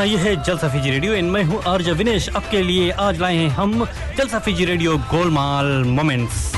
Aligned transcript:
हाँ 0.00 0.04
ये 0.06 0.16
है 0.18 0.34
जलसा 0.44 0.68
फीजी 0.68 0.90
रेडियो 0.90 1.14
इन 1.14 1.30
मैं 1.30 1.42
हूँ 1.44 1.62
आर्ज 1.68 1.88
विनेश 1.98 2.28
आपके 2.36 2.62
लिए 2.62 2.90
आज 3.06 3.20
लाए 3.20 3.36
हैं 3.36 3.48
हम 3.50 3.84
जलसा 4.16 4.38
फीजी 4.38 4.64
रेडियो 4.64 4.96
गोलमाल 5.12 5.72
मोमेंट्स 5.96 6.54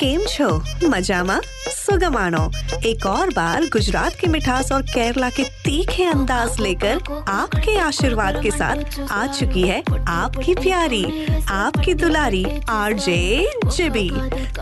કેમ 0.00 0.22
છો 0.32 0.48
મજામાં 0.92 1.36
सुगमानो। 1.81 2.51
एक 2.85 3.05
और 3.05 3.29
बार 3.35 3.65
गुजरात 3.73 4.15
की 4.15 4.27
मिठास 4.27 4.71
और 4.71 4.81
केरला 4.83 5.29
के 5.29 5.43
तीखे 5.63 6.05
अंदाज 6.05 6.59
लेकर 6.61 6.99
आपके 7.29 7.77
आशीर्वाद 7.79 8.41
के 8.43 8.51
साथ 8.51 8.99
आ 9.11 9.25
चुकी 9.27 9.61
है 9.67 9.83
आपकी 10.07 10.55
प्यारी, 10.55 11.25
आपकी 11.51 11.93
दुलारी 11.93 12.45
आरजे 12.69 13.51
जिबी। 13.67 14.09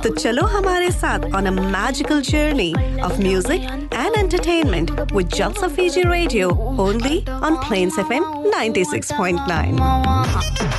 तो 0.04 0.10
चलो 0.16 0.44
हमारे 0.56 0.92
साथ 0.92 1.20
on 1.36 1.46
a 1.46 1.52
magical 1.52 2.22
journey 2.22 2.74
of 3.04 3.20
music 3.22 3.62
and 3.94 4.16
entertainment 4.18 4.92
with 5.14 5.28
Jalsa 5.36 5.68
Fiji 5.68 6.04
radio 6.04 6.50
only 6.86 7.26
on 7.30 7.56
plains 7.68 8.00
FM 8.00 8.24
96.9 8.56 10.79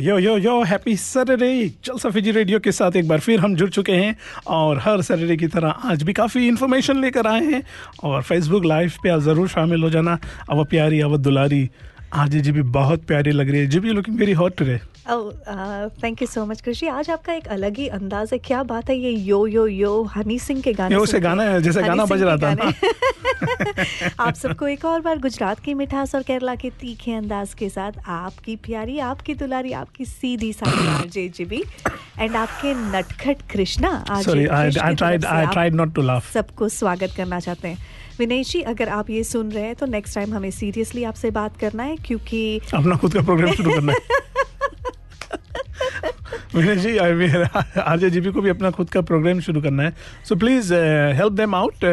Yo 0.00 0.18
yo 0.18 0.36
yo 0.38 0.52
happy 0.64 0.94
Saturday 0.96 1.48
Jalsa 1.84 2.10
Fiji 2.10 2.30
radio 2.32 2.58
के 2.60 2.72
साथ 2.72 2.96
एक 2.96 3.08
बार 3.08 3.20
फिर 3.20 3.40
हम 3.40 3.54
जुड़ 3.56 3.68
चुके 3.70 3.92
हैं 3.92 4.16
और 4.48 4.78
हर 4.78 5.02
सैटरडे 5.02 5.36
की 5.36 5.46
तरह 5.46 5.90
आज 5.92 6.02
भी 6.02 6.12
काफ़ी 6.12 6.46
इन्फॉर्मेशन 6.48 7.00
लेकर 7.00 7.26
आए 7.26 7.44
हैं 7.44 7.62
और 8.04 8.22
फेसबुक 8.22 8.64
लाइव 8.64 8.92
पे 9.02 9.08
आप 9.08 9.20
ज़रूर 9.20 9.48
शामिल 9.48 9.82
हो 9.82 9.90
जाना। 9.90 10.18
अब 10.50 10.64
प्यारी, 10.66 11.00
अब 11.00 11.16
दुलारी 11.16 11.68
आज 12.12 12.36
जी 12.36 12.52
भी 12.52 12.62
बहुत 12.74 13.04
प्यारी 13.06 13.30
लग 13.30 13.50
रही 13.50 13.60
है। 13.60 13.66
जी 13.66 13.80
भी 13.80 13.90
looking 13.90 14.18
very 14.18 14.32
hot 14.32 14.56
today 14.58 14.78
thank 16.02 16.22
you 16.22 16.26
so 16.28 16.44
much 16.46 16.60
Krishi 16.60 16.86
आज 16.88 17.10
आपका 17.10 17.32
एक 17.32 17.46
अलग 17.48 17.76
ही 17.78 17.86
अंदाज 17.88 18.30
है। 18.32 18.38
क्या 18.38 18.62
बात 18.62 18.90
है 18.90 18.96
ये 18.98 19.10
यो 19.10 19.46
यो 19.46 19.66
यो 19.66 20.02
हनी 20.16 20.38
सिंह 20.38 20.60
के 20.62 20.72
गाने 20.72 20.94
ये 20.94 21.00
उसे 21.00 21.20
गाना 21.20 21.42
है, 21.42 21.60
जैसे 21.62 21.82
गाना 21.82 22.04
बज 22.04 22.22
रहा 22.22 22.36
था। 22.36 22.72
आप 24.20 24.34
सबको 24.34 24.66
एक 24.68 24.84
और 24.84 25.00
बार 25.00 25.18
गुजरात 25.18 25.60
की 25.60 25.74
मिठास 25.74 26.14
और 26.14 26.22
केरला 26.22 26.54
के 26.54 26.70
तीखे 26.80 27.12
अंदाज 27.14 27.54
के 27.54 27.68
साथ 27.68 27.92
आपकी 28.08 28.56
प्यारी 28.66 28.98
आपकी 29.10 29.34
दुलारी 29.34 29.72
आपकी 29.72 30.04
सीधी 30.04 30.52
सादी 30.52 30.86
आरजे 30.88 31.28
जीबी 31.36 31.62
एंड 32.18 32.36
आपके 32.36 32.74
नटखट 32.74 33.42
कृष्णा 33.52 33.90
आज 34.10 34.28
I 34.28 34.46
I 34.46 34.94
tried 34.94 35.24
I 35.24 35.46
tried 35.46 35.74
not 35.74 35.94
to 35.94 36.02
laugh 36.02 36.32
सबको 36.32 36.68
स्वागत 36.68 37.14
करना 37.16 37.40
चाहते 37.40 37.68
हैं। 37.68 37.78
विनेश 38.20 38.50
जी 38.52 38.60
अगर 38.60 38.88
आप 38.88 39.10
ये 39.10 39.22
सुन 39.24 39.50
रहे 39.52 39.64
हैं 39.64 39.74
तो 39.74 39.86
नेक्स्ट 39.86 40.14
टाइम 40.14 40.34
हमें 40.34 40.50
सीरियसली 40.50 41.04
आपसे 41.04 41.30
बात 41.30 41.56
करना 41.56 41.82
है 41.82 41.96
क्योंकि 41.96 42.40
अपना 42.74 42.96
खुद 42.96 43.14
का 43.14 43.20
प्रोग्राम 43.20 43.52
शुरू 43.52 43.70
करना 43.70 43.92
है। 43.92 43.98
विनय 46.54 46.76
जी 46.76 46.96
आरजे 47.80 48.10
जीबी 48.10 48.30
को 48.32 48.40
भी 48.40 48.50
अपना 48.50 48.70
खुद 48.70 48.90
का 48.90 49.00
प्रोग्राम 49.00 49.40
शुरू 49.40 49.60
करना 49.62 49.82
है। 49.82 49.92
So 50.28 50.36
please 50.36 50.74
help 51.16 51.32
them 51.32 51.54
out 51.54 51.84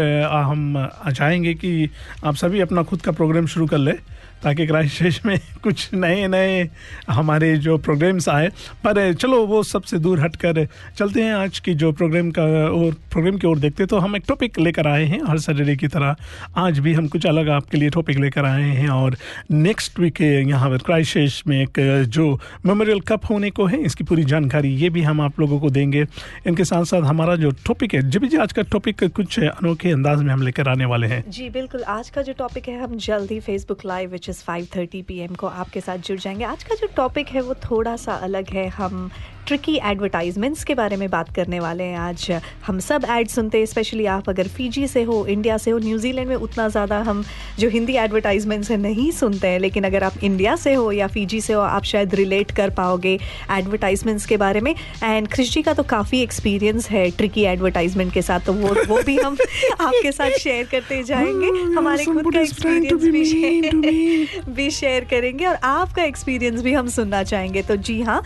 हम 0.47 0.89
चाहेंगे 1.15 1.53
कि 1.53 1.89
आप 2.25 2.35
सभी 2.35 2.59
अपना 2.59 2.83
खुद 2.83 3.01
का 3.01 3.11
प्रोग्राम 3.11 3.45
शुरू 3.45 3.65
कर 3.67 3.77
लें। 3.77 3.95
ताकि 4.43 4.67
क्राइस्ट 4.67 5.25
में 5.25 5.39
कुछ 5.63 5.89
नए 5.93 6.27
नए 6.27 6.69
हमारे 7.09 7.55
जो 7.57 7.77
प्रोग्राम्स 7.77 8.29
आए। 8.29 8.47
पर 8.83 9.13
चलो, 9.13 9.45
वो 9.45 9.61
सबसे 9.63 9.97
दूर 9.99 10.19
हटकर 10.19 10.65
चलते 10.97 11.23
हैं 11.23 11.33
आज 11.33 11.59
की 11.59 11.73
जो 11.73 11.91
प्रोग्राम 11.91 12.31
का 12.31 12.43
और 12.43 12.93
प्रोग्राम 13.11 13.37
की 13.37 13.47
ओर 13.47 13.59
देखते 13.59 13.85
तो 13.85 13.97
हम 13.97 14.15
एक 14.15 14.23
टॉपिक 14.27 14.59
लेकर 14.59 14.87
आए 14.87 15.05
हैं, 15.05 15.21
हर 15.27 15.37
सैटरडे 15.37 15.75
की 15.75 15.87
तरह। 15.87 16.15
आज 16.57 16.79
भी 16.79 16.93
हम 16.93 17.07
कुछ 17.07 17.25
अलग 17.25 17.49
आपके 17.49 17.77
लिए 17.77 17.89
टॉपिक 17.89 18.17
लेकर 18.17 18.45
आए 18.45 18.69
हैं 18.69 18.89
और 18.89 19.17
नेक्स्ट 19.51 19.99
वीक 19.99 20.21
यहाँ 20.21 20.69
पर 20.69 20.77
क्राइस्ट 20.77 21.47
में 21.47 21.61
एक 21.61 21.79
जो 22.09 22.27
मेमोरियल 22.65 22.99
कप 23.07 23.25
होने 23.29 23.49
को 23.49 23.65
है, 23.65 23.81
इसकी 23.81 24.03
पूरी 24.03 24.23
जानकारी 24.23 24.73
ये 24.75 24.89
भी 24.89 25.01
हम 25.01 25.21
आप 25.21 25.39
लोगों 25.39 25.59
को 25.59 25.69
देंगे। 25.69 26.05
इनके 26.47 26.63
साथ 26.63 26.83
साथ 26.83 27.01
हमारा 27.01 27.35
जो 27.35 27.51
टॉपिक 27.65 27.93
है 27.93 28.01
जब 28.09 28.25
जी, 28.25 28.37
आज 28.37 28.53
का 28.53 28.61
टॉपिक 28.61 29.03
कुछ 29.15 29.39
अनोखे 29.39 29.91
अंदाज 29.91 30.21
में 30.23 30.33
हम 30.33 30.41
लेकर 30.41 30.67
आने 30.69 30.85
वाले 30.85 31.07
हैं। 31.07 31.23
जी, 31.29 31.49
बिल्कुल। 31.49 31.83
आज 31.83 32.09
का 32.09 32.21
जो 32.21 32.33
टॉपिक 32.33 32.67
है, 32.67 32.81
हम 32.83 32.97
जल्द 32.97 33.31
ही 33.31 33.39
Facebook 33.39 33.85
live 33.85 34.13
which 34.27 34.29
is 34.29 34.43
5:30 34.45 35.01
PM 35.07 35.35
को 35.35 35.47
आपके 35.47 35.81
साथ 35.81 35.97
जुड़ 35.97 36.19
जाएँगे। 36.19 36.43
आज 36.45 36.63
का 36.63 36.75
जो 36.75 36.87
टॉपिक 36.95 37.27
है 37.27 37.41
वो 37.41 37.53
थोड़ा 37.63 37.95
सा 37.95 38.13
अलग 38.13 38.49
है। 38.49 38.67
हम 38.67 39.09
ट्रिकी 39.47 39.75
एडवर्टाइजमेंट्स 39.85 40.63
के 40.63 40.73
बारे 40.75 40.95
में 40.97 41.09
बात 41.09 41.29
करने 41.35 41.59
वाले 41.59 41.83
हैं 41.83 41.97
आज। 41.97 42.31
हम 42.65 42.79
सब 42.79 43.05
एड 43.09 43.27
सुनते 43.27 43.57
हैं 43.57 43.65
स्पेशली 43.65 44.05
आप 44.05 44.29
अगर 44.29 44.47
फीजी 44.47 44.87
से 44.87 45.03
हो 45.03 45.25
इंडिया 45.25 45.57
से 45.57 45.71
हो 45.71 45.77
न्यूजीलैंड 45.79 46.27
में 46.29 46.35
उतना 46.35 46.67
ज़्यादा 46.69 46.97
हम 47.01 47.23
जो 47.59 47.69
हिंदी 47.69 47.93
एडवर्टाइजमेंट्स 47.97 48.71
हैं 48.71 48.77
नहीं 48.77 49.09
सुनते 49.11 49.47
हैं। 49.47 49.59
लेकिन 49.59 49.83
अगर 49.83 50.03
आप 50.03 50.23
इंडिया 50.23 50.55
से 50.55 50.73
हो 50.73 50.91
या 50.91 51.07
फीजी 51.07 51.39
से 51.41 51.53
हो 51.53 51.61
आप 51.61 51.83
शायद 51.83 52.15
रिलेट 52.15 52.51
कर 52.51 52.69
पाओगे 52.69 53.17
एडवर्टाइजमेंट्स 53.51 54.25
के 54.25 54.37
बारे 54.37 54.61
में। 54.61 54.73
एंड 55.03 55.27
कृषि 55.27 55.61
का 55.61 55.73
तो 55.73 55.83
काफ़ी 55.85 56.21
एक्सपीरियंस 56.21 56.89
है 56.89 57.09
ट्रिकी 57.11 57.43
एडवर्टाइजमेंट 57.45 58.13
के 58.13 58.21
साथ 58.21 58.45
तो 58.45 58.53
वो 58.53 58.75
वो 58.87 59.01
भी 59.03 59.17
हम 59.17 59.37
आपके 59.79 60.11
साथ 60.11 60.37
शेयर 60.39 60.67
करते 60.71 61.01
जाएँगे। 61.03 61.47
हमारे 61.77 62.05
खुद 62.05 62.33
का 62.33 62.41
एक्सपीरियंस 62.41 63.03
भी 63.05 63.25
शेयर 63.25 64.45
भी 64.57 64.69
शेयर 64.71 65.05
करेंगे 65.05 65.45
और 65.45 65.55
आपका 65.63 66.03
एक्सपीरियंस 66.03 66.61
भी 66.61 66.73
हम 66.73 66.87
सुनना 66.89 67.23
चाहेंगे। 67.23 67.61
तो 67.61 67.75
जी 67.77 68.01
हाँ 68.01 68.21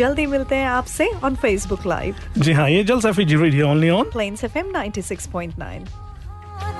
जल्दी 0.00 0.26
मिलते 0.26 0.56
हैं 0.56 0.66
आपसे 0.68 1.08
ऑन 1.24 1.34
फेसबुक 1.42 1.86
लाइव 1.86 2.14
जी 2.38 2.52
हाँ 2.52 2.68
ये 2.70 2.82
Jalsa 2.84 3.12
Fiji 3.18 3.36
radio 3.42 3.68
only 3.70 3.90
on 3.98 4.10
plains 4.12 4.44
F 4.44 4.58
M 4.58 4.72
96.9 4.76 5.86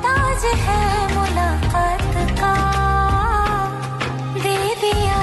ताज 0.05 0.45
है 0.67 0.81
मुलाकात 1.15 2.03
का 2.41 2.53
दे 4.43 4.57
दिया 4.83 5.19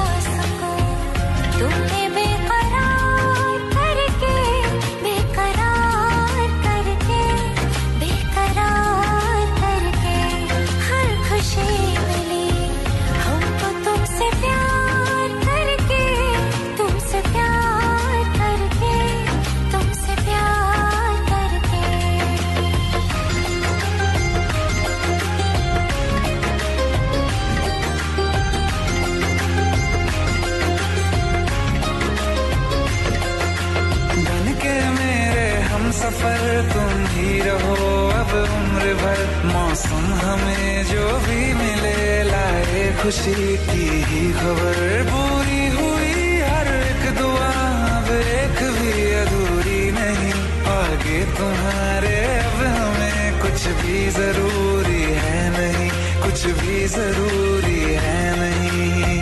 ही 37.08 37.40
रहो 37.42 37.76
अब 38.22 38.32
उम्र 38.40 38.94
भर 39.02 39.20
मौसम 39.46 40.06
हमें 40.24 40.86
जो 40.92 41.08
भी 41.26 41.42
मिले, 41.54 41.98
लाए 42.24 42.84
खुशी 43.02 43.58
की 43.68 43.88
ही 44.10 44.24
खबर। 44.34 44.80
पूरी 45.12 45.64
हुई 45.78 46.14
हर 46.50 46.68
एक 46.76 47.04
दुआ, 47.20 47.52
अब 47.98 48.12
एक 48.18 48.60
भी 48.78 48.94
अधूरी 49.22 49.82
नहीं। 49.92 50.34
आगे 50.74 51.20
तुम्हारे 51.38 52.18
अब 52.40 52.60
हमें 52.78 53.40
कुछ 53.42 53.68
भी 53.82 53.98
ज़रूरी 54.18 55.04
है 55.24 55.40
नहीं, 55.58 55.90
कुछ 56.24 56.46
भी 56.62 56.88
ज़रूरी 56.96 57.82
है 58.04 58.22
नहीं। 58.40 59.20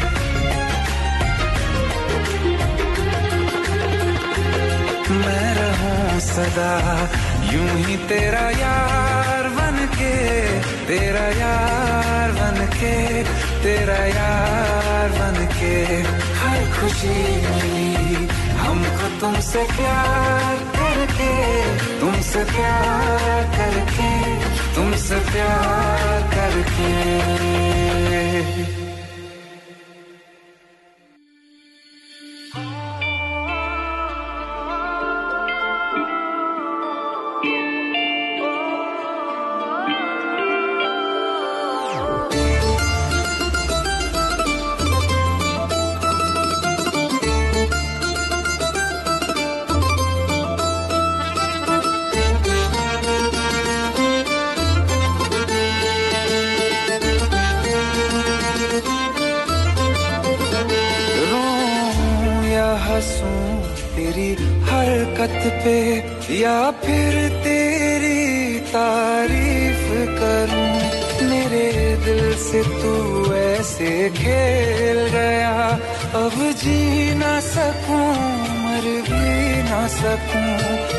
मैं 5.20 5.48
रहूँ 5.60 6.20
सदा 6.22 6.74
यूँ 7.54 7.70
ही 7.86 7.96
तेरा 8.10 8.46
यार 8.50 9.48
बन 9.58 9.78
के 9.96 10.16
तेरा 10.88 11.28
यार 11.38 12.32
बन 12.32 12.58
के 12.76 12.96
तेरा 13.64 13.98
यार 14.06 15.10
बन 15.10 15.38
के 15.56 15.76
हर 16.42 16.60
खुशी 16.76 17.16
मिली, 17.48 18.28
हमको 18.60 19.08
तुमसे 19.20 19.64
प्यार 19.78 20.58
करके, 20.78 21.32
तुमसे 22.00 22.44
प्यार 22.52 23.44
करके, 23.58 24.12
तुमसे 24.76 25.20
प्यार 25.32 26.22
करके। 26.36 26.94
तारीफ़ 68.72 69.88
करूँ, 70.20 70.74
मेरे 71.30 71.70
दिल 72.06 72.22
से 72.38 72.62
तू 72.82 72.94
ऐसे 73.36 73.92
खेल 74.18 75.00
गया। 75.16 75.56
अब 76.24 76.36
जी 76.62 77.14
ना 77.16 77.40
सकूँ, 77.48 78.10
मर 78.64 78.86
भी 79.10 79.64
ना 79.70 79.82
सकूँ। 79.96 80.52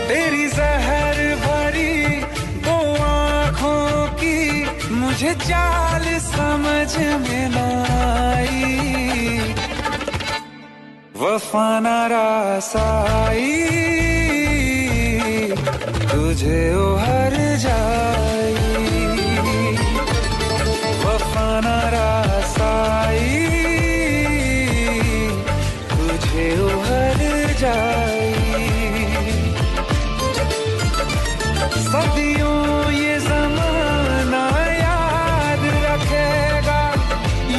तेरी 0.09 0.47
जहर 0.49 1.19
भरी 1.45 1.95
दो 2.67 2.79
आँखों 3.05 4.07
की 4.23 4.39
मुझे 4.95 5.35
चाल 5.47 6.05
समझ 6.27 6.97
में 7.23 7.49
ना 7.55 7.69
आई। 8.11 8.79
वफा 11.21 11.69
न 11.81 11.87
रासाई 12.13 13.59
तुझे 16.31 16.75
ओ 16.75 16.97
हर 16.97 17.57
जाई 17.57 18.55
रासाई। 21.95 23.47
तुझे 25.91 26.61
ओ 26.61 26.69
हर 26.69 27.55
जाई। 27.59 28.35
सदियों 31.91 32.93
ये 32.93 33.21
जमाना 33.21 34.75
याद 34.75 35.87
रखेगा। 35.87 36.95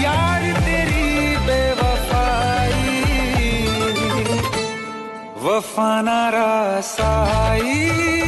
यार 0.01 0.59
तेरी 0.59 1.37
बेवफाई। 1.37 3.03
वफा 5.43 6.01
न 6.01 6.09
रासाई। 6.09 8.20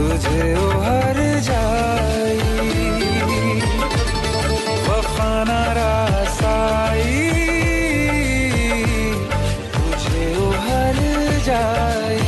तुझे 0.00 0.44
हर 0.84 1.18
जाई। 1.46 2.38
वफा 4.86 5.32
रासाई। 5.78 7.18
तुझे 9.74 10.24
हर 10.64 10.98
जाई। 11.46 12.18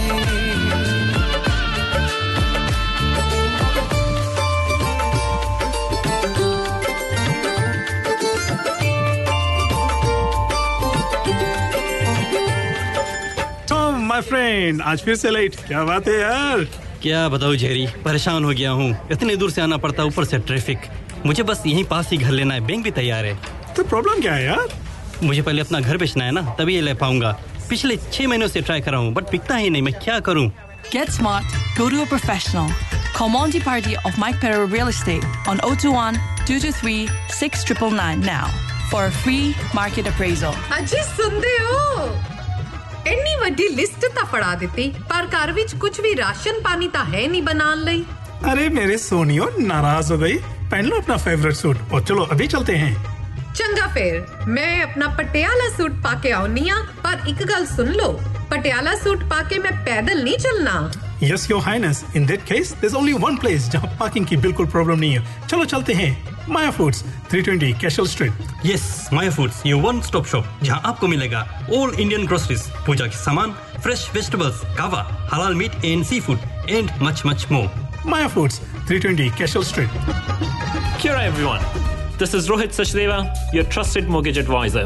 माय 14.03 14.21
फ्रेंड 14.21 14.83
आज 14.83 14.99
फिर 15.01 15.17
से 15.17 15.31
लेट 15.31 15.57
क्या 15.67 15.85
बात 15.85 16.09
है 16.09 16.21
यार? 16.21 16.82
क्या 17.03 17.29
बताऊँ 17.29 17.57
जेरी 17.57 17.87
परेशान 18.05 18.45
हो 18.45 18.51
गया 18.51 18.71
हूँ। 18.71 19.09
इतने 19.13 19.37
दूर 19.37 19.51
से 19.51 19.61
आना 19.63 19.77
पड़ता 19.77 20.05
ऊपर 20.05 20.25
से 20.25 20.39
ट्रैफ़िक 20.39 20.79
मुझे 21.27 21.43
बस 21.43 21.63
यहीं 21.67 21.85
पास 21.85 22.11
ही 22.11 22.17
घर 22.17 22.31
लेना 22.31 22.55
है। 22.55 22.61
बैंक 22.61 22.85
भी 22.85 22.91
तैयार 22.91 23.25
है। 23.25 23.35
तो 23.77 23.85
प्रॉब्लम 23.85 24.21
क्या 24.21 24.35
है 24.35 24.45
यार? 24.45 24.69
मुझे 25.23 25.43
पहले 25.43 25.61
अपना 25.61 25.81
घर 25.81 25.97
बेचना 25.97 26.25
है 26.25 26.31
ना 26.31 26.43
तभी 26.59 26.75
ये 26.75 26.81
ले 26.81 26.95
पाऊँगा। 26.95 27.31
पिछले 27.69 27.97
छह 27.97 28.29
महीनों 28.29 28.49
से 28.49 28.61
ट्राई 28.61 28.81
कर 28.81 28.91
रहा 28.91 29.01
हूँ 29.01 29.13
बट 29.15 29.31
पिकता 29.31 29.57
ही 29.57 29.71
नहीं। 29.71 29.83
मैं 29.83 29.95
क्या 29.95 30.19
करूँ? 30.21 30.49
Get 30.93 31.11
smart 31.11 31.79
go 31.79 31.89
to 31.91 32.05
professional 32.07 32.73
Go 33.17 33.65
party 33.65 33.95
of 33.95 34.19
mike 34.21 34.37
Call 34.37 34.73
real 34.73 34.93
Party 34.93 35.49
on 35.49 35.61
O 35.61 35.75
two 35.83 35.93
one 35.93 36.19
two 36.49 36.59
two 36.61 36.73
three 36.81 37.07
six 37.31 37.65
triple 37.67 37.95
nine 37.95 38.25
now 38.25 38.91
for 38.91 39.11
free 39.23 39.55
market 39.75 40.07
appraisal 40.09 40.55
अच्छी 40.73 41.03
सुनते 41.13 41.57
हो? 41.63 42.32
ਇੰਨੀ 43.08 43.36
ਵੱਡੀ 43.40 43.68
ਲਿਸਟ 43.76 44.06
ਤਾਂ 44.16 44.26
ਫੜਾ 44.32 44.54
ਦਿੱਤੀ 44.60 44.90
ਪਰ 45.10 45.28
ਘਰ 45.36 45.52
ਵਿੱਚ 45.54 45.76
ਕੁਝ 45.82 46.00
ਵੀ 46.02 46.16
ਰਾਸ਼ਨ 46.18 46.60
ਪਾਣੀ 46.64 46.88
ਤਾਂ 46.94 47.04
ਹੈ 47.06 47.28
ਨਹੀਂ 47.28 47.42
ਬਣਾਉਣ 47.44 47.84
ਲਈ 47.84 48.04
अरे 48.48 48.66
मेरे 48.74 48.96
सोनियो 49.02 49.46
नाराज 49.68 50.10
हो 50.12 50.18
गई 50.20 50.34
पहन 50.72 50.90
लो 50.90 50.98
अपना 51.02 51.16
फेवरेट 51.22 51.56
सूट 51.60 51.78
और 51.96 52.02
चलो 52.10 52.26
अभी 52.34 52.48
चलते 52.54 52.76
हैं 52.82 52.90
ਚੰਗਾ 53.56 53.86
ਫੇਰ 53.94 54.20
ਮੈਂ 54.50 54.68
ਆਪਣਾ 54.84 55.08
ਪਟਿਆਲਾ 55.18 55.70
ਸੂਟ 55.78 55.92
ਪਾ 56.04 56.14
ਕੇ 56.24 56.32
ਆਉਣੀ 56.40 56.68
ਆ 56.70 56.76
ਪਰ 57.04 57.28
ਇੱਕ 57.30 57.42
ਗੱਲ 57.52 57.66
ਸੁਣ 57.68 57.92
ਲਓ 57.94 58.12
ਪਟਿਆਲਾ 58.52 58.94
ਸੂਟ 59.04 59.24
ਪਾ 59.30 59.42
ਕੇ 59.44 59.60
ਮੈਂ 59.60 59.72
ਪੈਦਲ 59.86 60.24
ਨਹੀਂ 60.24 60.38
ਚੱਲਣਾ 60.40 60.76
Yes, 61.22 61.48
Your 61.48 61.60
Highness. 61.62 62.00
In 62.14 62.26
that 62.28 62.44
case, 62.46 62.72
there's 62.76 62.96
only 62.98 63.14
one 63.22 63.38
place 63.44 63.64
जहाँ 63.76 63.88
पार्किंग 64.00 64.26
की 64.28 64.38
बिल्कुल 64.42 64.68
प्रॉब्लम 64.74 65.00
नहीं 65.00 65.14
है 65.14 65.48
चलो 65.48 65.66
चलते 65.68 65.94
हैं 65.96 66.10
Maya 66.50 66.72
foods 66.72 67.04
320 67.34 67.74
Cashel 67.82 68.08
street 68.08 68.66
yes 68.66 68.88
Maya 69.14 69.32
foods 69.38 69.62
ये 69.66 69.74
वन 69.86 70.02
स्टॉप 70.08 70.26
शॉप 70.34 70.46
जहां 70.64 70.80
आपको 70.92 71.08
मिलेगा 71.08 71.42
ऑल 71.78 71.96
इंडियन 72.00 72.26
ग्रोसरीज 72.28 72.68
पूजा 72.86 73.08
के 73.08 73.18
सामान 73.24 73.52
fresh 73.84 74.10
vegetables 74.16 74.62
kava 74.78 75.02
halal 75.34 75.56
meat 75.64 75.86
and 75.86 76.06
seafood 76.28 76.70
and 76.70 76.92
much 77.02 77.24
much 77.26 77.48
more 77.52 77.70
Maya 78.06 78.28
foods 78.36 78.62
320 78.92 79.38
Cashel 79.38 79.64
street 79.72 80.66
Kia 81.00 81.12
ora, 81.12 81.26
everyone. 81.26 81.62
This 82.18 82.34
is 82.34 82.48
Rohit 82.50 82.72
Sachdeva, 82.76 83.18
your 83.54 83.64
trusted 83.66 84.08
mortgage 84.10 84.40
advisor. 84.40 84.86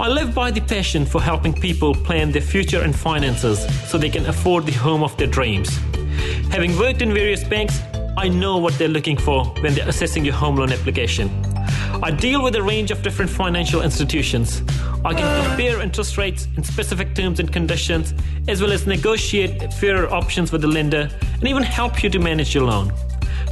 I 0.00 0.08
live 0.08 0.34
by 0.34 0.50
the 0.50 0.62
passion 0.72 1.06
for 1.06 1.20
helping 1.22 1.52
people 1.52 1.94
plan 2.08 2.32
their 2.32 2.42
future 2.42 2.80
and 2.86 2.96
finances 3.02 3.62
so 3.90 3.96
they 3.96 4.10
can 4.10 4.26
afford 4.26 4.66
the 4.66 4.72
home 4.72 5.04
of 5.04 5.16
their 5.20 5.28
dreams. 5.28 5.76
Having 6.56 6.76
worked 6.80 7.00
in 7.00 7.14
various 7.14 7.44
banks, 7.44 7.78
I 8.17 8.29
know 8.29 8.57
what 8.57 8.77
they're 8.77 8.87
looking 8.87 9.17
for 9.17 9.43
when 9.59 9.73
they're 9.73 9.89
assessing 9.89 10.23
your 10.23 10.35
home 10.35 10.55
loan 10.55 10.71
application. 10.71 11.29
I 12.01 12.11
deal 12.11 12.41
with 12.41 12.55
a 12.55 12.63
range 12.63 12.89
of 12.89 13.01
different 13.01 13.29
financial 13.29 13.81
institutions. 13.81 14.61
I 15.03 15.13
can 15.13 15.45
compare 15.45 15.81
interest 15.81 16.17
rates 16.17 16.47
and 16.55 16.65
specific 16.65 17.13
terms 17.13 17.41
and 17.41 17.51
conditions, 17.51 18.13
as 18.47 18.61
well 18.61 18.71
as 18.71 18.87
negotiate 18.87 19.73
fairer 19.73 20.09
options 20.13 20.53
with 20.53 20.61
the 20.61 20.67
lender 20.67 21.09
and 21.33 21.43
even 21.43 21.61
help 21.61 22.03
you 22.03 22.09
to 22.09 22.19
manage 22.19 22.55
your 22.55 22.63
loan. 22.63 22.93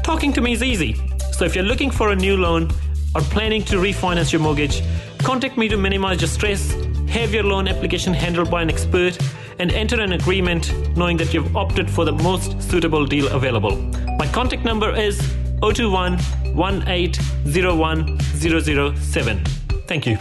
Talking 0.02 0.32
to 0.34 0.42
me 0.42 0.54
is 0.54 0.64
easy. 0.64 0.96
So 1.34 1.44
if 1.44 1.56
you're 1.56 1.66
looking 1.66 1.92
for 1.92 2.12
a 2.12 2.16
new 2.16 2.38
loan 2.38 2.72
or 3.16 3.22
planning 3.22 3.64
to 3.66 3.76
refinance 3.76 4.32
your 4.32 4.42
mortgage, 4.42 4.82
contact 5.20 5.58
me 5.58 5.68
to 5.68 5.76
minimize 5.76 6.22
your 6.22 6.30
stress, 6.30 6.72
have 7.10 7.34
your 7.34 7.44
loan 7.44 7.68
application 7.68 8.14
handled 8.14 8.50
by 8.50 8.62
an 8.62 8.70
expert, 8.70 9.18
and 9.60 9.72
enter 9.72 10.00
an 10.00 10.14
agreement 10.14 10.74
knowing 10.98 11.18
that 11.18 11.34
you've 11.34 11.56
opted 11.56 11.90
for 11.90 12.06
the 12.06 12.12
most 12.12 12.62
suitable 12.62 13.06
deal 13.06 13.28
available. 13.30 13.76
My 14.18 14.28
contact 14.28 14.64
number 14.64 14.94
is 14.96 15.20
021 15.62 16.18
1801 16.56 18.20
007. 18.20 19.46
Thank 19.88 20.06
you. 20.08 20.18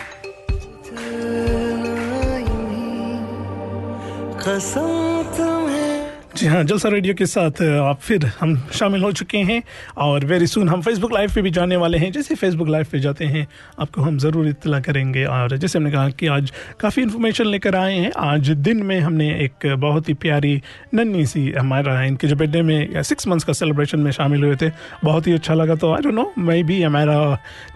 जी 6.37 6.47
हाँ 6.47 6.63
Jalsa 6.65 6.89
radio 6.89 7.15
के 7.15 7.27
साथ 7.27 7.61
आप 7.63 7.99
फिर 8.01 8.25
हम 8.41 8.57
शामिल 8.73 9.03
हो 9.03 9.11
चुके 9.13 9.39
हैं 9.39 9.63
और 10.01 10.25
वेरी 10.27 10.47
सुन 10.47 10.69
हम 10.69 10.83
फेसबुक 10.83 11.13
लाइव 11.13 11.31
पे 11.35 11.43
भी 11.43 11.51
जाने 11.51 11.77
वाले 11.77 11.99
हैं। 11.99 12.11
जैसे 12.13 12.35
फेसबुक 12.35 12.69
लाइव 12.69 12.87
पे 12.93 13.01
जाते 13.01 13.25
हैं 13.25 13.47
आपको 13.81 14.03
हम 14.03 14.19
ज़रूर 14.19 14.49
इतला 14.49 14.81
करेंगे। 14.81 15.25
और 15.25 15.57
जैसे 15.57 15.79
हमने 15.79 15.91
कहा 15.91 16.09
कि 16.11 16.27
आज 16.27 16.53
काफ़ी 16.81 17.03
इन्फॉर्मेशन 17.03 17.47
लेकर 17.47 17.77
आए 17.77 17.95
हैं। 17.95 18.13
आज 18.19 18.49
दिन 18.51 18.83
में 18.83 18.99
हमने 19.01 19.29
एक 19.45 19.67
बहुत 19.81 20.09
ही 20.09 20.15
प्यारी 20.15 20.61
नन्ही 20.95 21.27
सी 21.27 21.51
हमारा 21.53 22.03
इनके 22.05 22.29
जो 22.29 22.37
बर्थडे 22.37 22.63
में 22.63 23.03
सिक्स 23.03 23.29
मंथ्स 23.29 23.45
का 23.45 23.53
सेलिब्रेशन 23.53 24.01
में 24.01 24.11
शामिल 24.13 24.45
हुए 24.45 24.57
थे। 24.57 24.71
बहुत 25.05 25.27
ही 25.27 25.33
अच्छा 25.33 25.55
लगा 25.55 25.75
तो 25.75 25.93
आई 25.95 26.03
डोंट 26.03 26.15
नो 26.15 26.33
मैं 26.39 26.63
भी 26.67 26.83
हमारा 26.83 27.19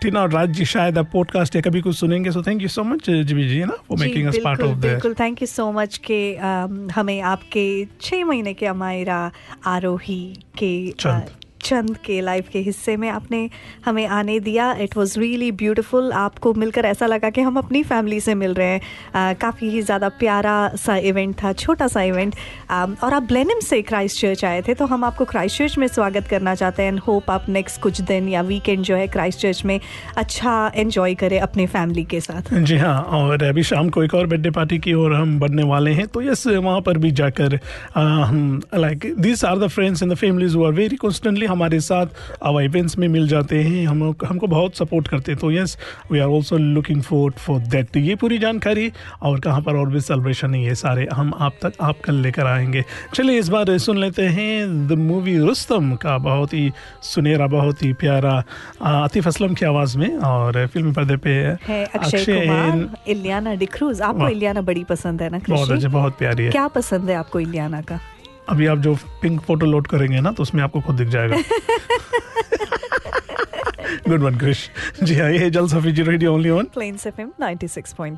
टीना 0.03 0.23
और 0.23 0.33
राज 0.33 0.57
जी 0.57 0.65
शायद 0.65 0.99
आप 0.99 1.11
पॉडकास्ट 1.13 1.57
या 1.57 1.63
कभी 1.63 1.81
कुछ 1.81 1.97
सुनेंगे। 1.97 2.31
So 2.31 2.43
thank 2.43 2.63
you 2.63 2.69
so 2.69 2.85
much 2.85 3.11
जी 3.11 3.49
जी 3.49 3.63
ना 3.65 3.77
for 3.89 3.99
making 4.01 4.29
us 4.29 4.39
part 4.45 4.63
of 4.63 4.77
बिल्कुल 4.79 5.15
थैंक 5.21 5.43
यू 5.43 5.47
सो 5.47 5.71
मच 5.73 6.01
के 6.11 6.21
हमें 6.95 7.21
आपके 7.21 7.67
छः 8.01 8.25
महीने 8.25 8.46
के 8.55 8.67
अमायरा 8.67 9.31
आरोही 9.67 10.43
के। 10.63 10.93
चंद 11.67 11.97
के 12.05 12.21
लाइफ 12.21 12.49
के 12.49 12.59
हिस्से 12.61 12.97
में 12.97 13.09
आपने 13.11 13.49
हमें 13.85 14.07
आने 14.09 14.39
दिया। 14.41 14.73
इट 14.81 14.97
वॉज़ 14.97 15.19
रियली 15.21 15.51
ब्यूटिफुल 15.55 16.13
आपको 16.15 16.53
मिलकर 16.55 16.85
ऐसा 16.87 17.07
लगा 17.07 17.31
कि 17.31 17.41
हम 17.41 17.57
अपनी 17.57 17.83
फैमिली 17.85 18.21
से 18.21 18.35
मिल 18.37 18.55
रहे 18.55 18.69
हैं। 18.69 19.35
काफ़ी 19.37 19.69
ही 19.71 19.83
ज़्यादा 19.83 20.09
प्यारा 20.19 20.57
सा 20.77 20.97
इवेंट 20.99 21.35
था, 21.43 21.53
छोटा 21.55 21.87
सा 21.89 22.03
इवेंट 22.03 22.35
और 22.71 23.15
आप 23.15 23.23
ब्लेनम 23.25 23.61
से 23.61 23.81
क्राइस्ट 23.85 24.21
चर्च 24.21 24.45
आए 24.45 24.63
थे 24.63 24.75
तो 24.75 24.87
हम 24.87 25.05
आपको 25.05 25.25
क्राइस्ट 25.27 25.59
चर्च 25.59 25.79
में 25.79 25.87
स्वागत 25.89 26.29
करना 26.31 26.55
चाहते 26.55 26.83
हैं 26.83 26.93
एंड 26.93 27.01
होप 27.01 27.31
आप 27.31 27.49
नेक्स्ट 27.49 27.81
कुछ 27.83 28.01
दिन 28.03 28.29
या 28.29 28.43
वीकेंड 28.45 28.83
जो 28.85 28.97
है 28.97 29.07
क्राइस्ट 29.09 29.41
चर्च 29.41 29.65
में 29.65 29.79
अच्छा 30.17 30.55
एंजॉय 30.77 31.15
करें 31.17 31.39
अपने 31.41 31.67
फैमिली 31.69 32.05
के 32.05 32.21
साथ। 32.21 32.55
जी 32.55 32.77
हाँ 32.79 33.01
और 33.13 33.43
अभी 33.45 33.63
शाम 33.65 33.89
को 33.89 34.03
एक 34.05 34.15
और 34.15 34.27
बर्थडे 34.27 34.51
पार्टी 34.51 34.79
की 34.79 34.95
ओर 34.95 35.15
हम 35.15 35.39
बढ़ने 35.41 35.63
वाले 35.65 35.91
हैं 35.93 36.07
तो 36.09 36.23
यस 36.23 36.47
वहाँ 36.47 36.81
पर 36.81 36.99
भी 36.99 37.11
जाकर 37.13 37.59
like 38.77 39.13
this 39.19 39.45
are 39.45 39.59
the 39.59 39.69
friends 39.69 40.03
and 40.03 40.13
the 40.13 40.17
families 40.17 40.57
very 40.57 40.97
constantly 40.97 41.47
हमारे 41.57 41.81
साथ 41.81 42.07
आवर 42.45 42.63
इवेंट्स 42.63 42.99
में 42.99 43.09
मिल 43.09 43.29
जाते 43.29 43.63
हैं। 43.63 43.87
हम 43.87 44.03
हमको 44.27 44.47
बहुत 44.47 44.77
सपोर्ट 44.77 45.09
करते 45.09 45.33
हैं। 45.33 45.41
तो 45.41 45.51
yes 45.53 45.77
we 46.13 46.19
are 46.19 46.29
also 46.29 46.57
looking 46.59 47.03
for 47.03 47.31
for 47.39 47.61
that 47.73 47.89
तो 47.89 48.01
ये 48.01 48.15
पूरी 48.17 48.39
जानकारी 48.39 48.91
और 49.23 49.41
कहाँ 49.41 49.61
पर 49.63 49.77
और 49.77 49.89
भी 49.91 50.01
सेलिब्रेशन 50.03 50.55
है 50.55 50.65
ये 50.65 50.75
सारे 50.75 51.09
हम 51.13 51.33
आप 51.39 51.53
तक 51.63 51.73
आप 51.81 52.01
कल 52.05 52.15
लेकर 52.23 52.47
आएँगे। 52.47 52.85
चलिए 53.15 53.39
इस 53.39 53.49
बार 53.49 53.77
सुन 53.79 53.99
लेते 53.99 54.23
हैं 54.29 54.87
द 54.89 54.93
मूवी 55.01 55.37
रुस्तम 55.39 55.95
का 55.95 56.17
बहुत 56.19 56.55
ही 56.55 56.71
सुनहरा 57.05 57.47
बहुत 57.47 57.83
ही 57.83 57.93
प्यारा 57.93 58.43
आतिफ 58.83 59.27
असलम 59.27 59.55
की 59.55 59.67
आवाज़ 59.67 59.97
में 59.99 60.17
और 60.19 60.67
फ़िल्म 60.67 60.93
पर्दे 60.93 61.17
पे 61.17 61.31
है 61.63 61.85
अक्षय 61.85 62.89
इलियाना 63.09 63.55
डिक्रूज। 63.55 64.03
आपको 64.03 64.29
इलियाना 64.29 64.61
बड़ी 64.63 64.85
पसंद 64.85 65.23
है 65.23 65.31
ना 65.31 65.41
बहुत 65.49 65.71
अच्छी 65.71 65.89
बहुत 65.89 66.19
प्यारी 66.19 66.45
है। 66.45 66.51
क्या 66.51 66.67
पसंद 66.69 67.11
है 67.11 67.17
आपको 67.17 67.41
इलियाना 67.41 67.81
का? 67.81 67.99
अभी 68.49 68.67
आप 68.67 68.79
जो 68.79 68.95
पिंक 69.23 69.41
फ़ोटो 69.41 69.67
लोड 69.67 69.87
करेंगे 69.87 70.21
ना 70.21 70.33
तो 70.33 70.43
उसमें 70.43 70.63
आपको 70.63 70.81
खुद 70.81 70.97
दिख 70.97 71.09
जाएगा। 71.09 71.37
गुड 74.09 74.23
वन 74.23 74.39
क्रिश 74.39 74.59
जी 75.03 75.15
हाँ 75.15 75.31
ये 75.31 75.51
जल 75.51 75.67
सफी 75.69 75.93
जी 75.93 76.03
radio 76.03 76.35
only 76.35 76.51
one 76.51 76.67
six 76.75 77.07
FM 77.07 77.31
96.9 77.43 78.17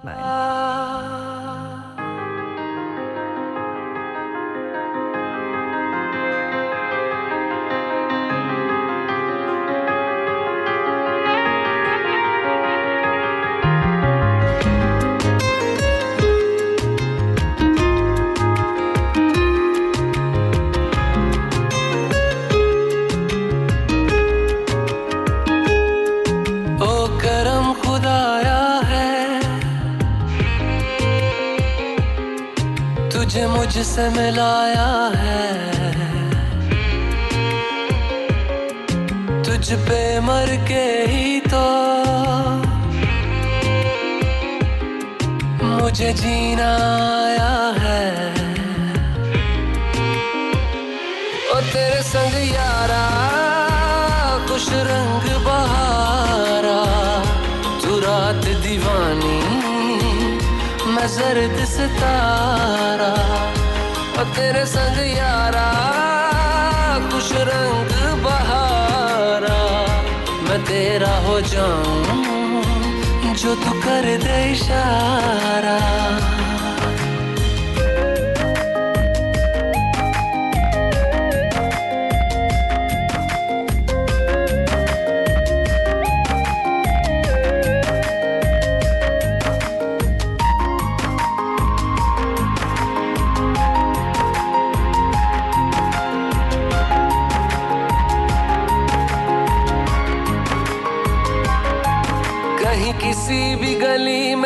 तू 74.16 75.97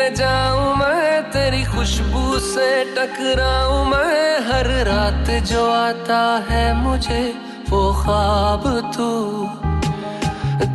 में 0.03 0.15
जाऊँ, 0.15 0.75
मैं 0.75 1.31
तेरी 1.31 1.63
खुशबू 1.63 2.39
से 2.39 2.69
टकराऊं। 2.95 3.85
मैं 3.85 4.39
हर 4.39 4.67
रात 4.85 5.29
जो 5.43 5.71
आता 5.71 6.21
है 6.49 6.65
मुझे, 6.73 7.21
वो 7.69 7.81
ख्वाब 7.93 8.63
तू। 8.95 9.09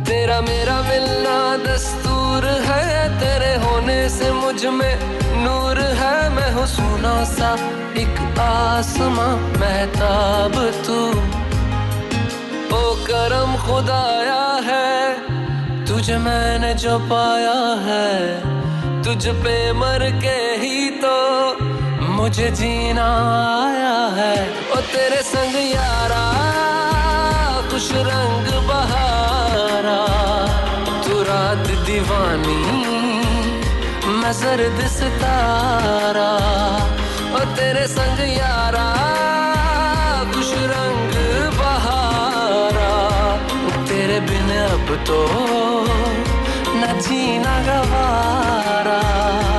तेरा 0.05 0.39
मेरा 0.41 0.77
मिलना 0.81 1.37
दस्तूर 1.57 2.45
है, 2.69 2.85
तेरे 3.19 3.53
होने 3.63 4.09
से 4.09 4.31
मुझमें 4.31 4.95
नूर 5.43 5.79
है। 6.01 6.29
मैं 6.29 6.51
हूँ 6.53 6.65
सुना 6.65 7.23
सा 7.23 7.53
एक 7.97 8.39
आसमां, 8.39 9.33
महताब 9.59 10.55
तू। 10.85 10.99
ओ 12.77 12.81
करम 13.05 13.57
खुदाया 13.65 14.43
है, 14.69 15.13
तुझे 15.85 16.17
मैंने 16.17 16.73
जो 16.73 16.99
पाया 16.99 17.59
है। 17.85 18.59
तुझ 19.09 19.27
पे 19.35 19.53
मर 19.73 20.03
के 20.21 20.39
ही 20.61 20.89
तो 21.03 21.13
मुझे 22.07 22.49
जीना 22.49 23.05
आया 23.61 23.95
है। 24.17 24.35
ओ 24.71 24.81
तेरे 24.91 25.21
संग 25.21 25.55
यारा, 25.55 26.21
कुछ 27.71 27.87
रंग 28.09 28.51
बहारा। 28.67 29.97
तू 31.01 31.21
रात 31.21 31.65
दीवानी, 31.87 32.61
मैं 34.19 34.33
जर्द 34.41 34.87
सितारा। 34.89 36.29
ओ 37.33 37.43
तेरे 37.55 37.87
संग 37.87 38.19
यारा, 38.37 38.87
कुछ 40.35 40.53
रंग 40.73 41.17
बहारा। 41.57 42.93
तेरे 43.89 44.19
बिन 44.29 44.57
अब 44.59 44.95
तो 45.07 45.19
न 46.89 46.99
जीना 47.05 47.55
गवारा 47.65 48.97
मैंने 49.05 49.27
छोड़े 49.39 49.58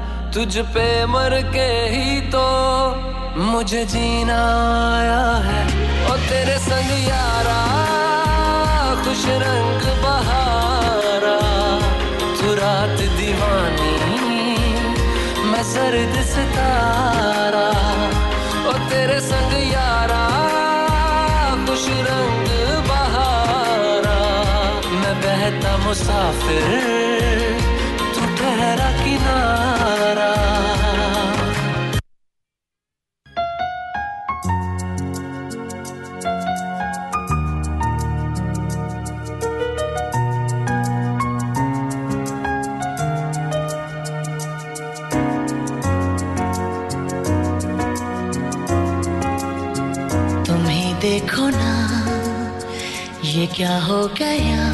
तुझ 0.33 0.57
पे 0.73 0.85
मर 1.05 1.33
के 1.53 1.69
ही 1.93 2.21
तो 2.21 2.45
मुझे 3.37 3.85
जीना 3.85 4.39
आया 4.91 5.23
है। 5.47 5.61
ओ 6.05 6.07
तेरे 6.29 6.57
संग 6.59 6.91
यारा, 7.07 7.59
खुश 9.03 9.25
रंग 9.43 9.81
बहारा। 10.03 11.37
तू 12.39 12.47
रात 12.53 12.97
दीवानी, 13.17 13.95
मैं 15.51 15.63
सर्द 15.63 16.21
सितारा। 16.25 17.69
ओ 18.69 18.71
तेरे 18.89 19.19
संग 19.19 19.53
यारा, 19.73 20.23
खुश 21.65 21.85
रंग 22.09 22.47
बहारा। 22.87 24.19
मैं 24.95 25.15
बहता 25.21 25.71
मुसाफिर 25.77 26.69
ठहरा 28.61 28.89
किनारा। 29.01 30.29
देखो 51.01 51.45
ना 51.49 51.71
ये 53.25 53.45
क्या 53.55 53.77
हो 53.83 53.99
गया? 54.19 54.65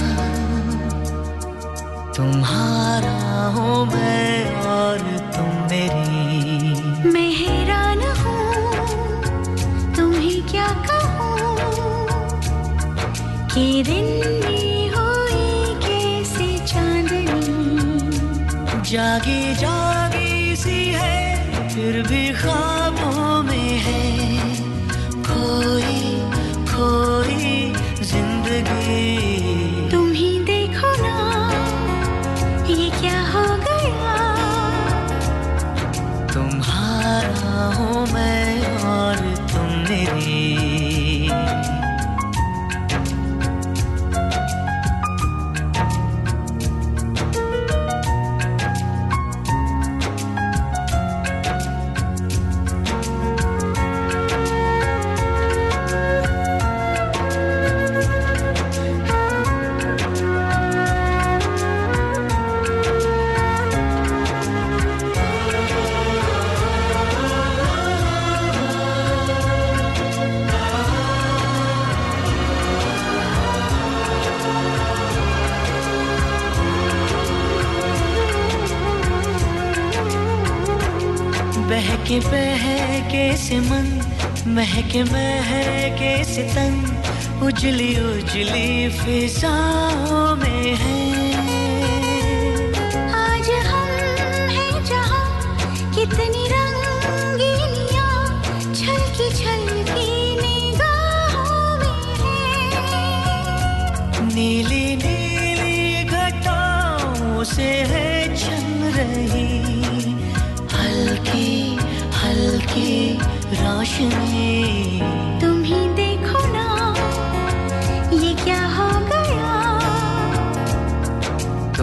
तुम्हारा 2.17 3.16
हूँ 3.55 3.85
मैं 3.85 4.33
और 4.67 4.97
तुम 5.35 5.49
मेरी। 5.71 7.11
मैं 7.11 7.29
हैरान 7.31 8.01
हूँ 8.19 9.93
तुम्हें 9.95 10.39
क्या 10.47 10.67
कहूँ? 10.87 11.35
कि 13.53 13.65
दिन 13.83 14.07
में 14.43 14.77
हुई 14.95 15.47
कैसे 15.85 16.47
चांदनी? 16.65 17.41
जागी 18.91 19.41
जागी 19.55 20.55
सी 20.55 20.79
है, 20.95 21.17
फिर 21.69 21.93
भी 22.07 22.23
ख्वाबों 22.33 22.56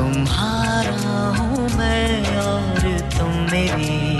तुम्हारा 0.05 1.13
हूँ 1.37 1.69
मैं 1.77 2.37
और 2.39 2.83
तुम 3.17 3.31
मेरी 3.53 4.14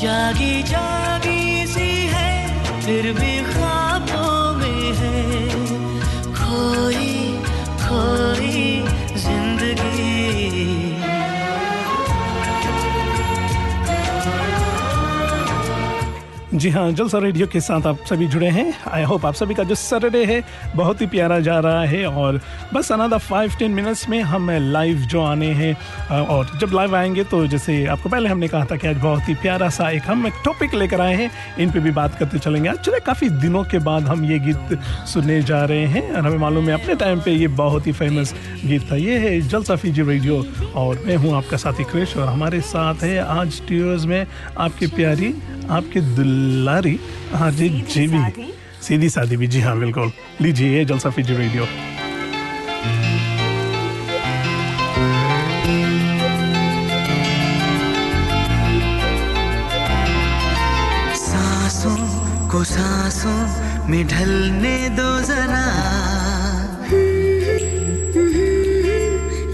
जागी 0.00 0.62
जागी 0.62 1.66
सी 1.66 1.88
है 2.12 2.30
फिर 2.80 3.12
भी 3.18 3.41
जी 16.62 16.70
हाँ 16.70 16.90
जलसा 16.92 17.18
रेडियो 17.18 17.46
के 17.46 17.60
साथ 17.60 17.86
आप 17.86 18.04
सभी 18.06 18.26
जुड़े 18.28 18.48
हैं। 18.48 18.64
आई 18.88 19.02
होप 19.02 19.24
आप 19.26 19.34
सभी 19.34 19.54
का 19.54 19.62
जो 19.64 19.74
सैटरडे 19.74 20.24
है, 20.24 20.42
बहुत 20.76 21.00
ही 21.00 21.06
प्यारा 21.06 21.38
जा 21.40 21.58
रहा 21.58 21.84
है 21.84 22.04
और 22.06 22.40
बस 22.74 22.90
अनादा 22.92 23.18
फाइव 23.18 23.52
टेन 23.58 23.70
मिनट्स 23.70 24.08
में 24.08 24.20
हम 24.22 24.50
लाइव 24.50 24.98
जो 25.10 25.22
आने 25.22 25.46
हैं 25.52 26.18
और 26.18 26.50
जब 26.60 26.74
लाइव 26.74 26.94
आएँगे 26.96 27.24
तो 27.24 27.46
जैसे 27.46 27.84
आपको 27.86 28.08
पहले 28.08 28.28
हमने 28.28 28.48
कहा 28.48 28.64
था 28.64 28.76
कि 28.76 28.88
आज 28.88 28.96
बहुत 28.96 29.28
ही 29.28 29.34
प्यारा 29.34 29.68
सा 29.68 29.88
एक 29.90 30.02
हम 30.06 30.26
एक 30.26 30.34
टॉपिक 30.44 30.74
लेकर 30.74 31.00
आए 31.00 31.14
हैं, 31.14 31.30
इन 31.58 31.70
पर 31.70 31.80
भी 31.80 31.90
बात 31.90 32.18
करते 32.18 32.38
चलेंगे। 32.38 32.72
चले 32.74 33.00
काफ़ी 33.00 33.28
दिनों 33.42 33.64
के 33.64 33.78
बाद 33.80 34.02
हम 34.02 34.24
ये 34.24 34.38
गीत 34.38 34.78
सुनने 35.08 35.42
जा 35.42 35.64
रहे 35.64 35.86
हैं 35.86 36.10
और 36.12 36.26
हमें 36.26 36.38
मालूम 36.38 36.68
है 36.68 36.74
अपने 36.74 36.94
टाइम 36.94 37.20
पर 37.20 37.30
ये 37.30 37.48
बहुत 37.58 37.86
ही 37.86 37.92
फ़ेमस 37.92 38.34
गीत 38.64 38.90
था। 38.92 38.96
ये 38.96 39.18
है 39.18 39.40
जलसा 39.40 39.76
फीजी 39.76 40.02
रेडियो 40.02 40.44
और 40.76 41.02
मैं 41.06 41.16
हूँ 41.16 41.36
आपका 41.36 41.56
साथी 41.56 41.84
क्रिश 41.84 42.16
और 42.16 42.28
हमारे 42.28 42.60
साथ 42.70 43.02
है 43.02 43.18
आज 43.40 43.60
ट्यूर्स 43.68 44.04
में 44.04 44.26
आपकी 44.58 44.86
प्यारी, 44.94 45.34
आपकी 45.70 46.00
दुलारी 46.52 46.98
हाँ 47.32 47.50
जी 47.58 47.68
जी 47.92 48.06
भी। 48.08 48.52
सीधी। 48.86 49.08
सादी 49.08 49.36
भी 49.36 49.46
जी 49.54 49.60
हाँ 49.60 49.78
बिल्कुल। 49.78 50.12
लीजिए 50.40 50.76
ये 50.78 50.84
जलसा 50.84 51.10
फीजी 51.16 51.34
रेडियो 51.36 51.66
सांसों 61.26 61.96
को 62.50 62.62
सांसों 62.64 63.38
में 63.90 64.02
ढलने 64.08 64.76
दो 64.98 65.10
जरा। 65.30 65.64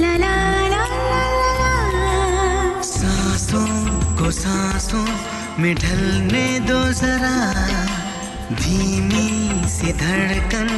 ला 0.00 0.12
ला 0.22 0.34
ला 0.72 0.82
ला 0.94 1.22
ला 1.60 1.72
ला। 2.34 2.82
सांसों 2.92 3.66
को 4.18 4.30
सांसों 4.40 5.06
में 5.58 5.74
ढलने 5.74 6.60
दो 6.60 6.92
जरा। 6.92 7.52
धीमी 8.56 9.68
सी 9.68 9.92
धड़कन 9.92 10.68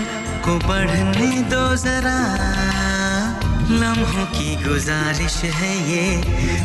को 0.44 0.68
बढ़ने 0.68 1.30
दो 1.42 1.76
जरा। 1.76 2.18
लम्हों 3.70 4.26
की 4.26 4.56
गुजारिश 4.68 5.36
है 5.44 5.74
ये, 5.90 6.22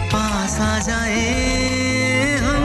पास 0.08 0.60
आ 0.60 0.80
जाए 0.80 2.38
हम। 2.38 2.65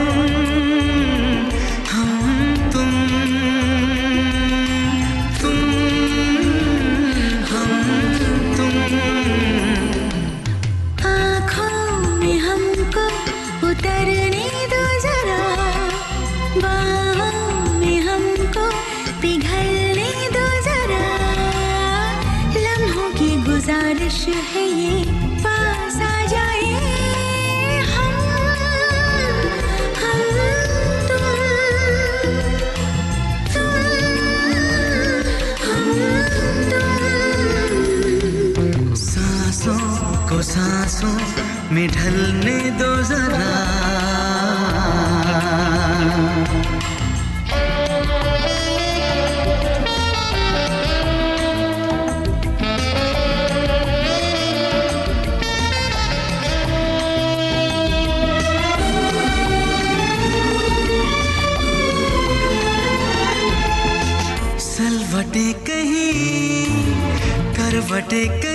में 41.73 41.87
ढलने 41.87 42.59
दो 42.79 42.91
जरा। 43.09 43.49
सलवटे 64.59 65.51
कहीं 65.67 66.65
करवटे 67.57 68.25
कहीं 68.27 68.50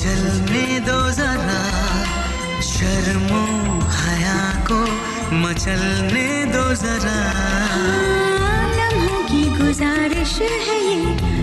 को 0.00 0.06
जलने 0.06 0.80
दो 0.80 1.10
जरा 1.10 1.60
शर्मो 2.60 3.42
हया 3.90 4.40
को 4.70 4.78
मचलने 5.36 6.44
दो 6.44 6.64
जरा। 6.74 7.18
लम्हों 8.76 9.22
की 9.22 9.42
गुजारिश 9.58 10.40
है 10.40 10.78
ये 10.84 10.96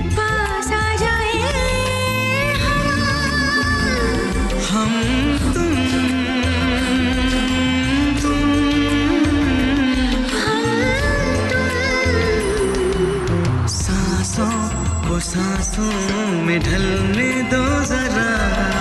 पास 0.09 0.71
आ 0.71 0.95
जाए 0.95 1.53
हम 4.69 4.91
तुम 5.53 5.53
तुम 5.53 5.66
सांसों 15.27 15.91
में 16.41 16.59
ढलने 16.59 17.31
दो 17.43 17.83
जरा। 17.83 18.76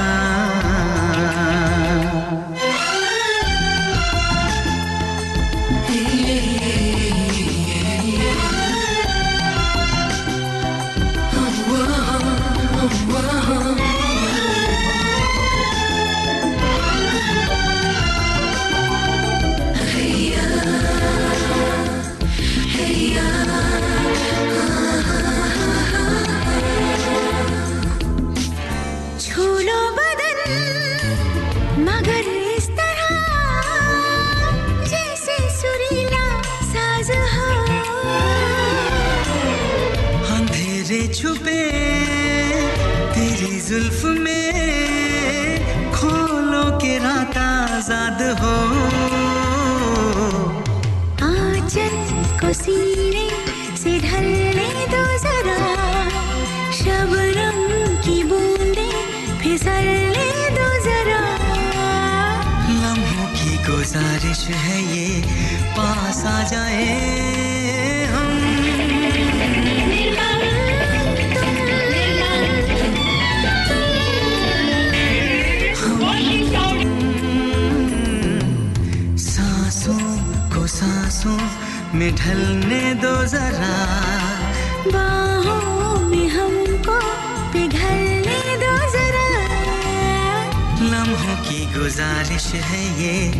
बारिश 92.37 92.55
है 92.55 93.03
ये। 93.03 93.33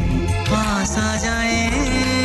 पास 0.49 0.97
आ 0.99 1.17
जाए। 1.17 2.16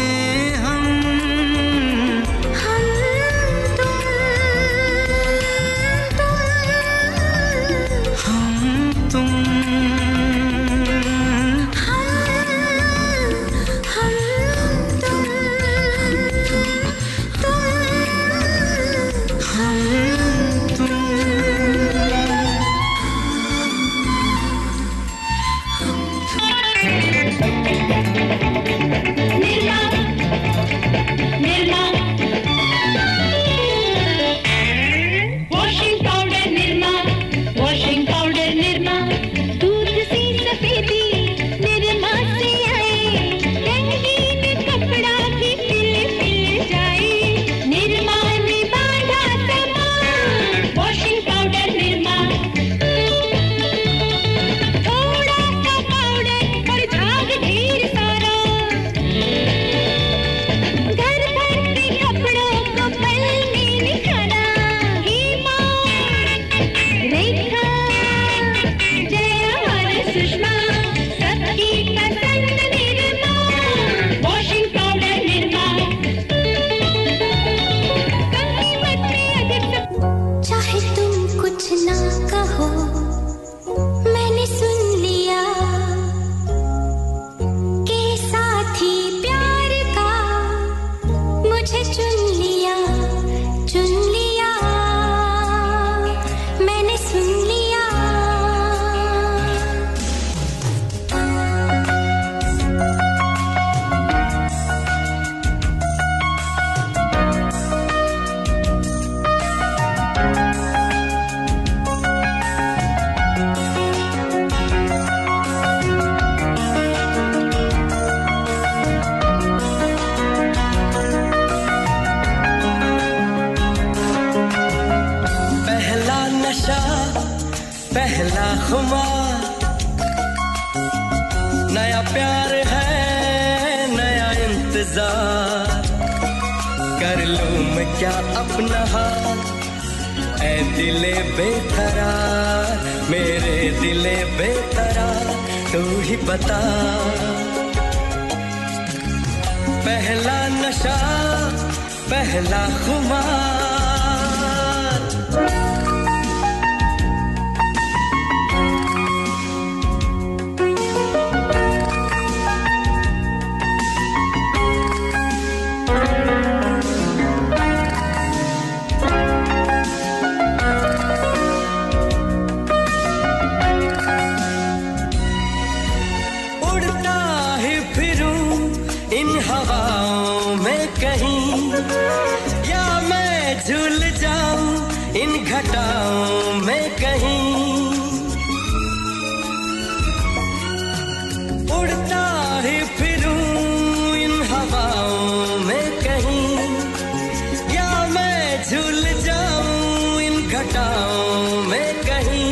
घटाओं 200.61 201.61
में 201.67 201.93
कहीं, 202.05 202.49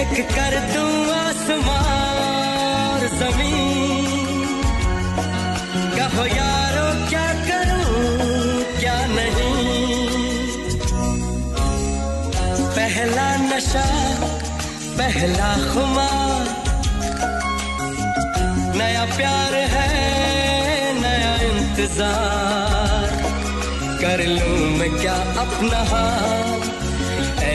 एक 0.00 0.12
कर 0.30 0.54
दूँ 0.72 0.92
आसमान, 1.14 3.00
ज़मीन। 3.20 4.52
कहो, 5.96 6.26
यारो, 6.26 6.86
क्या 7.08 7.26
करूँ, 7.48 7.88
क्या 8.78 8.98
नहीं? 9.06 9.66
पहला 12.76 13.26
नशा, 13.46 13.86
पहला 14.98 15.50
खुमार 15.72 16.46
नया 18.78 19.04
प्यार 19.16 19.54
है, 19.74 19.90
नया 21.00 21.34
इंतज़ार। 21.50 23.10
कर 24.00 24.26
लूँ 24.28 24.58
मैं 24.78 24.90
क्या 25.00 25.18
अपना 25.42 25.82
हाथ 25.92 26.67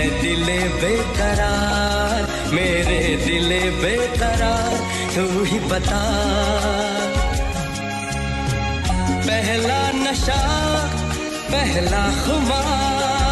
दिल 0.10 0.46
बेकरार 0.82 2.22
मेरे 2.54 3.02
दिल 3.26 3.50
बेकरार 3.82 4.78
तू 5.16 5.44
ही 5.44 5.60
बता। 5.60 6.02
पहला 9.28 9.82
नशा 9.92 10.42
पहला 11.52 12.04
खुमार। 12.26 13.23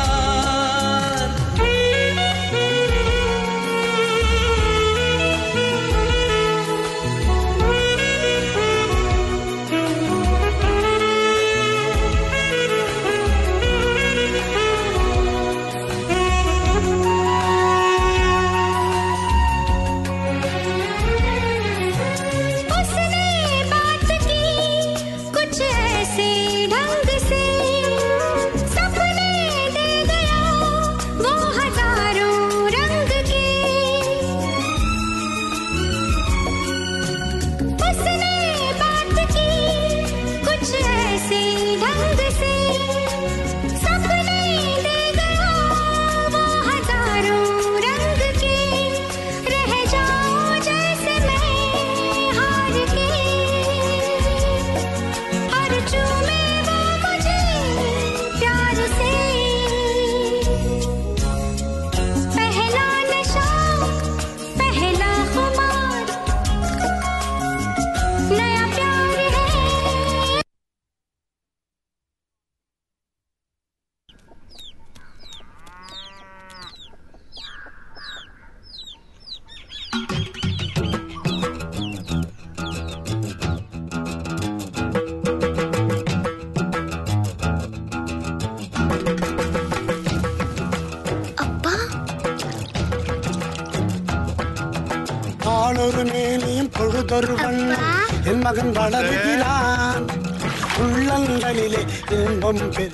மகன் 98.52 98.72
வளருது 98.78 99.31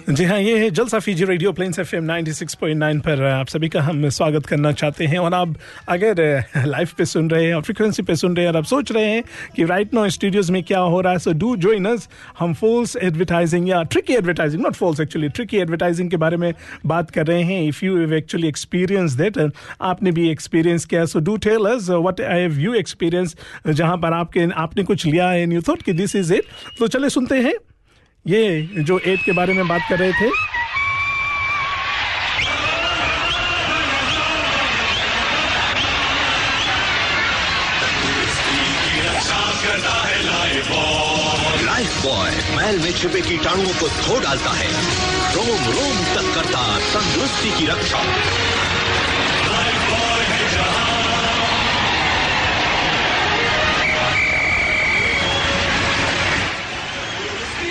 जी 0.10 0.24
हाँ 0.24 0.40
ये 0.40 0.60
है 0.60 0.70
Jalsa 0.70 1.00
Fiji 1.00 1.26
radio 1.26 1.52
planes 1.52 1.80
F 1.80 1.96
M 1.96 2.04
ninety 2.04 2.34
six 2.34 2.56
point 2.56 2.78
nine 2.78 3.00
पर 3.00 3.24
आप 3.24 3.48
सभी 3.48 3.70
का 3.70 3.82
हम 3.82 4.10
स्वागत 4.10 4.46
करना 4.46 4.72
चाहते 4.72 5.06
हैं 5.06 5.18
और 5.18 5.34
आप 5.34 5.56
अगर 5.90 6.44
लाइव 6.58 6.90
पे 6.98 7.06
सुन 7.06 7.30
रहे 7.30 7.46
हैं 7.46 7.56
और 7.56 7.62
फ्रिक्वेंसी 7.62 8.04
पे 8.04 8.16
सुन 8.16 8.36
रहे 8.36 8.46
हैं 8.46 8.52
और 8.52 8.58
आप 8.58 8.64
सोच 8.64 8.92
रहे 8.92 9.06
हैं 9.06 9.24
कि 9.56 9.66
राइट 9.66 9.94
नो 9.94 10.10
स्टूडियोज 10.10 10.52
में 10.52 10.64
क्या 10.64 10.80
हो 10.80 11.02
रहा 11.02 11.14
है 11.14 11.20
सो 11.20 11.34
डू 11.34 11.56
join 11.58 11.88
us. 11.96 12.02
हम 12.40 12.54
फॉल्स 12.54 12.98
एडवर्टाइजिंग 12.98 13.70
या 13.70 13.84
tricky 13.84 14.14
advertising 14.14 14.64
not 14.64 14.74
false 14.74 15.00
actually 15.00 15.30
tricky 15.30 15.58
advertising 15.58 16.10
के 16.10 16.18
बारे 16.18 16.38
में 16.38 16.54
बात 16.86 17.12
कर 17.12 17.28
रहे 17.28 17.44
हैं. 17.44 17.64
If 17.64 17.86
you 17.86 18.14
actually 18.14 18.48
experience 18.48 19.12
that 19.12 19.52
आपने 19.82 20.12
भी 20.12 20.30
एक्सपीरियंस 20.30 20.86
किया 20.86 21.06
so 21.06 21.20
do 21.20 21.38
tell 21.38 21.66
us 21.66 21.90
what 21.90 22.22
I 22.22 22.48
you 22.48 22.74
experience 22.74 23.36
जहाँ 23.68 23.98
पर 23.98 24.14
आपके, 24.14 24.48
आपने 24.56 24.84
कुछ 24.84 25.06
लिया 25.06 25.30
है 25.30 25.54
यू 25.54 25.62
थॉट 25.62 25.82
कि 25.82 25.94
दिस 25.94 26.16
इज़ 26.16 26.34
इट 26.34 26.44
तो 26.80 26.88
चले 26.88 27.10
सुनते 27.10 27.36
हैं। 27.36 27.54
ये 28.28 28.62
जो 28.78 28.98
एड 29.00 29.22
के 29.24 29.32
बारे 29.32 29.54
में 29.54 29.68
बात 29.68 29.82
कर 29.90 30.00
रहे 30.00 30.12
थे। 30.12 30.30
लाइफ 41.66 42.04
बॉय 42.04 42.32
मैल 42.58 42.80
में 42.80 42.92
छिपे 42.92 43.22
कीटाणुओं 43.22 43.74
को 43.80 43.88
धो 43.88 44.20
डालता 44.20 44.52
है। 44.52 44.72
रोम 45.36 45.64
रोम 45.72 45.98
तक 46.16 46.34
करता 46.36 46.80
तंदुरुस्ती 46.94 47.60
की 47.60 47.66
रक्षा। 47.66 48.04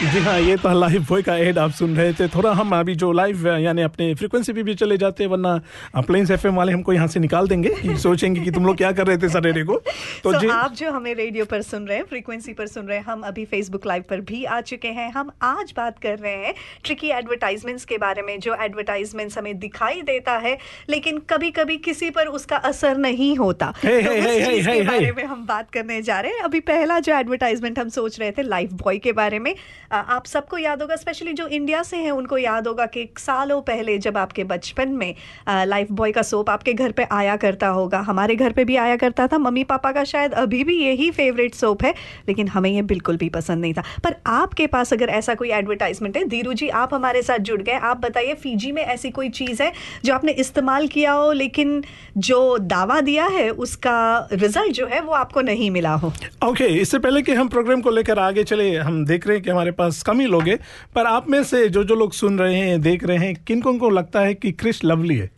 जी 0.06 0.20
हाँ 0.20 0.38
ये 0.40 0.56
तो 0.56 0.72
लाइव 0.78 1.04
बॉय 1.08 1.22
का 1.22 1.36
एड 1.36 1.58
आप 1.58 1.70
सुन 1.70 1.96
रहे 1.96 2.12
थे। 2.12 2.26
थोड़ा 2.28 2.50
हम 2.52 2.74
अभी 2.76 2.94
जो 2.94 3.10
लाइव 3.12 3.46
यानी 3.48 3.82
अपने 3.82 4.14
फ्रीक्वेंसी 4.14 4.52
पे 4.52 4.62
भी 4.62 4.74
चले 4.74 4.96
जाते 4.96 5.24
हैं 5.24 5.30
वरना 5.30 6.02
प्लेन्स 6.02 6.30
एफ़ 6.30 6.46
वाले 6.48 6.72
हमको 6.72 6.92
यहाँ 6.92 7.06
से 7.06 7.20
निकाल 7.20 7.48
देंगे। 7.48 7.96
सोचेंगे 7.98 8.40
कि 8.40 8.50
तुम 8.50 8.66
लोग 8.66 8.76
क्या 8.76 8.92
कर 8.92 9.06
रहे 9.06 9.16
थे 9.18 9.28
सरेरे 9.28 9.64
को। 9.64 9.76
तो 9.76 10.32
तो 10.32 10.38
जी। 10.38 10.48
आप 10.48 10.72
जो 10.72 10.90
हमें 10.90 11.14
रेडियो 11.14 11.44
पर 11.44 11.62
सुन 11.62 11.86
रहे 11.86 11.96
हैं 11.98 12.04
फ्रीक्वेंसी 12.04 12.52
पर 12.52 12.66
सुन 12.66 12.86
रहे 12.86 12.98
हैं 12.98 13.04
हम 13.04 13.22
अभी 13.22 13.44
फेसबुक 13.44 13.86
लाइव 13.86 14.04
पर 14.10 14.20
भी 14.20 14.44
आ 14.44 14.60
चुके 14.62 14.88
हैं। 14.88 15.10
हम 15.12 15.30
आज 15.42 15.72
बात 15.76 15.98
कर 15.98 16.18
रहे 16.18 16.34
हैं 16.36 16.54
ट्रिकी 16.84 17.10
एडवर्टाइजमेंट्स 17.10 17.84
के 17.84 17.98
बारे 17.98 18.22
में 18.22 18.38
जो 18.40 18.54
एडवर्टाइजमेंट्स 18.54 19.38
हमें 19.38 19.58
दिखाई 19.58 20.02
देता 20.02 20.36
है 20.38 20.56
लेकिन 20.90 21.18
कभी 21.30 21.50
कभी 21.50 21.76
किसी 21.78 22.10
पर 22.10 22.26
उसका 22.28 22.56
असर 22.64 22.96
नहीं 22.98 23.36
होता। 23.36 23.72
Hey, 23.74 24.02
तो 24.04 24.10
hey, 24.12 24.38
hey, 24.40 24.62
hey, 24.66 24.86
बारे 24.86 25.12
में 25.12 25.24
हम 25.24 25.44
बात 25.46 25.70
करने 25.70 26.00
जा 26.02 26.20
रहे 26.20 26.32
हैं। 26.32 26.42
अभी 26.42 26.60
पहला 26.64 26.98
जो 27.00 27.14
एडवर्टाइजमेंट 27.14 27.78
हम 27.78 27.88
सोच 27.90 28.20
रहे 28.20 28.30
थे 28.30 28.42
लाइफ 28.44 28.72
बॉय 28.74 28.98
के 28.98 29.12
बारे 29.12 29.38
में 29.38 29.54
आप 29.98 30.26
सबको 30.26 30.58
याद 30.58 30.82
होगा 30.82 30.96
स्पेशली 30.96 31.32
जो 31.32 31.46
इंडिया 31.48 31.82
से 31.82 31.96
हैं 31.96 32.10
उनको 32.12 32.38
याद 32.38 32.66
होगा 32.66 32.86
कि 32.86 33.08
सालों 33.18 33.60
पहले 33.62 33.96
जब 33.98 34.16
आपके 34.18 34.44
बचपन 34.44 34.88
में 34.90 35.14
लाइफ 35.48 35.88
बॉय 35.92 36.12
का 36.12 36.22
सोप 36.22 36.50
आपके 36.50 36.72
घर 36.74 36.92
पे 36.92 37.06
आया 37.12 37.36
करता 37.36 37.68
होगा। 37.68 37.98
हमारे 38.00 38.34
घर 38.36 38.52
पे 38.52 38.64
भी 38.64 38.76
आया 38.76 38.96
करता 38.96 39.26
था। 39.26 39.38
मम्मी 39.38 39.64
पापा 39.64 39.92
का 39.92 40.04
शायद 40.04 40.32
अभी 40.34 40.62
भी 40.64 40.78
यही 40.78 41.10
फेवरेट 41.10 41.54
सोप 41.54 41.84
है 41.84 41.94
लेकिन 42.28 42.48
हमें 42.48 42.70
ये 42.70 42.82
बिल्कुल 42.84 43.16
भी 43.16 43.28
पसंद 43.28 43.60
नहीं 43.60 43.74
था। 43.74 43.82
पर 44.04 44.16
आपके 44.26 44.66
पास 44.66 44.92
अगर 44.92 45.08
ऐसा 45.10 45.34
कोई 45.34 45.50
एडवर्टाइजमेंट 45.52 46.16
है 46.16 46.24
धीरू 46.28 46.52
जी 46.52 46.68
आप 46.80 46.94
हमारे 46.94 47.22
साथ 47.22 47.38
जुड़ 47.40 47.60
गए। 47.62 47.72
आप 47.72 48.00
बताइए 48.00 48.34
फीजी 48.34 48.72
में 48.72 48.82
ऐसी 48.84 49.10
कोई 49.10 49.28
चीज़ 49.30 49.62
है 49.62 49.72
जो 50.04 50.14
आपने 50.14 50.32
इस्तेमाल 50.34 50.86
किया 50.88 51.12
हो 51.12 51.32
लेकिन 51.32 51.82
जो 52.18 52.58
दावा 52.58 53.00
दिया 53.00 53.26
है 53.28 53.48
उसका 53.50 53.96
रिज़ल्ट 54.32 54.72
जो 54.72 54.86
है 54.86 55.00
वो 55.00 55.12
आपको 55.14 55.40
नहीं 55.42 55.70
मिला 55.70 55.92
हो? 55.92 56.08
ओके 56.08 56.64
okay, 56.64 56.76
इससे 56.76 56.98
पहले 56.98 57.22
कि 57.22 57.32
हम 57.32 57.48
प्रोग्राम 57.48 57.80
को 57.80 57.90
लेकर 57.90 58.18
आगे 58.18 58.44
चले 58.44 58.76
हम 58.76 59.04
देख 59.06 59.26
रहे 59.26 59.36
हैं 59.36 59.44
कि 59.44 59.50
हमारे 59.50 59.70
पास 59.72 59.85
कम 60.06 60.20
ही 60.20 60.26
लोग। 60.26 60.50
पर 60.94 61.06
आप 61.06 61.30
में 61.30 61.42
से 61.44 61.68
जो 61.68 61.84
जो 61.84 61.94
लोग 61.94 62.12
सुन 62.14 62.38
रहे 62.38 62.56
हैं 62.56 62.80
देख 62.80 63.04
रहे 63.04 63.18
हैं 63.18 63.34
किन 63.44 63.62
को 63.62 63.90
लगता 63.90 64.20
है 64.20 64.34
कि 64.34 64.52
क्रिश 64.54 64.84
लवली 64.84 65.16
है। 65.16 65.30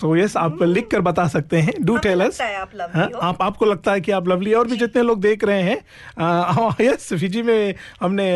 तो 0.00 0.16
यस 0.16 0.30
yes, 0.30 0.36
आप 0.36 0.62
लिख 0.62 0.86
कर 0.90 1.00
बता 1.00 1.26
सकते 1.28 1.56
हैं। 1.56 1.72
डू 1.80 1.96
टेल 1.96 2.20
अस 2.20 2.40
आप 2.40 2.70
हो। 2.96 3.18
आपको 3.18 3.64
लगता 3.64 3.92
है 3.92 4.00
कि 4.00 4.12
आप 4.12 4.28
लवली 4.28 4.52
और 4.52 4.66
भी 4.68 4.76
जितने 4.76 5.02
लोग 5.02 5.20
देख 5.20 5.44
रहे 5.44 5.62
हैं 5.62 5.76
यस 6.80 7.12
फिजी 7.12 7.42
में 7.42 7.74
हमने 8.00 8.26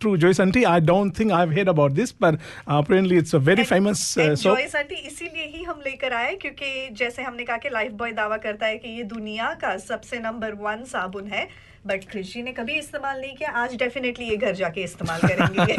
true 0.00 0.16
Joyce 0.16 0.40
aunty 0.40 0.64
I 0.64 0.80
don't 0.80 1.18
think 1.18 1.32
I 1.32 1.38
have 1.38 1.54
heard 1.54 1.68
about 1.68 1.92
this 1.92 2.10
पर 2.12 2.38
apparently 2.68 3.18
it's 3.18 3.34
a 3.34 3.38
very 3.38 3.64
famous 3.64 4.04
so 4.18 4.34
Joyce 4.34 4.76
aunty 4.76 4.94
इसीलिए 5.06 5.46
ही 5.56 5.62
हम 5.62 5.80
लेकर 5.86 6.12
आए 6.12 6.34
क्योंकि 6.36 6.88
जैसे 6.94 7.22
हमने 7.22 7.44
कहा 7.44 7.56
कि 7.56 7.68
लाइफ 7.68 7.92
बॉय 7.92 8.12
दावा 8.12 8.36
करता 8.36 8.66
है 8.66 8.76
कि 8.76 8.96
ये 8.96 9.02
दुनिया 9.02 9.52
का 9.60 9.76
सबसे 9.78 10.18
नंबर 10.18 10.52
वन 10.60 10.84
साबुन 10.84 11.26
है। 11.26 11.71
बट 11.86 12.04
कृषि 12.04 12.42
ने 12.42 12.52
कभी 12.52 12.72
इस्तेमाल 12.72 13.20
नहीं 13.20 13.34
किया 13.34 13.50
आज 13.50 13.74
डेफिनेटली 13.76 14.24
ये 14.24 14.36
घर 14.36 14.52
जाके 14.52 14.82
इस्तेमाल 14.82 15.20
करेंगे 15.28 15.72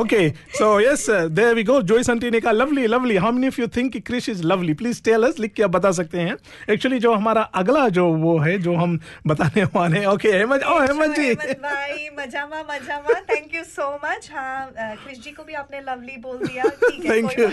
okay 0.00 0.28
so 0.30 0.80
yes 0.80 1.10
there 1.10 1.54
we 1.54 1.62
go 1.62 1.82
Joyce 1.82 2.10
aunty 2.10 2.30
ने 2.30 2.40
कहा 2.40 2.52
lovely 2.52 2.86
lovely 2.86 3.16
how 3.16 3.32
many 3.32 3.46
of 3.46 3.60
you 3.60 3.66
think 3.66 3.96
कि 3.96 4.16
is 4.16 4.42
lovely 4.42 4.74
please 4.74 5.02
tell 5.02 5.22
us 5.22 5.38
लिख 5.38 5.52
के 5.52 5.62
आप 5.62 5.70
बता 5.70 5.90
सकते 5.90 6.18
हैं 6.18 6.36
एक्चुअली 6.70 6.98
जो 6.98 7.14
हमारा 7.14 7.42
अगला 7.42 7.88
जो 7.88 8.08
वो 8.08 8.38
है 8.38 8.58
जो 8.58 8.74
हम 8.74 9.00
बताने 9.26 9.64
वाले 9.64 9.98
हैं 9.98 10.06
ओके 10.06 10.28
हेमंत 10.28 10.62
ओ 10.62 10.80
हेमंत 10.80 11.16
जी 11.16 11.34
भाई 11.34 12.08
मजामा 12.18 12.60
मजामा 12.60 13.20
थैंक 13.20 13.54
यू 13.54 13.64
सो 13.64 14.00
मच 14.04 14.30
हाँ 14.34 14.72
कृष 14.74 15.18
जी 15.18 15.30
को 15.30 15.44
भी 15.44 15.52
आपने 15.52 15.80
लवली 15.80 16.16
बोल 16.16 16.38
दिया 16.38 16.64
थैंक 17.10 17.38
यू 17.38 17.48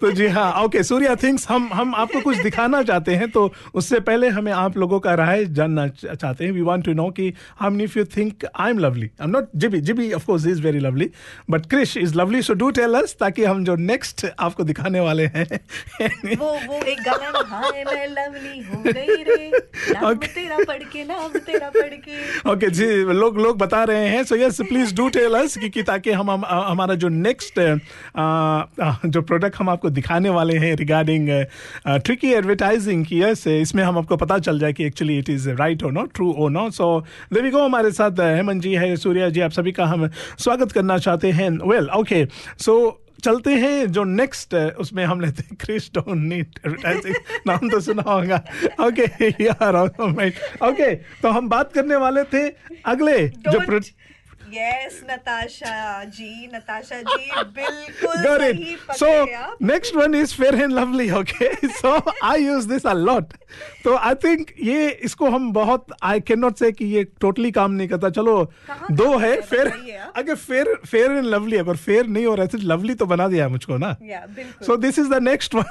तो 0.00 0.12
जी 0.12 0.26
हाँ 0.26 0.62
ओके 0.64 0.82
सूर्या 0.82 1.14
थिंग्स 1.16 1.46
हम 1.50 1.68
हम 1.72 1.94
आपको 1.94 2.20
कुछ 2.20 2.38
दिखाना 2.38 2.82
चाहते 2.82 3.14
हैं 3.14 3.30
तो 3.30 3.52
उससे 3.74 4.00
पहले 4.00 4.28
हमें 4.28 4.52
आप 4.52 4.76
लोगों 4.76 5.00
का 5.00 5.14
राय 5.14 5.44
जानना 5.44 5.88
चाहते 5.88 6.44
हैं। 6.44 6.52
वी 6.52 6.75
टू 6.82 6.92
नो 6.92 7.08
कि 7.10 7.32
how 7.60 7.70
many 7.70 7.84
of 7.84 7.98
you 7.98 8.04
think 8.04 8.44
I 8.56 8.70
am 8.70 8.78
lovely 8.78 9.06
I 9.06 9.24
am 9.24 9.30
not 9.30 9.48
जिबी 9.56 9.80
जिबी 9.80 10.12
of 10.12 10.26
course 10.26 10.46
is 10.46 10.62
very 10.62 10.78
lovely 10.78 11.10
but 11.50 11.66
Krish 11.66 11.96
is 11.96 12.14
lovely 12.14 12.42
so 12.42 12.54
do 12.54 12.70
tell 12.70 12.94
us 12.94 13.16
ताकि 13.20 13.44
हम 13.44 13.64
जो 13.64 13.76
नेक्स्ट 13.76 14.26
आपको 14.38 14.64
दिखाने 14.64 15.00
वाले 15.00 15.26
हैं। 15.26 15.46
वो 16.36 16.52
वो 16.66 16.82
एक 16.82 17.02
गाना 17.02 17.44
हाय 17.48 17.84
मैं 17.84 18.06
लवली 18.06 18.60
हो 18.60 18.82
गई 18.86 19.22
रे 19.22 19.50
नाम 19.92 20.04
Okay. 20.06 20.28
तेरा 20.28 20.56
पढ़ 20.68 20.82
के 20.82 21.04
नाम 21.04 21.38
तेरा 21.38 21.68
पढ़ 21.68 21.94
के। 22.04 22.50
ओके 22.50 22.70
जी 22.70 22.86
लोग 23.14 23.38
लोग 23.38 23.58
बता 23.58 23.82
रहे 23.84 24.08
हैं 24.08 24.24
so 24.24 24.36
yes 24.36 24.60
please 24.60 24.94
do 24.94 25.08
tell 25.08 25.34
us 25.34 25.56
कि, 25.58 25.82
ताकि 25.82 26.10
हम, 26.10 26.30
हम 26.30 26.44
हमारा 26.44 26.94
जो 26.94 27.08
नेक्स्ट 27.08 27.60
जो 29.06 29.22
प्रोडक्ट 29.22 29.56
हम 29.56 29.68
आपको 29.68 29.90
दिखाने 29.90 30.30
वाले 30.30 30.56
हैं 30.58 30.74
रिगार्डिंग 30.76 31.28
ट्रिकी 31.86 32.32
एडवर्टाइजिंग 32.32 33.04
की 33.06 33.20
यस 33.22 33.46
इसमें 33.46 33.82
हम 33.84 33.98
आपको 33.98 34.16
पता 34.16 34.38
चल 34.38 34.58
जाए 34.58 34.72
कि 34.72 34.84
एक्चुअली 34.84 35.18
इट 35.18 35.30
इज़ 35.30 35.48
राइट 35.50 35.82
हो 35.82 35.90
नो 35.90 36.02
ट्रू 36.14 36.32
हो 36.66 36.70
सो 36.70 37.04
देवी 37.32 37.50
गो 37.50 37.64
हमारे 37.64 37.90
साथ 37.90 38.20
हेमन 38.20 38.36
हेमंत 38.36 38.62
जी 38.62 38.74
है 38.74 38.96
सूर्या 38.96 39.28
जी 39.28 39.40
आप 39.40 39.50
सभी 39.50 39.72
का 39.72 39.86
हम 39.86 40.08
स्वागत 40.38 40.72
करना 40.72 40.98
चाहते 40.98 41.30
हैं। 41.30 41.50
वेल 41.68 41.88
ओके 41.90 42.26
सो 42.58 43.02
चलते 43.24 43.50
हैं 43.50 43.92
जो 43.92 44.04
नेक्स्ट 44.04 44.54
उसमें 44.54 45.04
हम 45.04 45.20
लेते 45.20 45.42
हैं 45.42 45.56
क्रिस 45.60 45.90
डोंट 45.94 46.16
नीड 46.16 46.58
एडवर्टाइजिंग 46.66 47.14
नाम 47.46 47.68
तो 47.68 47.80
सुना 47.80 48.02
होगा। 48.02 48.42
ओके 48.80 49.28
यार 49.44 49.76
ओके 50.68 50.94
तो 50.94 51.30
हम 51.30 51.48
बात 51.48 51.72
करने 51.72 51.96
वाले 51.96 52.24
थे 52.24 52.48
अगले 52.86 53.28
जो 53.28 53.50
Don't- 53.50 53.66
प्रो- 53.66 53.82
यस 54.56 55.00
नताशा 55.10 56.04
जी 56.18 56.46
नताशा 56.54 57.00
जी 57.08 57.30
बिल्कुल 57.58 58.22
Got 58.26 58.42
it. 58.46 58.60
So 58.98 59.08
next 59.70 59.96
one 59.96 60.14
is 60.20 60.32
fair 60.32 60.54
and 60.66 60.72
lovely. 60.78 61.08
Okay, 61.20 61.50
so 61.80 61.92
I 62.22 62.36
use 62.36 62.66
this 62.72 62.84
a 62.84 62.94
lot. 62.94 63.34
तो 63.84 63.96
I 64.10 64.14
think 64.24 64.52
ये 64.68 64.88
इसको 65.08 65.30
हम 65.30 65.50
बहुत 65.52 65.86
I 66.12 66.14
cannot 66.30 66.62
say 66.62 66.72
कि 66.78 66.84
ये 66.94 67.04
टोटली 67.20 67.50
काम 67.58 67.72
नहीं 67.72 67.88
करता। 67.88 68.10
चलो 68.20 68.34
दो 69.02 69.16
है 69.18 69.40
फेयर 69.40 69.72
अगर 70.16 70.34
फेयर 70.34 70.74
फेयर 70.86 71.12
एंड 71.12 71.26
लवली 71.26 71.56
अगर 71.56 71.76
फेयर 71.86 72.06
नहीं 72.06 72.26
हो 72.26 72.34
रहा 72.34 72.46
है 72.54 72.62
लवली 72.72 72.94
तो 72.94 73.06
बना 73.06 73.28
दिया 73.28 73.48
मुझको 73.48 73.76
ना? 73.84 73.96
So 74.66 74.76
this 74.76 74.98
is 74.98 75.08
the 75.10 75.22
next 75.22 75.54
one 75.54 75.64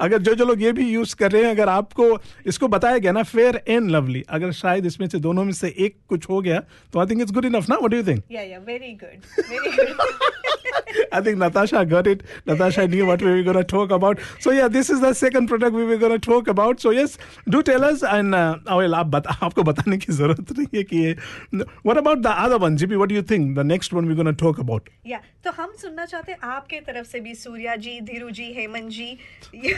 अगर 0.00 0.18
जो 0.18 0.34
जो 0.34 0.44
लोग 0.44 0.62
ये 0.62 0.72
भी 0.72 0.88
यूज़ 0.88 1.14
कर 1.16 1.30
रहे 1.32 1.42
हैं, 1.42 1.50
अगर 1.50 1.68
आपको 1.68 2.06
इसको 2.46 2.68
बताया 2.68 2.98
गया 2.98 3.12
ना 3.12 3.22
फेयर 3.22 3.60
एंड 3.68 3.90
लवली 3.90 4.22
अगर 4.30 4.52
शायद 4.52 4.86
इसमें 4.86 5.06
से 5.08 5.18
दोनों 5.18 5.44
में 5.44 5.52
से 5.52 5.74
एक 5.78 5.96
कुछ 6.08 6.28
हो 6.28 6.40
गया 6.40 6.60
तो 6.92 7.00
I 7.00 7.06
think 7.06 7.20
it's 7.22 7.32
good 7.32 7.44
enough 7.44 7.68
ना? 7.68 7.76
व्हाट 7.76 7.90
डू 7.90 7.96
यू 7.96 8.06
थिंक 8.06 8.22
या 8.32 8.42
या 8.42 8.58
very 8.58 8.92
good 8.94 9.44
very 9.50 9.70
good 9.70 10.67
I 11.11 11.21
think 11.21 11.37
Natasha 11.37 11.85
got 11.85 12.07
it. 12.07 12.23
Natasha 12.45 12.87
knew 12.87 13.05
what 13.05 13.21
we 13.21 13.31
were 13.31 13.43
going 13.43 13.57
to 13.57 13.63
talk 13.63 13.91
about. 13.91 14.19
So 14.39 14.51
yeah, 14.51 14.67
this 14.67 14.89
is 14.89 15.01
the 15.01 15.13
second 15.13 15.47
product 15.47 15.73
we 15.73 15.83
were 15.83 15.97
going 15.97 16.11
to 16.11 16.19
talk 16.19 16.47
about. 16.47 16.79
So 16.79 16.91
yes, 16.91 17.17
do 17.49 17.61
tell 17.63 17.83
us 17.83 18.03
and 18.03 18.35
uh, 18.35 18.57
well, 18.67 18.93
आप 18.95 19.07
बता 19.15 19.37
आपको 19.43 19.63
बताने 19.63 19.97
की 19.97 20.13
जरूरत 20.13 20.51
नहीं 20.57 20.67
है 20.75 20.83
कि 20.83 20.97
ये 21.05 21.65
what 21.83 21.97
about 21.97 22.21
the 22.21 22.31
other 22.45 22.57
one, 22.57 22.77
GP? 22.77 22.97
What 22.97 23.09
do 23.09 23.15
you 23.15 23.21
think? 23.33 23.55
The 23.55 23.63
next 23.63 23.93
one 23.93 24.07
we're 24.07 24.21
going 24.23 24.33
to 24.33 24.39
talk 24.45 24.59
about. 24.65 24.89
या 25.07 25.19
तो 25.43 25.51
हम 25.61 25.73
सुनना 25.81 26.05
चाहते 26.05 26.31
हैं 26.31 26.39
आपके 26.57 26.79
तरफ 26.87 27.05
से 27.11 27.19
भी 27.19 27.35
सूर्या 27.35 27.75
जी 27.87 27.99
धीरू 28.11 28.29
जी 28.39 28.51
हेमंत 28.59 28.91
जी 28.99 29.17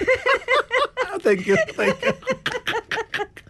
Thank 1.25 1.47
you. 1.47 1.55
Thank 1.79 2.03
you. 2.03 2.13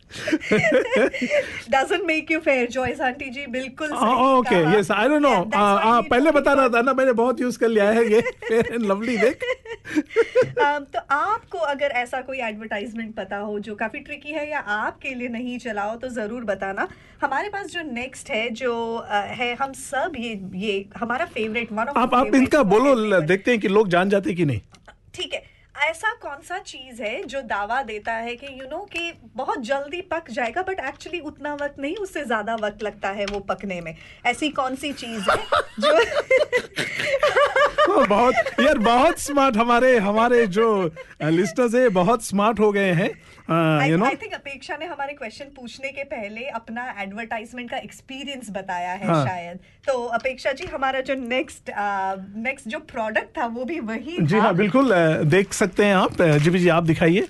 Doesn't 1.70 2.04
make 2.06 2.30
you 2.30 2.38
fair 2.40 2.68
Joyce 2.70 3.00
aunty 3.00 3.30
ji 3.30 3.46
बिल्कुल 3.50 3.88
सही 3.88 4.14
okay 4.28 4.56
yes 4.78 4.90
I 4.90 5.08
don't 5.08 5.22
know 5.22 5.34
पहले 5.54 6.30
बता 6.30 6.52
रहा 6.52 6.68
था 6.68 6.82
ना 6.82 6.92
मैंने 6.92 7.12
बहुत 7.22 7.40
यूज़ 7.40 7.58
कर 7.58 7.68
लिया 7.68 7.90
है 7.90 8.04
ये। 8.12 8.20
फेयर 8.20 8.72
एंड 8.72 8.86
लवली 8.86 9.16
देख। 9.16 9.44
Um, 10.60 10.82
तो 10.94 11.00
आपको 11.10 11.58
अगर 11.58 11.90
ऐसा 11.98 12.20
कोई 12.20 12.38
एडवर्टाइजमेंट 12.38 13.14
पता 13.14 13.36
हो 13.36 13.58
जो 13.60 13.74
काफ़ी 13.74 13.98
ट्रिकी 14.00 14.32
है 14.32 14.48
या 14.50 14.58
आपके 14.58 15.14
लिए 15.14 15.28
नहीं 15.28 15.58
चलाओ 15.58 15.94
तो 15.96 16.08
ज़रूर 16.08 16.44
बताना। 16.44 16.86
हमारे 17.22 17.48
पास 17.48 17.66
जो 17.66 17.82
नेक्स्ट 17.92 18.30
है 18.30 18.48
जो 18.60 18.74
है 19.38 19.54
हम 19.54 19.72
सब 19.72 20.12
ये 20.18 20.32
ये 20.56 20.74
हमारा 20.96 21.24
फेवरेट 21.34 21.72
वन 21.72 21.92
आप 21.96 22.14
आप 22.14 22.34
इनका 22.34 22.62
बोलो 22.72 23.20
देखते 23.20 23.50
हैं 23.50 23.60
कि 23.60 23.68
लोग 23.68 23.88
जान 23.88 24.10
जाते 24.10 24.34
कि 24.34 24.44
नहीं। 24.44 24.60
ठीक 25.14 25.34
है। 25.34 25.42
ऐसा 25.76 26.12
कौन 26.22 26.42
सा 26.42 26.58
चीज़ 26.58 27.02
है 27.02 27.22
जो 27.24 27.40
दावा 27.40 27.82
देता 27.82 28.12
है 28.12 28.34
कि 28.36 28.46
यू 28.60 28.66
नो 28.70 28.78
कि 28.92 29.12
बहुत 29.36 29.60
जल्दी 29.60 30.00
पक 30.00 30.30
जाएगा 30.30 30.62
बट 30.62 30.80
एक्चुअली 30.80 31.20
उतना 31.20 31.54
वक्त 31.54 31.78
नहीं, 31.78 31.96
उससे 31.96 32.24
ज़्यादा 32.24 32.54
वक्त 32.54 32.82
लगता 32.82 33.08
है 33.08 33.26
वो 33.26 33.40
पकने 33.40 33.80
में। 33.80 33.94
ऐसी 34.26 34.48
कौन 34.50 34.76
सी 34.76 34.92
चीज़ 34.92 35.30
है 35.30 35.36
जो 35.80 35.92
बहुत, 38.06 38.34
यार 38.60 38.78
बहुत 38.78 39.18
स्मार्ट 39.18 39.56
हमारे 39.56 39.96
हमारे 39.98 40.46
जो 40.46 40.90
लिस्टर्स 41.22 41.74
है, 41.74 41.88
बहुत 41.88 42.24
स्मार्ट 42.24 42.60
हो 42.60 42.70
गए 42.72 42.92
हैं। 42.92 43.10
आई 43.52 44.16
थिंक 44.16 44.32
अपेक्षा 44.34 44.76
ने 44.76 44.86
हमारे 44.86 45.12
क्वेश्चन 45.12 45.44
पूछने 45.56 45.88
के 45.88 46.04
पहले 46.04 46.44
अपना 46.48 46.84
एडवर्टाइजमेंट 46.98 47.70
का 47.70 47.76
एक्सपीरियंस 47.76 48.50
बताया 48.50 48.92
है 48.92 49.06
हाँ। 49.06 49.24
शायद। 49.26 49.58
तो 49.86 50.04
अपेक्षा 50.18 50.52
जी 50.52 50.66
हमारा 50.66 51.00
जो 51.00 51.14
नेक्स्ट 51.14 51.70
नेक्स्ट 52.36 52.68
जो 52.68 52.78
प्रोडक्ट 52.78 53.36
था 53.38 53.46
वो 53.46 53.64
भी 53.64 53.80
वही 53.80 54.16
जी 54.20 54.36
था। 54.36 54.42
हाँ 54.42 54.54
बिल्कुल 54.54 54.92
अ, 54.92 55.22
देख 55.22 55.52
सकते 55.52 55.84
हैं 55.84 55.94
आप। 55.94 56.22
जी 56.22 56.58
जी 56.58 56.68
आप 56.68 56.82
दिखाइए। 56.82 57.26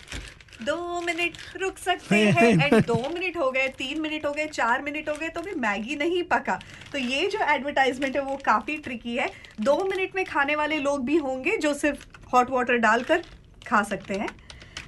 दो 0.62 1.00
मिनट 1.00 1.36
रुक 1.60 1.78
सकते 1.78 2.16
हैं। 2.30 2.48
एंड 2.66 2.84
दो 2.86 2.94
मिनट 3.14 3.36
हो 3.36 3.50
गए 3.50 3.68
तीन 3.68 4.00
मिनट 4.00 4.26
हो 4.26 4.32
गए 4.32 4.46
चार 4.46 4.82
मिनट 4.82 5.08
हो 5.08 5.14
गए 5.14 5.28
तो 5.28 5.40
भी 5.40 5.54
मैगी 5.54 5.96
नहीं 5.96 6.22
पका। 6.22 6.58
तो 6.92 6.98
ये 6.98 7.26
जो 7.26 7.38
एडवर्टाइजमेंट 7.54 8.16
है 8.16 8.22
वो 8.22 8.36
काफ़ी 8.36 8.76
ट्रिकी 8.76 9.16
है। 9.16 9.30
दो 9.60 9.76
मिनट 9.84 10.14
में 10.16 10.24
खाने 10.24 10.56
वाले 10.56 10.78
लोग 10.78 11.04
भी 11.04 11.16
होंगे 11.16 11.56
जो 11.56 11.74
सिर्फ़ 11.74 12.06
हॉट 12.34 12.50
वाटर 12.50 12.76
डालकर 12.78 13.22
खा 13.66 13.82
सकते 13.82 14.14
हैं। 14.14 14.28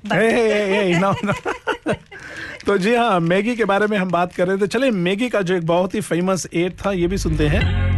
हे, 0.07 0.31
hey, 0.31 0.37
हे, 0.37 0.93
हे, 0.93 1.01
no, 1.01 1.15
no. 1.25 1.97
तो 2.67 2.79
जी 2.79 2.95
हाँ 2.95 3.21
मैगी 3.21 3.57
के 3.57 3.65
बारे 3.65 3.87
में 3.87 3.99
हम 3.99 4.11
बात 4.11 4.35
कर 4.35 4.49
रहे 4.49 4.57
थे। 4.57 4.67
चले 4.67 4.91
मैगी 4.91 5.29
का 5.29 5.43
जो 5.43 5.55
एक 5.55 5.67
बहुत 5.67 5.95
ही 5.95 6.01
फ़ेमस 6.01 6.47
एड 6.55 6.73
था 6.73 6.93
ये 6.93 7.07
भी 7.07 7.19
सुनते 7.19 7.49
हैं। 7.49 7.93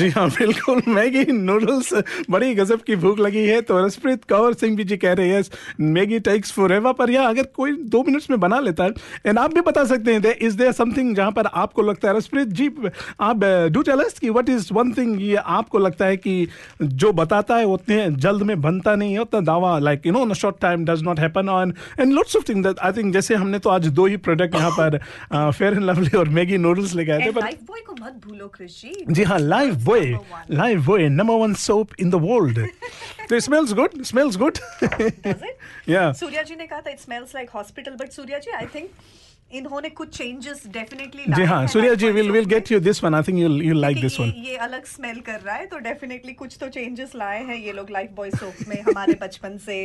जी 0.00 0.08
हाँ 0.10 0.28
बिल्कुल। 0.30 0.80
मैगी 0.88 1.24
नूडल्स 1.32 1.92
बड़ी 2.30 2.54
गजब 2.54 2.82
की 2.82 2.96
भूख 2.96 3.18
लगी 3.18 3.46
है 3.46 3.60
तो 3.62 3.78
रसप्रीत 3.86 4.24
कौर 4.24 4.54
सिंह 4.54 4.76
भी 4.76 4.84
जी 4.84 4.96
कह 4.96 5.12
रहे 5.12 5.28
हैं 5.28 5.42
मैगी 5.92 6.18
टेक्स 6.28 6.52
फॉर 6.52 6.78
पर 6.92 7.10
या 7.10 7.22
अगर 7.28 7.42
कोई 7.56 7.72
दो 7.90 8.02
मिनट्स 8.02 8.30
में 8.30 8.38
बना 8.40 8.60
लेता 8.60 8.84
है 8.84 8.90
एंड 9.26 9.38
आप 9.38 9.54
भी 9.54 9.60
बता 9.60 9.84
सकते 9.84 10.14
हैं 10.14 10.34
इज़ 10.40 10.56
देयर 10.58 10.72
समथिंग 10.72 11.14
जहाँ 11.16 11.32
पर 11.32 11.46
आपको 11.54 11.82
लगता 11.82 12.08
है 12.08 12.16
रसप्रीत 12.16 12.48
जी 12.60 12.68
आप 13.22 13.44
डू 13.72 13.82
टेल 13.82 14.00
अस 14.00 14.18
कि 14.18 14.30
व्हाट 14.30 14.48
इज़ 14.48 14.68
वन 14.74 14.92
थिंग 14.92 15.20
ये 15.22 15.36
आपको 15.56 15.78
लगता 15.78 16.06
है 16.06 16.16
कि 16.16 16.34
जो 16.82 17.12
बताता 17.12 17.56
है 17.56 17.64
उतने 17.68 17.98
जल्द 18.18 18.42
में 18.42 18.60
बनता 18.60 18.94
नहीं 18.94 19.12
है 19.12 19.20
उतना 19.20 19.40
दावा 19.50 19.78
like 19.80 20.06
you 20.06 20.12
know 20.12 20.22
in 20.22 20.32
short 20.34 20.60
time 20.60 20.84
does 20.84 21.02
not 21.02 21.20
happen 21.20 21.48
on 21.50 21.74
and 22.00 22.12
lots 22.12 22.36
of 22.36 22.48
thing 22.48 22.66
I 22.68 22.92
think 22.92 23.12
जैसे 23.14 23.34
हमने 23.34 23.58
तो 23.58 23.70
आज 23.70 23.86
दो 24.00 24.06
ही 24.06 24.16
प्रोडक्ट 24.28 24.54
यहाँ 24.54 24.70
पर 24.78 24.98
फेयर 25.32 25.72
एंड 25.72 25.82
लवली 25.82 26.16
और 26.18 26.28
मैगी 26.38 26.58
नूडल्स 26.58 26.94
लेके 26.94 27.12
आए 27.12 27.26
थे 27.26 27.30
पर 27.30 27.40
लाइफ 27.42 27.62
बॉय 27.68 27.80
को 27.86 27.96
मत 28.00 28.20
भूलो 28.26 28.48
कृष 28.48 28.82
जी 29.10 29.22
हाँ 29.24 29.38
Lifebuoy 29.90 30.16
Lifebuoy 30.86 31.08
number 31.10 31.34
one 31.42 31.54
soap 31.60 31.94
in 32.00 32.10
the 32.10 32.24
world 32.24 32.66
तो 33.28 33.40
स्मेल्स 33.40 33.72
गुड 33.74 34.02
स्मेल्स 34.04 34.36
गुड 34.36 34.58
या 35.88 36.12
सूर्या 36.14 36.42
जी 36.42 36.56
ने 36.56 36.66
कहा 36.66 36.80
था 36.80 36.90
it 36.90 37.00
smells 37.00 37.34
like 37.34 37.50
hospital 37.54 37.96
but 37.96 38.12
Surya 38.12 38.38
ji 38.38 38.50
I 38.52 38.66
think 38.74 38.88
इन्होंने 39.52 39.88
कुछ 39.90 40.16
चेंजेस 40.16 40.62
डेफिनेटली 40.66 41.24
जी 41.28 41.44
हाँ 41.44 41.66
Surya 41.66 41.94
ji 41.94 42.10
will 42.10 42.30
will 42.30 42.44
get 42.46 42.70
you 42.72 42.78
this 42.80 43.02
one 43.04 43.14
I 43.14 43.22
think 43.28 43.38
you 43.38 43.48
you 43.62 43.74
like 43.74 44.00
this 44.00 44.18
one 44.20 44.32
ये 44.44 44.56
अलग 44.66 44.84
स्मेल 44.86 45.20
कर 45.20 45.40
रहा 45.40 45.54
है 45.54 45.66
तो 45.66 45.78
डेफिनेटली 45.86 46.32
कुछ 46.32 46.56
तो 46.60 46.68
चेंजेस 46.68 47.14
लाए 47.14 47.42
हैं 47.44 47.56
ये 47.56 47.72
लोग 47.72 47.90
लाइफ 47.90 48.10
बॉय 48.16 48.30
सोप 48.32 48.68
में 48.68 48.80
हमारे 48.80 49.14
बचपन 49.22 49.56
से 49.58 49.84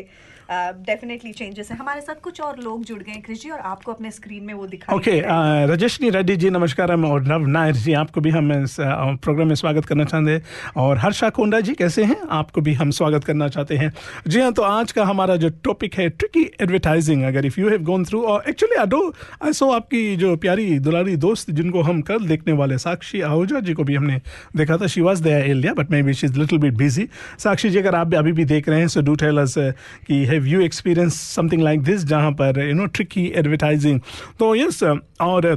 डेफिनेटली 0.51 1.31
चेंजेस 1.31 1.71
है। 1.71 1.77
हमारे 1.77 2.01
साथ 2.01 2.21
कुछ 2.23 2.41
और 2.41 2.59
लोग 2.59 2.83
जुड़ 2.85 2.99
गए 2.99 3.21
कृषि 3.27 3.49
और 3.49 3.59
आपको 3.65 3.91
अपने 3.91 4.11
स्क्रीन 4.11 4.43
में 4.43 4.53
वो 4.53 4.65
दिखाई 4.67 4.95
ओके 4.95 5.21
रजस्नी 5.67 6.09
रेड्डी 6.09 6.35
जी 6.35 6.49
नमस्कार 6.49 6.91
हम 6.91 7.05
और 7.05 7.23
नव 7.23 7.45
नायर 7.47 7.75
जी 7.75 7.93
आपको 7.95 8.21
भी 8.21 8.29
हम 8.29 8.51
इस 8.53 8.75
प्रोग्राम 8.79 9.47
में 9.47 9.55
स्वागत 9.55 9.85
करना 9.85 10.03
चाहते 10.03 10.31
हैं। 10.31 10.43
और 10.77 10.97
हर्षा 10.97 11.29
कोंडा 11.29 11.59
जी 11.59 11.73
कैसे 11.73 12.03
हैं? 12.03 12.17
आपको 12.31 12.61
भी 12.61 12.73
हम 12.73 12.91
स्वागत 12.91 13.23
करना 13.23 13.47
चाहते 13.47 13.77
हैं। 13.77 13.91
जी 14.27 14.41
हाँ 14.41 14.51
तो 14.53 14.61
आज 14.61 14.91
का 14.91 15.03
हमारा 15.05 15.35
जो 15.35 15.49
टॉपिक 15.63 15.95
है 15.95 16.07
ट्रिकी 16.09 16.43
एडवर्टाइजिंग 16.61 17.23
अगर 17.23 17.45
if 17.45 17.59
you 17.59 17.69
have 17.69 17.83
gone 17.83 18.05
through 18.05 18.21
और 18.23 18.43
actually 18.49 18.75
I 18.75 18.85
do 18.85 19.01
I 19.45 19.53
saw 19.53 19.69
आपकी 19.71 20.15
जो 20.15 20.35
प्यारी 20.37 20.67
दुलारी 20.79 21.15
दोस्त 21.17 21.51
जिनको 21.51 21.81
हम 21.81 22.01
कल 22.01 22.27
देखने 22.27 22.53
वाले 22.53 22.77
साक्षी 22.77 23.21
आहूजा 23.23 23.59
जी 23.59 23.73
को 23.73 23.83
भी 23.83 23.95
हमने 23.95 24.21
देखा 24.57 24.77
था। 24.77 24.87
She 24.87 25.01
was 25.01 25.21
there 25.21 25.49
Aliya 25.49 25.73
but 25.73 25.91
maybe 26.03 26.13
she 26.13 26.27
is 26.27 26.39
little 26.39 26.59
bit 26.59 26.73
busy 26.77 27.07
Sakshi 27.39 27.69
ji 27.69 27.79
अगर 27.79 27.95
आप 27.95 28.13
अभी 28.15 28.31
भी 28.31 28.45
देख 28.45 28.69
रहे 28.69 28.79
हैं 28.79 28.87
सो 28.87 29.01
डू 29.01 29.15
टेल 29.15 29.37
अस 29.37 29.55
कि 29.57 30.23
have 30.35 30.47
you 30.47 30.61
experience 30.61 31.21
something 31.29 31.61
like 31.61 31.83
this 31.83 32.03
जहाँ 32.07 32.31
पर 32.41 32.65
यू 32.67 32.73
नो 32.75 32.85
ट्रिकी 32.95 33.31
एडवर्टाइजिंग 33.35 33.99
तो 34.39 34.55
यस 34.55 34.83
और 34.83 35.55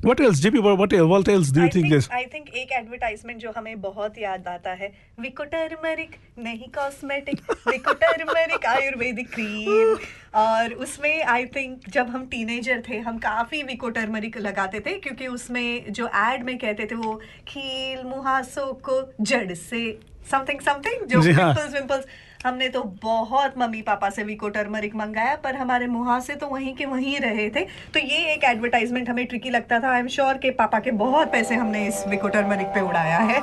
what 0.00 0.20
else 0.20 0.40
JP 0.40 0.62
what 0.62 0.78
what 0.78 0.92
else, 0.92 1.08
what 1.08 1.28
else 1.28 1.50
do 1.50 1.60
you 1.60 1.66
I 1.66 1.70
think 1.70 1.92
is 1.92 2.08
I 2.12 2.24
think 2.32 2.48
एक 2.56 2.72
एडवर्टाइजमेंट 2.72 3.38
जो 3.40 3.52
हमें 3.56 3.80
बहुत 3.80 4.18
याद 4.18 4.48
आता 4.48 4.70
है 4.72 4.92
विको 5.20 5.44
टर्मरिक 5.44 6.16
नहीं 6.38 6.68
cosmetic 6.74 7.40
Vicco 7.68 7.92
turmeric 8.02 8.66
ayurvedic 8.66 9.30
cream 9.30 9.96
और 10.40 10.72
उसमें 10.86 11.22
आई 11.24 11.46
थिंक 11.56 11.88
जब 11.88 12.10
हम 12.10 12.26
टीनेजर 12.26 12.82
थे 12.88 12.98
हम 12.98 13.18
काफ़ी 13.18 13.62
विको 13.62 13.88
टर्मरिक 13.90 14.36
लगाते 14.38 14.80
थे 14.80 14.98
क्योंकि 14.98 15.26
उसमें 15.28 15.92
जो 15.92 16.08
एड 16.26 16.44
में 16.44 16.56
कहते 16.58 16.86
थे 16.86 16.94
वो 16.96 17.14
खील 17.48 18.04
मुहासों 18.04 18.72
को 18.88 19.00
जड़ 19.22 19.52
से 19.54 19.82
समथिंग 20.30 20.60
समथिंग 20.60 21.06
जो 21.08 21.20
हाँ। 21.32 21.52
पिंपल्स 21.54 21.74
विंपल्स 21.74 22.06
हमने 22.44 22.68
तो 22.68 22.82
बहुत 23.02 23.54
मम्मी 23.58 23.80
पापा 23.82 24.10
से 24.10 24.22
विको 24.24 24.48
टर्मरिक 24.50 24.94
मंगाया 24.96 25.34
पर 25.44 25.56
हमारे 25.56 25.86
मुहासे 25.88 26.34
तो 26.34 26.46
वहीं 26.46 26.74
के 26.76 26.84
वहीं 26.86 27.18
रहे 27.20 27.48
थे। 27.50 27.60
तो 27.94 28.00
ये 28.00 28.32
एक 28.32 28.44
एडवर्टाइजमेंट 28.44 29.08
हमें 29.08 29.24
ट्रिकी 29.26 29.50
लगता 29.50 29.80
था। 29.80 29.92
आई 29.92 30.00
एम 30.00 30.08
श्योर 30.08 30.38
के 30.38 30.50
पापा 30.58 30.78
के 30.80 30.90
बहुत 31.02 31.32
पैसे 31.32 31.54
हमने 31.54 31.86
इस 31.88 32.04
विको 32.08 32.28
टर्मरिक 32.28 32.66
पे 32.74 32.80
उड़ाया 32.82 33.18
है। 33.30 33.40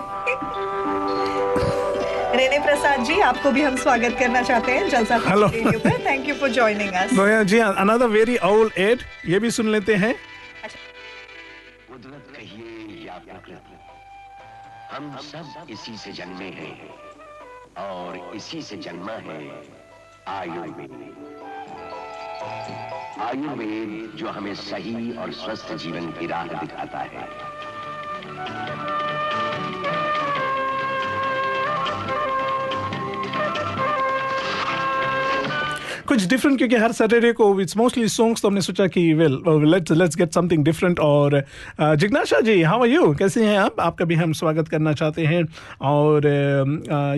रेने 2.38 2.60
प्रसाद 2.60 3.04
जी 3.06 3.20
आपको 3.22 3.52
भी 3.52 3.62
हम 3.62 3.76
स्वागत 3.78 4.16
करना 4.20 4.42
चाहते 4.44 4.72
हैं 4.72 4.90
Jalsa 4.90 5.18
hello 5.28 5.50
thank 5.50 6.28
you 6.30 6.36
for 6.36 6.50
joining 6.52 6.94
us 6.94 7.12
yeah, 7.12 7.44
जी 7.44 7.60
अनदर 7.60 8.08
वेरी 8.10 8.38
ओल्ड 8.46 8.80
एड 8.80 9.02
ये 9.28 9.40
भी 9.40 9.52
सुन 9.52 9.70
लेते 9.72 9.96
हैं। 9.96 10.14
कुदरत 11.90 12.34
कहिए 12.36 13.06
या 13.08 13.18
प्रकृति 13.26 13.78
हम 14.96 15.18
सब 15.24 15.72
इसी 15.72 15.98
से 15.98 16.12
जन्मे 16.14 16.50
हैं। 16.58 16.74
और 17.78 18.32
इसी 18.36 18.62
से 18.62 18.78
जन्मा 18.78 19.14
है 19.14 19.38
आयुर्वेद। 20.28 20.92
आयुर्वेद 23.22 24.12
जो 24.16 24.30
हमें 24.30 24.54
सही 24.56 25.18
और 25.18 25.32
स्वस्थ 25.32 25.74
जीवन 25.74 26.12
की 26.12 26.28
राह 26.28 26.48
दिखाता 26.48 27.00
है। 27.00 27.28
कुछ 36.14 36.26
डिफरेंट 36.30 36.58
क्योंकि 36.58 36.76
हर 36.76 36.92
सैटरडे 36.92 37.32
को 37.34 37.46
इट्स 37.62 37.78
मोस्टली 37.78 38.08
सॉन्ग्स 38.08 38.42
तो 38.42 38.48
हमने 38.48 38.62
सोचा 38.62 38.86
कि 38.88 39.14
well 39.14 39.38
let's 39.48 39.92
let's 39.92 40.18
get 40.18 40.34
something 40.34 40.64
different 40.66 41.00
और 41.00 41.44
uh, 41.82 41.96
Jignasha 41.96 42.40
ji 42.40 42.62
how 42.62 42.82
are 42.82 42.90
you 42.90 43.14
कैसे 43.14 43.46
हैं 43.46 43.58
आप? 43.58 43.80
आपका 43.80 44.06
भी 44.06 44.16
हम 44.16 44.34
स्वागत 44.34 44.68
करना 44.68 44.94
चाहते 44.94 45.26
हैं 45.26 45.44
और 45.82 46.28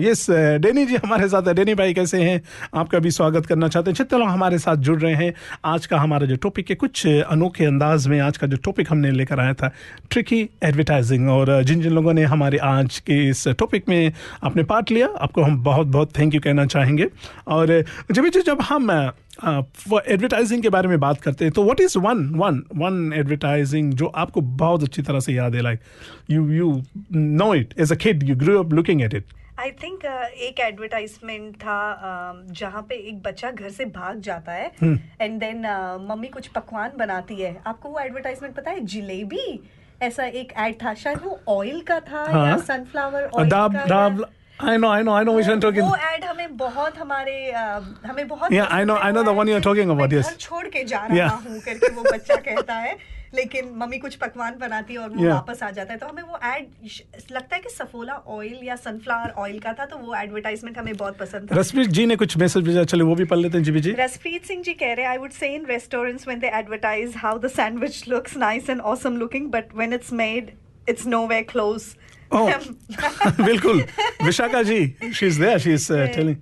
यस 0.02 0.26
डेनी 0.30 0.84
जी 0.86 0.96
हमारे 0.96 1.28
साथ 1.28 1.52
डेनी 1.54 1.74
भाई 1.74 1.94
कैसे 1.94 2.22
हैं? 2.22 2.40
आपका 2.74 2.98
भी 2.98 3.10
स्वागत 3.10 3.46
करना 3.46 3.68
चाहते 3.68 3.90
हैं। 3.90 4.18
लोग 4.18 4.28
हमारे 4.28 4.58
साथ 4.58 4.76
जुड़ 4.76 5.00
रहे 5.00 5.14
हैं। 5.14 5.32
आज 5.64 5.86
का 5.86 5.98
हमारा 5.98 6.26
जो 6.26 6.36
टॉपिक 6.36 6.70
है 6.70 6.76
कुछ 6.76 7.06
अनोखे 7.06 7.64
अंदाज 7.64 8.06
में 8.06 8.18
आज 8.20 8.36
का 8.36 8.46
जो 8.46 8.56
टॉपिक 8.64 8.86
हमने 8.90 9.10
लेकर 9.10 9.40
आया 9.40 9.54
था 9.54 9.70
ट्रिकी 10.10 10.40
एडवर्टाइजिंग 10.62 11.28
और 11.28 11.60
uh, 11.60 11.66
जिन 11.66 11.80
जिन 11.80 11.92
लोगों 11.92 12.12
ने 12.12 12.22
हमारे 12.24 12.58
आज 12.58 12.98
के 12.98 13.28
इस 13.28 13.48
टॉपिक 13.48 13.88
में 13.88 14.12
आपने 14.44 14.62
पार्ट 14.62 14.90
लिया 14.90 15.08
आपको 15.20 15.42
हम 15.42 15.62
बहुत 15.62 15.86
बहुत 15.86 16.18
थैंक 16.18 16.34
यू 16.34 16.40
कहना 16.40 16.66
चाहेंगे। 16.66 17.08
और 17.48 17.82
uh, 17.82 18.14
जब 18.14 18.28
जब 18.36 18.60
हम 18.60 18.85
हम 18.90 20.00
एडवर्टाइजिंग 20.08 20.62
के 20.62 20.68
बारे 20.68 20.88
में 20.88 21.00
बात 21.00 21.20
करते 21.20 21.44
हैं 21.44 21.52
तो 21.52 21.64
what 21.64 21.80
is 21.80 21.98
one 21.98 22.30
one 22.34 22.62
one 22.76 23.12
advertising 23.12 23.92
जो 23.92 24.06
आपको 24.06 24.40
बहुत 24.40 24.82
अच्छी 24.82 25.02
तरह 25.02 25.20
से 25.20 25.32
याद 25.32 25.54
है 25.54 25.60
like 25.60 25.80
you 26.30 26.50
you 26.50 26.82
know 27.12 27.54
it 27.54 27.74
as 27.80 27.92
a 27.92 27.96
kid 27.96 28.22
you 28.22 28.36
grow 28.36 28.64
up 28.64 28.72
looking 28.72 29.02
at 29.02 29.14
it 29.14 29.24
I 29.60 29.70
think 29.70 30.04
एक 30.34 30.60
एडवर्टाइजमेंट 30.60 31.56
था 31.56 31.98
um, 32.00 32.52
जहाँ 32.52 32.82
पे 32.82 32.94
एक 32.94 33.22
बच्चा 33.22 33.50
घर 33.50 33.68
से 33.68 33.84
भाग 33.84 34.20
जाता 34.20 34.52
है। 34.52 34.72
एंड 35.20 35.40
देन 35.40 35.58
मम्मी 36.10 36.28
कुछ 36.28 36.46
पकवान 36.46 36.90
बनाती 36.98 37.34
है। 37.34 37.60
आपको 37.66 37.88
वो 37.88 37.98
एडवर्टाइजमेंट 37.98 38.54
पता 38.54 38.70
है? 38.70 38.80
जिलेबी? 38.80 39.70
ऐसा 40.02 40.24
एक 40.24 40.52
एड 40.58 40.74
था 40.74 40.94
शायद 40.94 41.18
वो 41.24 41.40
ऑयल 41.48 41.80
का 41.80 42.00
था 42.00 42.32
हाँ। 42.32 42.46
या 42.46 42.56
सनफ्लावर 42.56 43.22
ऑयल 43.22 43.48
डाब 43.48 43.74
का 43.74 43.80
या- 43.80 44.24
I 44.58 44.76
know 44.76 44.88
I 44.88 45.02
know 45.02 45.12
I 45.14 45.24
know 45.24 45.32
which 45.36 45.48
talking 45.62 45.86
वो 45.86 45.96
एड 46.12 46.24
हमें 46.24 46.56
बहुत 46.56 46.98
हमारे 46.98 47.32
uh, 47.52 47.82
हमें 48.06 48.26
बहुत 48.28 48.52
Yeah, 48.52 48.70
I 48.76 48.84
know, 48.84 48.96
I 48.98 49.10
know 49.16 49.24
the 49.24 49.34
one 49.38 49.50
you're 49.52 49.64
talking 49.66 49.90
about. 49.94 50.14
Yes. 50.16 50.30
घर 50.30 50.36
छोड़ 50.40 50.66
के 50.68 50.84
जा 50.84 51.04
रहा 51.06 51.16
Yeah. 51.18 51.46
हूँ 51.46 51.60
करके 51.66 51.92
वो 51.94 52.02
बच्चा 52.12 52.36
कहता 52.46 52.74
है 52.74 52.96
लेकिन 53.34 53.68
मम्मी 53.78 53.98
कुछ 53.98 54.14
पकवान 54.16 54.54
बनाती 54.60 54.94
है 54.94 55.00
और 55.00 55.08
वो 55.10 55.22
Yeah. 55.22 55.32
वापस 55.32 55.62
आ 55.62 55.70
जाता 55.70 55.92
है 55.92 55.98
तो 55.98 56.06
हमें 56.06 56.22
वो 56.22 56.38
एड 56.44 57.32
लगता 57.32 57.56
है 57.56 57.62
कि 57.62 57.70
सफोला 57.70 58.14
ऑयल 58.36 58.60
या 58.64 58.76
सनफ्लावर 58.76 59.34
ऑयल 59.44 59.58
का 59.60 59.72
था 59.80 59.84
तो 59.86 59.98
वो 59.98 60.14
एडवर्टाइजमेंट 60.22 60.78
हमें 60.78 60.96
बहुत 60.96 61.18
पसंद 61.18 61.50
था 61.50 61.58
रसप्रीत 61.60 61.90
जी 61.98 62.06
ने 62.06 62.16
कुछ 62.16 62.36
मैसेज 62.38 62.64
भेजा 62.64 62.84
चले 62.94 63.04
वो 63.04 63.14
भी 63.14 63.24
पढ़ 63.34 63.38
लेते 63.38 63.58
हैं 63.58 63.64
जीबी 63.64 63.80
जी 63.80 63.92
रसप्रीत 64.00 64.44
सिंह 64.46 64.62
जी 64.62 64.74
कह 64.74 64.92
रहे 64.92 65.06
हैं 65.06 65.12
I 65.12 65.18
would 65.18 65.30
say 65.40 65.54
in 65.54 65.66
restaurants 65.66 66.26
when 66.28 66.40
they 66.40 66.50
advertise 66.60 67.16
how 67.24 67.38
the 67.38 67.52
sandwich 67.56 68.04
looks 68.08 68.36
nice 68.46 68.70
and 68.70 68.80
awesome 68.94 69.16
looking 69.16 69.50
but 69.50 69.74
when 69.76 69.92
it's 69.92 70.12
made 70.24 70.50
it's 70.88 71.06
nowhere 71.06 71.42
close. 71.50 71.82
बिल्कुल। 73.44 73.84
Vishakha 74.24 74.62
ji 74.62 74.84
she 75.14 75.26
is 75.26 75.40
there 75.40 75.58
she 75.58 75.72
is 75.72 75.92
telling 75.92 76.36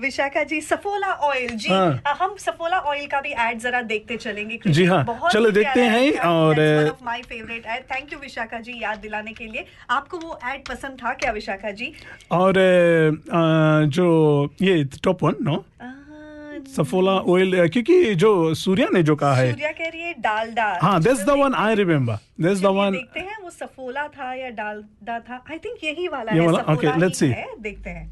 Vishakha 0.00 0.42
ji 0.42 0.60
Saffola 0.60 1.06
oil 1.28 1.48
जी 1.48 1.68
हाँ। 1.68 2.16
हम 2.20 2.34
Saffola 2.38 2.78
oil 2.78 3.06
का 3.06 3.20
भी 3.20 3.32
add 3.38 3.58
जरा 3.58 3.80
देखते 3.82 4.16
चलेंगे 4.16 4.58
जी 4.66 4.84
हाँ, 4.84 5.02
चलो 5.32 5.50
देखते 5.50 5.80
हैं 5.84 6.12
और, 6.18 6.60
my 7.04 7.22
favourite 7.22 7.66
ad 7.66 7.82
thank 7.90 8.12
you 8.12 8.18
Vishakha 8.18 8.60
ji 8.60 8.78
याद 8.82 8.98
दिलाने 8.98 9.32
के 9.32 9.46
लिए। 9.46 9.64
आपको 9.90 10.18
वो 10.18 10.38
एड 10.52 10.66
पसंद 10.68 10.98
था 11.04 11.12
क्या 11.14 11.32
विशाखा 11.32 11.70
जी? 11.70 11.92
और 12.32 12.58
अ, 12.58 13.10
अ, 13.12 13.86
जो 13.86 14.08
ये 14.62 14.82
top 15.04 15.24
one 15.24 15.36
no 15.42 15.64
Saffola 16.66 17.12
oil 17.12 17.68
क्योंकि 17.68 18.14
जो 18.14 18.54
सूर्या 18.54 18.88
ने 18.92 19.02
जो 19.02 19.16
कहा 19.16 19.34
है। 19.34 19.50
सूर्या 19.52 19.70
कह 19.72 19.88
रही 19.88 20.02
है 20.02 20.12
डालडा 20.20 20.78
हाँ 20.82 21.00
this 21.02 21.24
the 21.26 21.30
one 21.30 21.54
I 21.54 21.74
remember 21.74 22.18
this 22.40 22.62
the 22.62 22.66
one 22.66 22.92
देखते 22.92 23.20
हैं 23.20 23.36
वो 23.42 23.50
सफोला 23.50 24.06
था 24.08 24.32
या 24.34 24.50
डालडा 24.50 25.18
था। 25.18 25.44
आई 25.50 25.58
थिंक 25.58 25.84
यही 25.84 26.08
वाला 26.08 26.32
ये 26.32 26.40
है 26.40 26.46
वाला? 26.46 26.72
Okay 26.72 26.86
let's 26.86 27.02
let's 27.02 27.22
see. 27.22 27.32
है, 27.32 27.46
देखते 27.60 27.90
हैं। 27.90 28.08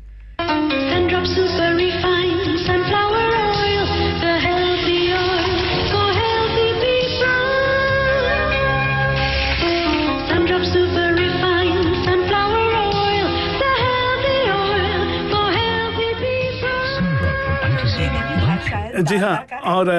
जी 19.03 19.17
हाँ 19.17 19.47
और 19.65 19.91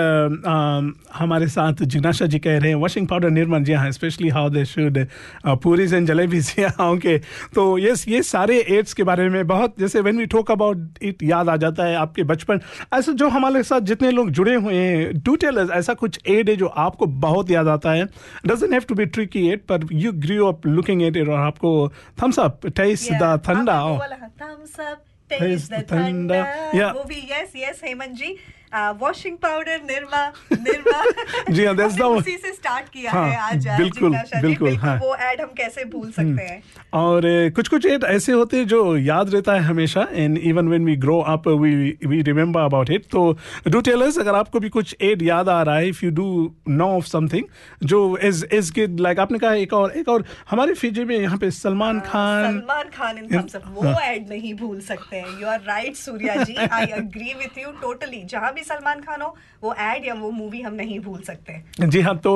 हमारे 1.13 1.47
साथ 1.47 1.73
जिग्नाशा 1.73 2.25
जी 2.25 2.39
कह 2.39 2.57
रहे 2.57 2.67
हैं 2.69 2.75
वॉशिंग 2.75 3.07
पाउडर 3.07 3.29
निर्माण 3.29 3.63
जी 3.63 3.73
हाँ 3.73 3.91
specially 3.91 4.29
how 4.29 4.49
they 4.49 4.65
should 4.65 5.05
puris 5.47 5.93
and 5.93 6.07
jalebi 6.07 6.39
जी 6.39 6.63
हाँ 6.79 6.91
ओके 6.91 7.17
तो 7.55 7.77
ये 7.77 7.93
ये 8.07 8.23
सारे 8.23 8.65
एड्स 8.69 8.93
के 8.93 9.03
बारे 9.03 9.29
में 9.29 9.47
बहुत 9.47 9.75
जैसे 9.79 10.01
when 10.01 10.17
we 10.17 10.25
talk 10.25 10.51
about 10.51 10.77
it 11.01 11.23
याद 11.23 11.49
आ 11.49 11.55
जाता 11.55 11.83
है 11.83 11.95
आपके 11.95 12.23
बचपन। 12.23 12.59
ऐसे 12.93 13.13
जो 13.13 13.29
हमारे 13.29 13.63
साथ 13.63 13.81
जितने 13.81 14.11
लोग 14.11 14.29
जुड़े 14.29 14.55
हुए 14.55 14.75
हैं 14.75 15.13
डू 15.23 15.35
टेल 15.35 15.69
ऐसा 15.73 15.93
कुछ 15.93 16.19
एड 16.27 16.49
है 16.49 16.55
जो 16.55 16.67
आपको 16.67 17.05
बहुत 17.05 17.51
याद 17.51 17.67
आता 17.67 17.91
है? 17.91 18.05
Doesn't 18.45 18.71
have 18.73 18.81
to 18.89 18.95
be 18.95 19.05
tricky 19.05 19.47
ad 19.49 19.59
पर 19.59 19.87
you 19.91 20.11
grew 20.11 20.47
up 20.47 20.67
looking 20.67 21.03
at 21.03 21.17
it 21.17 21.27
और 21.27 21.39
आपको 21.39 21.91
Thums 22.23 22.39
Up 22.39 22.67
taste 22.67 23.13
the 23.13 23.41
thanda 23.45 23.99
Thums 24.41 24.79
Up 24.79 25.03
taste 25.29 25.71
the 25.71 25.75
thanda 25.75 26.09
thunder. 26.09 26.79
Yeah. 26.79 26.95
वो 26.95 27.03
भी 27.03 27.15
yes 27.15 27.53
yes 27.55 27.81
Hemant 27.85 28.09
ji. 28.09 28.37
Washing 28.71 29.37
powder 29.37 29.81
Nirma 29.83 30.25
Nirma 30.53 31.03
जी 31.49 31.65
हाँ, 31.65 31.73
हमने 31.73 31.87
one. 31.95 32.17
उसी 32.17 32.35
से 32.37 32.51
start 32.53 32.89
किया 32.89 33.11
हाँ, 33.11 33.27
है 33.29 33.37
आज 33.41 33.67
बिल्कुल, 33.69 34.15
बिल्कुल, 34.41 34.75
हाँ। 34.75 34.97
वो 34.99 35.15
ऐड 35.17 35.41
हम 35.41 35.53
कैसे 35.57 35.85
भूल 35.85 36.11
सकते 36.11 36.43
हैं 36.43 36.61
और 36.93 37.21
कुछ 37.55 37.67
कुछ 37.67 37.85
एड 37.85 38.03
ऐसे 38.03 38.31
होते 38.31 38.57
हैं 38.57 38.67
जो 38.67 38.81
याद 38.97 39.33
रहता 39.33 39.53
है 39.53 39.61
हमेशा 39.61 40.07
and 40.11 40.37
even 40.37 40.67
when 40.67 40.85
we 40.85 40.95
grow 40.97 41.19
up 41.27 41.47
we 41.47 41.73
we 42.05 42.21
remember 42.21 42.61
about 42.61 42.89
it 42.89 43.05
तो 43.11 43.23
डू 43.67 43.81
टेल 43.81 44.01
अस 44.01 44.19
अगर 44.19 44.35
आपको 44.35 44.59
भी 44.59 44.69
कुछ 44.69 44.95
एड 45.01 45.21
याद 45.21 45.49
आ 45.49 45.61
रहा 45.61 45.75
है 45.75 45.89
if 45.89 46.05
you 46.05 46.11
do 46.11 46.29
know 46.69 46.87
of 46.97 47.05
something 47.05 47.45
जो 47.83 48.01
इज़ 48.23 48.45
इज़ 48.51 48.71
गुड 48.73 48.99
लाइक 48.99 49.19
आपने 49.19 49.39
कहा 49.39 49.53
एक 49.55 49.73
और 49.73 49.97
एक 49.97 50.09
और 50.09 50.25
हमारे 50.49 50.73
फीजी 50.75 51.03
में 51.03 51.15
यहाँ 51.17 51.37
पे 51.37 51.51
Salman 51.53 51.99
Khan 52.01 52.51
Salman 52.51 52.89
Khan 52.89 53.17
in 53.17 53.27
Thums 53.31 53.55
Up 53.55 53.63
वो 53.67 53.81
हाँ। 53.81 54.01
ऐड 54.03 54.29
नहीं 54.29 54.53
भूल 54.53 54.79
सकते 54.81 55.15
हैं 55.15 55.39
you 55.41 55.47
are 55.47 55.61
right 55.63 55.95
Surya 55.95 56.43
ji 56.43 56.55
I 56.55 56.85
agree 56.85 57.33
with 57.33 57.57
you 57.57 57.71
totally 57.81 58.23
जहाँ 58.25 58.51
भी 58.59 58.65
सलमान 58.65 58.99
खान 59.01 59.21
हो 59.21 59.35
वो 59.63 59.73
एड 59.81 60.05
या 60.05 60.13
वो 60.13 60.31
मूवी 60.31 60.61
हम 60.61 60.73
नहीं 60.73 60.99
भूल 60.99 61.19
सकते। 61.23 61.87
जी 61.87 62.01
हाँ 62.01 62.15
तो 62.19 62.33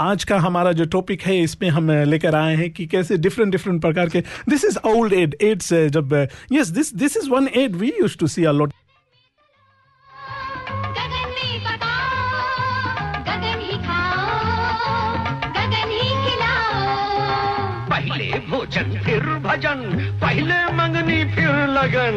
आज 0.00 0.24
का 0.24 0.38
हमारा 0.40 0.72
जो 0.72 0.84
टॉपिक 0.92 1.22
है 1.22 1.36
इसमें 1.42 1.68
हम 1.70 1.90
लेकर 2.08 2.34
आए 2.34 2.54
हैं 2.56 2.70
कि 2.72 2.86
कैसे 2.88 3.16
डिफरेंट 3.18 3.52
डिफरेंट 3.52 3.80
प्रकार 3.82 4.08
के 4.08 4.20
this 4.48 4.64
is 4.64 4.78
old 4.88 5.12
ad 5.14 5.36
ads 5.42 5.72
जब 5.96 6.14
yes 6.52 6.68
this 6.78 6.94
this 6.96 7.16
is 7.16 7.28
one 7.30 7.48
ad 7.56 7.76
we 7.76 7.92
used 8.00 8.16
to 8.18 8.26
see 8.26 8.44
a lot 8.52 8.72
Gagan 10.96 11.28
में 11.34 11.54
पकाओ 11.66 12.24
गगन 13.28 13.60
ही 13.60 13.76
खाओ 13.86 14.24
गगन 15.58 15.90
ही 15.92 16.08
खिलाओ। 16.24 16.80
पहले 17.90 18.30
भोजन 18.48 18.98
फिर 19.04 19.22
भजन 19.46 19.80
पहले 20.22 20.64
मंगनी 20.76 21.24
फिर 21.34 21.54
लगन। 21.78 22.16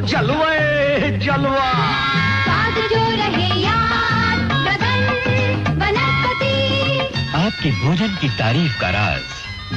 जलवे। 0.00 1.18
जलवा 1.18 1.70
जो 2.90 3.02
रहे 3.10 3.48
याद 3.60 4.52
गगन 4.66 5.02
वनस्पति। 5.80 6.54
आपके 7.38 7.70
भोजन 7.70 8.16
की 8.20 8.28
तारीफ़ 8.28 8.80
का 8.80 8.90
राज 8.90 9.22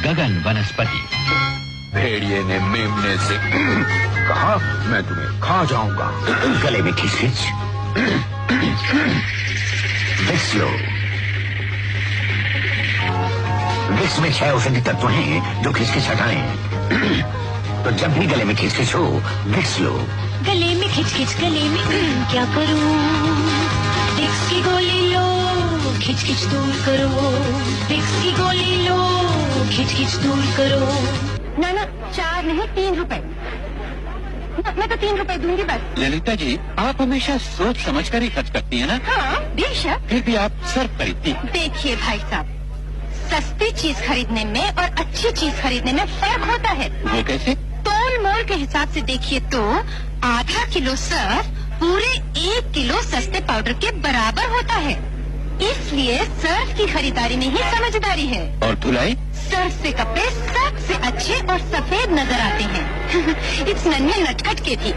गगन 0.05 0.41
वनस्पति। 0.45 1.01
भेड़िए 1.93 2.43
ने 2.43 2.59
मेमने 2.59 3.17
से 3.17 3.37
कहा 4.27 4.55
मैं 4.89 5.03
तुम्हें 5.03 5.39
खा 5.41 5.63
जाऊँगा। 5.65 6.11
गले 6.63 6.81
में 6.81 6.93
खिसखिच 6.93 7.37
विक्स 10.29 10.55
लो। 10.55 10.69
विक्स 13.93 14.19
में 14.19 14.31
छह 14.33 14.51
औषधि 14.51 14.81
तत्व 14.81 15.09
हैं 15.09 15.63
जो 15.63 15.71
खिसखिस 15.71 16.09
हटाएँ। 16.09 17.42
तो 17.83 17.91
जब 17.91 18.13
भी 18.13 18.25
गले 18.25 18.43
में 18.43 18.55
खिसखिस 18.55 18.93
हो 18.95 19.03
विक्स 19.45 19.79
लो। 19.79 19.91
गले 20.47 20.73
में 20.75 20.89
खिच 20.89 21.07
खिच 21.13 21.35
गले 21.39 21.63
में 21.69 21.81
क्या 22.31 22.43
करूँ? 22.53 22.93
विक्स 24.17 24.49
की 24.49 24.61
गोली 24.61 25.01
लो 25.13 25.23
खिच 25.99 26.23
खिच 26.23 26.43
दूर 26.53 26.69
करो। 26.85 27.31
विक्स 27.89 28.11
की 28.21 28.31
गोली 28.31 28.75
लो 28.87 28.99
खिच 29.69 29.87
खिच 29.87 30.15
दूर 30.23 30.45
करो। 30.57 31.61
ना 31.61 31.71
ना 31.71 31.83
चार 32.11 32.43
नहीं 32.43 32.67
तीन 32.75 32.95
रुपए। 32.95 33.21
मैं 34.77 34.87
तो 34.89 34.95
तीन 34.95 35.17
रुपए 35.17 35.37
दूँगी 35.37 35.63
बस। 35.63 35.99
ललिता 35.99 36.35
जी 36.35 36.57
आप 36.79 37.01
हमेशा 37.01 37.37
सोच 37.37 37.77
समझ 37.77 38.07
कर 38.09 38.21
ही 38.21 38.29
खर्च 38.29 38.49
करती 38.49 38.79
हैं 38.79 38.87
ना? 38.87 38.99
हाँ 39.05 39.41
बेशक। 39.55 40.07
फिर 40.09 40.21
भी 40.21 40.35
आप 40.35 40.63
सर्फ 40.75 40.97
खरीदती 40.99 41.31
हैं। 41.31 41.51
देखिए 41.51 41.95
भाई 41.95 42.19
साहब 42.31 42.59
सस्ती 43.33 43.71
चीज़ 43.71 44.01
खरीदने 44.07 44.43
में 44.45 44.71
और 44.71 44.83
अच्छी 44.83 45.31
चीज़ 45.31 45.61
खरीदने 45.61 45.91
में 45.93 46.05
फ़र्क 46.21 46.49
होता 46.51 46.69
है। 46.69 46.89
वो 47.03 47.23
कैसे? 47.27 47.55
मोल 48.33 48.43
के 48.43 48.53
हिसाब 48.53 48.93
से 48.93 49.01
देखिए 49.07 49.39
तो 49.53 49.61
आधा 50.27 50.63
किलो 50.73 50.95
सर्फ 50.95 51.47
पूरे 51.79 52.11
एक 52.43 52.71
किलो 52.73 53.01
सस्ते 53.01 53.39
पाउडर 53.47 53.73
के 53.73 53.91
बराबर 54.01 54.49
होता 54.49 54.75
है। 54.85 54.93
इसलिए 55.63 56.17
सर्फ 56.41 56.77
की 56.77 56.87
खरीदारी 56.93 57.35
में 57.35 57.45
ही 57.47 57.63
समझदारी 57.73 58.25
है। 58.27 58.41
और 58.59 58.75
धुलाई? 58.79 59.15
सर्फ 59.53 59.81
से 59.81 59.91
कपड़े 59.91 60.29
सबसे 60.53 60.93
अच्छे 61.07 61.33
और 61.47 61.59
सफ़ेद 61.61 62.11
नज़र 62.11 62.39
आते 62.41 62.63
हैं। 62.63 62.91
इस 63.73 63.85
नन्हे 63.87 64.21
नटखट 64.23 64.59
के 64.59 64.75
थी 64.75 64.91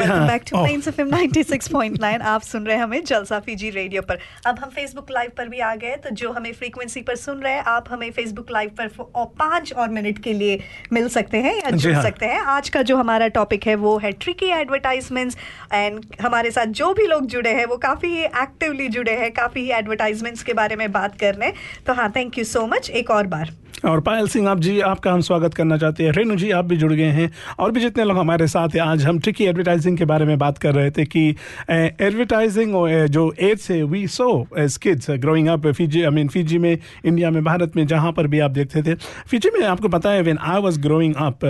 हाँ। 0.00 0.26
बैक 0.26 0.42
टू 0.50 0.56
ओह, 0.58 0.68
एफएम 0.68 1.08
96.9 1.10 2.20
आप 2.22 2.42
सुन 2.42 2.66
रहे 2.66 2.76
हैं 2.76 2.82
हमें 2.82 3.04
जलसा 3.04 3.38
फीजी 3.40 3.70
रेडियो 3.70 4.02
पर। 4.02 4.18
अब 4.46 4.58
हम 4.58 4.70
फेसबुक 4.70 5.10
लाइव 5.10 5.30
पर 5.38 5.48
भी 5.48 5.60
आ 5.60 5.74
गए 5.74 5.96
तो 5.96 6.10
जो 6.14 6.30
हमें 6.32 6.52
फ्रीक्वेंसी 6.52 7.02
पर 7.02 7.16
सुन 7.16 7.40
रहे 7.40 7.52
हैं 7.52 7.62
आप 7.66 7.90
हमें 7.90 8.10
फेसबुक 8.10 8.50
लाइव 8.50 8.70
पर 8.78 8.90
और 9.14 9.26
पाँच 9.38 9.72
और 9.72 9.88
मिनट 9.88 10.22
के 10.24 10.32
लिए 10.32 10.58
मिल 10.92 11.08
सकते 11.08 11.38
हैं 11.38 11.56
या 11.56 11.70
जुड़ 11.70 11.94
हाँ। 11.94 12.02
सकते 12.02 12.26
हैं। 12.26 12.40
आज 12.48 12.68
का 12.68 12.82
जो 12.82 12.96
हमारा 12.96 13.28
टॉपिक 13.36 13.66
है 13.66 13.74
वो 13.76 13.98
है 13.98 14.12
ट्रिकी 14.12 14.50
एडवर्टाइजमेंट्स 14.52 15.36
एंड 15.72 16.04
हमारे 16.22 16.50
साथ 16.50 16.66
जो 16.82 16.92
भी 16.94 17.06
लोग 17.06 17.26
जुड़े 17.26 17.54
हैं 17.54 17.66
वो 17.66 17.76
काफ़ी 17.78 18.16
एक्टिवली 18.18 18.88
जुड़े 18.88 19.16
हैं 19.16 19.32
काफ़ी 19.34 19.68
एडवर्टाइजमेंट्स 19.70 20.42
के 20.42 20.52
बारे 20.52 20.76
में 20.76 20.90
बात 20.92 21.18
कर 21.20 21.34
रहे 21.34 21.48
हैं। 21.48 21.84
तो 21.86 21.94
हाँ 21.94 22.12
थैंक 22.16 22.38
यू 22.38 22.44
सो 22.44 22.66
मच 22.66 22.90
एक 22.90 23.10
और 23.10 23.26
बार। 23.26 23.52
और 23.84 24.00
पायल 24.00 24.26
सिंह 24.28 24.48
आप 24.48 24.60
जी 24.60 24.78
आपका 24.80 25.12
हम 25.12 25.20
स्वागत 25.20 25.54
करना 25.54 25.76
चाहते 25.78 26.04
हैं। 26.04 26.12
रेणु 26.12 26.36
जी 26.36 26.50
आप 26.50 26.64
भी 26.64 26.76
जुड़ 26.76 26.92
गए 26.92 27.10
हैं 27.10 27.30
और 27.58 27.70
भी 27.70 27.80
जितने 27.80 28.04
लोग 28.04 28.16
हमारे 28.18 28.46
साथ 28.46 28.68
हैं 28.68 28.80
आज 28.80 29.04
हम 29.04 29.18
ट्रिकी 29.18 29.44
एडवर्टाइजिंग 29.44 29.98
के 29.98 30.04
बारे 30.04 30.24
में 30.24 30.38
बात 30.38 30.58
कर 30.58 30.74
रहे 30.74 30.90
थे 30.90 31.04
कि 31.04 31.28
एडवर्टाइजिंग 31.70 32.74
जो 33.08 33.32
एड्स 33.40 33.70
है 33.70 33.82
we 33.82 34.06
saw 34.08 34.46
as 34.58 34.76
kids 34.76 35.10
growing 35.10 35.48
up 35.48 35.66
Fiji 35.68 36.02
I 36.02 36.10
mean 36.10 36.28
Fiji 36.28 36.58
में 36.58 36.76
इंडिया 37.04 37.30
में 37.30 37.42
भारत 37.44 37.76
में 37.76 37.86
जहाँ 37.86 38.12
पर 38.12 38.26
भी 38.26 38.38
आप 38.38 38.50
देखते 38.50 38.82
थे। 38.82 38.94
फीजी 39.30 39.50
में 39.58 39.66
आपको 39.66 39.88
पता 39.88 40.10
है 40.10 40.22
when 40.22 40.38
I 40.40 40.60
was 40.60 40.78
growing 40.78 41.14
up 41.16 41.44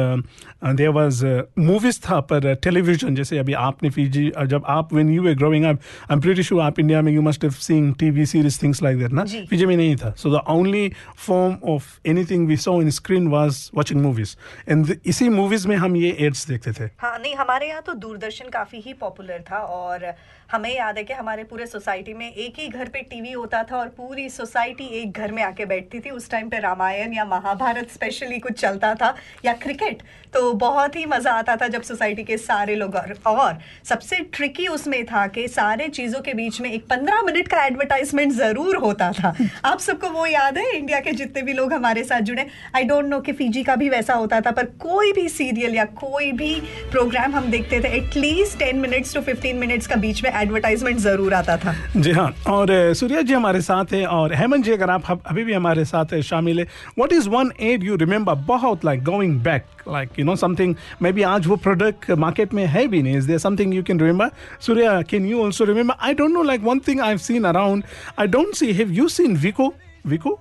there 0.67 0.91
was 0.91 1.25
movies 1.59 2.01
था 2.01 2.21
पर 2.23 2.55
टेलीविज़न 2.55 3.15
जैसे 3.15 3.39
अभी 3.39 3.53
आपने 3.63 3.91
फीजी 3.91 4.31
जब 4.47 4.63
आप 4.69 4.95
when 4.95 5.11
you 5.11 5.23
were 5.23 5.35
growing 5.35 5.65
up 5.65 5.81
I 6.11 6.15
am 6.15 6.21
pretty 6.21 6.43
sure 6.43 6.63
आप 6.63 6.81
इंडिया 6.81 7.03
में 7.03 7.13
you 7.13 7.23
must 7.23 7.45
have 7.45 7.53
seen 7.61 7.93
TV 7.99 8.27
series 8.27 8.63
things 8.63 8.83
like 8.83 8.99
that 8.99 9.13
ना। 9.13 9.25
फीजी 9.51 9.67
में 9.67 9.77
नहीं 9.77 9.97
था। 9.97 10.15
So 10.17 10.31
the 10.31 10.43
only 10.51 10.89
form 11.27 11.57
of 11.73 11.85
anything 12.19 12.47
we 12.49 12.57
saw 12.59 12.81
in 12.83 12.91
screen 12.93 13.29
was 13.29 13.71
watching 13.75 14.01
movies 14.03 14.37
and 14.69 14.97
इसी 15.07 15.29
movies 15.31 15.69
में 15.69 15.77
हम 15.77 15.97
ये 15.97 16.17
एड्स 16.21 16.47
देखते 16.49 16.73
थे। 16.73 16.91
हाँ 16.99 17.19
नहीं, 17.19 17.35
हमारे 17.37 17.69
यहाँ 17.69 17.83
तो 17.83 17.95
दूरदर्शन 17.97 18.49
काफ़ी 18.51 18.81
ही 18.81 18.93
पॉपुलर 19.01 19.45
था 19.51 19.59
और 19.79 20.13
हमें 20.51 20.75
याद 20.75 20.99
है 20.99 21.03
कि 21.05 21.13
हमारे 21.13 21.43
पूरे 21.45 21.67
सोसाइटी 21.67 22.13
में 22.15 22.31
एक 22.33 22.59
ही 22.59 22.69
घर 22.69 22.89
पे 22.89 23.01
टीवी 23.01 23.33
होता 23.33 23.63
था 23.63 23.77
और 23.77 23.89
पूरी 23.89 24.29
सोसाइटी 24.29 24.85
एक 25.01 25.13
घर 25.13 25.33
में 25.33 25.43
आके 25.43 25.65
बैठती 25.65 26.01
थी। 26.01 26.11
उस 26.11 26.31
टाइम 26.31 26.49
पे 26.49 26.59
रामायण 26.59 27.13
या 27.13 27.25
महाभारत 27.25 27.91
स्पेशली 27.91 28.39
कुछ 28.39 28.61
चलता 28.61 28.95
था 28.95 29.15
या 29.45 29.53
क्रिकेट 29.55 30.03
तो 30.35 30.53
बहुत 30.53 30.97
ही 30.97 31.05
मज़ा 31.07 31.33
आता 31.33 31.57
था 31.57 31.67
जब 31.69 31.83
सोसाइटी 31.83 32.25
के 32.25 32.37
सारे 32.39 32.75
लोग 32.75 32.95
और, 32.95 33.15
और 33.27 33.59
सबसे 33.85 34.17
ट्रिकी 34.33 34.67
उसमें 34.69 35.05
था 35.07 35.27
कि 35.27 35.47
सारे 35.49 35.89
चीज़ों 35.89 36.21
के 36.21 36.35
बीच 36.35 36.61
में 36.61 36.71
एक 36.73 36.87
पंद्रह 36.89 37.23
मिनट 37.23 37.49
का 37.49 37.65
एडवर्टाइजमेंट 37.65 38.33
ज़रूर 38.33 38.77
होता 38.77 39.11
था। 39.13 39.35
आप 39.65 39.79
सबको 39.79 40.11
वो 40.11 40.27
याद 40.27 40.59
है? 40.59 40.71
इंडिया 40.71 41.01
के 41.01 41.13
जितने 41.13 41.43
भी 41.43 41.53
लोग 41.53 41.73
हमारे 41.73 42.05
साथ 42.05 42.21
जुड़े 42.21 42.47
आई 42.77 42.85
डोंट 42.85 43.05
नो 43.05 43.21
कि 43.21 43.33
फीजी 43.33 43.63
का 43.65 43.77
भी 43.77 43.89
वैसा 43.89 44.15
होता 44.15 44.41
था 44.41 44.51
पर 44.51 44.67
कोई 44.81 45.13
भी 45.13 45.29
सीरियल 45.29 45.75
या 45.75 45.85
कोई 46.03 46.33
भी 46.33 46.55
प्रोग्राम 46.91 47.35
हम 47.35 47.51
देखते 47.51 47.81
थे 47.81 47.97
at least 47.99 48.59
ten 48.59 48.79
minutes 48.79 49.15
to 49.15 49.21
fifteen 49.23 49.57
minutes 49.57 49.87
का 49.87 49.97
बीच 49.97 50.23
में 50.25 50.31
एडवर्टाइजमेंट 50.41 50.99
ज़रूर 50.99 51.35
आता 51.35 51.57
था। 51.57 51.75
जी 51.97 52.11
हाँ 52.11 52.29
और 52.49 52.95
सूर्या 52.95 53.23
जी 53.23 53.35
हमारे 53.35 53.61
साथ 53.61 53.93
हैं 53.93 54.05
और 54.07 54.35
हेमंत 54.35 54.65
जी 54.65 54.73
अगर 54.73 54.91
आप 54.91 55.23
अभी 55.27 55.45
भी 55.45 55.53
हमारे 55.53 55.85
साथ 55.85 56.13
हैं, 56.13 56.21
शामिल 56.23 56.59
है 56.59 56.65
what 56.99 57.13
is 57.13 57.29
one 57.29 57.53
ad 57.61 57.85
you 57.85 57.97
remember 57.97 58.35
बहुत 58.49 58.85
like 58.85 59.05
going 59.05 59.39
back 59.41 59.65
like 59.89 60.19
you 60.19 60.25
know 60.25 60.37
something 60.37 60.75
maybe 61.13 61.23
आज 61.23 61.47
वो 61.47 61.57
प्रोडक्ट 61.57 62.11
मार्केट 62.11 62.55
में 62.55 62.65
है 62.67 62.87
भी 62.89 63.03
नहीं 63.03 63.17
is 63.17 63.27
there 63.27 63.39
something 63.39 63.75
you 63.75 63.83
can 63.83 64.01
remember 64.01 64.31
Surya 64.61 65.01
can 65.03 65.27
you 65.27 65.43
also 65.45 65.65
remember 65.65 65.95
I 66.01 66.15
don't 66.15 66.31
know 66.31 66.43
like 66.43 66.61
one 66.65 66.81
thing 66.89 67.01
I 67.01 67.09
have 67.09 67.19
seen 67.19 67.45
around 67.45 67.85
I 68.19 68.27
don't 68.27 68.55
see 68.55 68.73
have 68.73 68.93
you 68.93 69.09
seen 69.09 69.37
Vicco 69.37 69.73
Vicco 70.07 70.39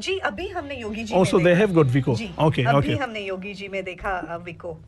जी 0.00 0.18
अभी 0.18 0.48
हमने 0.48 0.74
योगी 0.74 1.04
जी 1.04 1.14
they 1.14 1.44
देखा। 1.44 1.60
have 1.60 1.72
got 1.76 1.88
Vico. 1.94 2.14
Ji 2.16 2.28
Okay, 2.40 2.66
अभी 2.66 2.96
हमने 2.96 3.20
योगी 3.20 3.54
जी 3.54 3.68
में 3.72 3.82
देखा 3.84 4.42
विको 4.44 4.78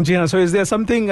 जी 0.00 0.14
हाँ 0.14 0.26
so 0.26 0.38
is 0.38 0.52
there 0.52 0.64
something 0.64 1.08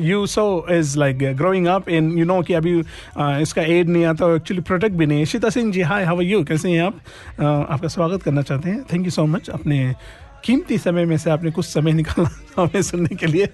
you 0.00 0.26
so 0.26 0.66
is 0.70 0.98
like 0.98 1.18
growing 1.18 1.66
up 1.66 1.88
in 1.88 2.18
you 2.18 2.24
know 2.24 2.42
कि 2.42 2.54
अभी 2.54 2.82
uh, 2.82 2.86
इसका 3.20 3.62
एड 3.62 3.88
नहीं 3.88 4.04
आता 4.04 4.34
एक्चुअली 4.34 4.62
प्रोडक्ट 4.62 4.92
भी 4.92 5.06
नहीं। 5.06 5.18
है 5.18 5.24
Sheeta 5.24 5.48
Singh 5.48 5.72
ji 5.72 5.80
hi 5.80 6.04
how 6.04 6.16
are 6.16 6.22
you 6.22 6.44
कैसे 6.44 6.70
हैं 6.70 6.82
आप? 6.82 6.98
Uh, 7.36 7.72
आपका 7.72 7.88
स्वागत 7.88 8.22
करना 8.22 8.42
चाहते 8.42 8.70
हैं। 8.70 8.84
थैंक 8.84 9.04
यू 9.04 9.10
सो 9.10 9.26
मच 9.26 9.50
अपने 9.50 9.94
कीमती 10.44 10.78
समय 10.78 11.04
में 11.04 11.18
से 11.18 11.30
आपने 11.30 11.50
कुछ 11.50 11.64
समय 11.64 11.92
निकाला 11.92 12.62
हमें 12.62 12.82
सुनने 12.82 13.16
के 13.16 13.26
लिए। 13.26 13.48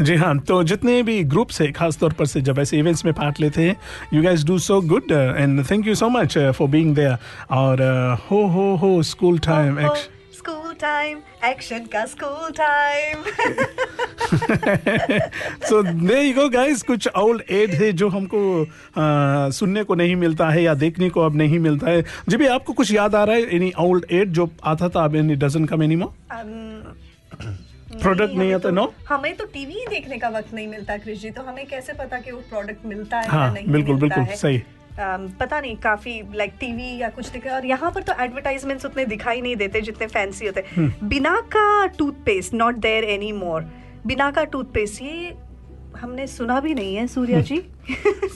जी 0.00 0.14
हाँ 0.14 0.38
तो 0.38 0.62
जितने 0.64 1.02
भी 1.02 1.24
ग्रुप्स 1.24 1.60
है 1.60 1.72
खास 1.72 1.96
तौर 1.96 2.12
पर 2.12 2.26
से 2.26 2.40
जब 2.40 2.58
ऐसे 2.58 2.78
इवेंट्स 2.78 3.04
में 3.04 3.14
पार्ट 3.14 3.40
लेते 3.40 3.62
हैं 3.62 3.76
you 4.14 4.22
guys 4.22 4.44
do 4.44 4.58
so 4.58 4.80
good 4.80 5.12
and 5.12 5.64
thank 5.70 5.86
you 5.86 5.94
so 5.94 6.08
much 6.08 6.38
for 6.38 6.68
being 6.68 6.94
there 6.94 7.16
और 7.50 7.82
हो 8.30 8.46
हो 8.46 8.76
हो 8.76 9.02
school 9.02 9.38
time 9.38 9.88
school 10.38 10.74
time, 10.74 11.16
action 11.44 11.88
का 11.94 12.04
school 12.04 12.50
time. 12.54 13.26
So 15.66 15.82
there 15.82 16.26
you 16.26 16.34
go 16.34 16.48
guys 16.48 16.82
कुछ 16.82 17.08
ओल्ड 17.08 17.42
एड 17.50 17.70
है 17.70 17.92
जो 17.92 18.08
हमको 18.08 18.64
uh, 18.64 19.52
सुनने 19.52 19.82
को 19.82 19.94
नहीं 19.94 20.16
मिलता 20.16 20.48
है 20.48 20.62
या 20.62 20.74
देखने 20.74 21.10
को 21.10 21.20
अब 21.20 21.36
नहीं 21.36 21.58
मिलता 21.58 21.90
है। 21.90 22.04
जी 22.28 22.36
भी 22.36 22.46
आपको 22.46 22.72
कुछ 22.72 22.92
याद 22.92 23.14
आ 23.14 23.24
रहा 23.24 23.36
है? 23.36 23.56
एनी 23.56 23.72
ओल्ड 23.78 24.06
एड 24.12 24.28
जो 24.28 24.50
आता 24.64 24.88
था 24.88 25.04
अब 25.04 25.16
any 25.16 25.34
doesn't 25.34 25.68
come 25.68 25.82
anymore 25.82 26.08
Um, 26.08 27.07
product 28.02 28.34
नहीं 28.34 28.52
आता 28.54 28.62
तो- 28.62 28.72
नो 28.72 28.92
हमें 29.08 29.34
तो 29.36 29.44
टीवी 29.52 29.72
ही 29.72 29.86
देखने 29.90 30.18
का 30.18 30.28
वक्त 30.28 30.54
नहीं 30.54 30.66
मिलता 30.68 30.96
कृष 30.96 31.18
जी 31.18 31.30
तो 31.30 31.42
हमें 31.42 31.66
कैसे 31.66 31.92
पता 31.92 32.18
कि 32.20 32.30
वो 32.30 32.40
प्रोडक्ट 32.50 32.86
मिलता 32.86 33.20
है 33.20 33.28
हाँ 33.28 33.52
नहीं 33.52 33.66
बिल्कुल 33.68 33.96
बिल्कुल 34.00 34.24
सही। 34.34 34.62
पता 35.40 35.60
नहीं 35.60 35.76
काफ़ी 35.76 36.12
लाइक 36.34 36.52
टीवी 36.60 36.96
या 36.98 37.08
कुछ 37.08 37.28
दिखा 37.30 37.54
और 37.54 37.66
यहाँ 37.66 37.90
पर 37.90 38.02
तो 38.02 38.12
एडवर्टाइजमेंट्स 38.20 38.84
उतने 38.86 39.04
दिखाई 39.06 39.40
नहीं 39.40 39.56
देते 39.56 39.80
जितने 39.80 40.06
फैंसी 40.06 40.46
होते। 40.46 40.64
हम्म। 40.76 41.08
Binaca 41.56 41.86
toothpaste 41.98 42.54
not 42.54 42.76
there 42.76 43.04
any 43.04 43.30
more 43.32 43.64
Binaca 44.30 44.44
toothpaste 44.44 45.02
ये 45.02 45.34
हमने 46.00 46.26
सुना 46.26 46.58
भी 46.60 46.74
नहीं 46.74 46.94
है 46.96 47.06
सूर्या 47.06 47.40
जी। 47.40 47.62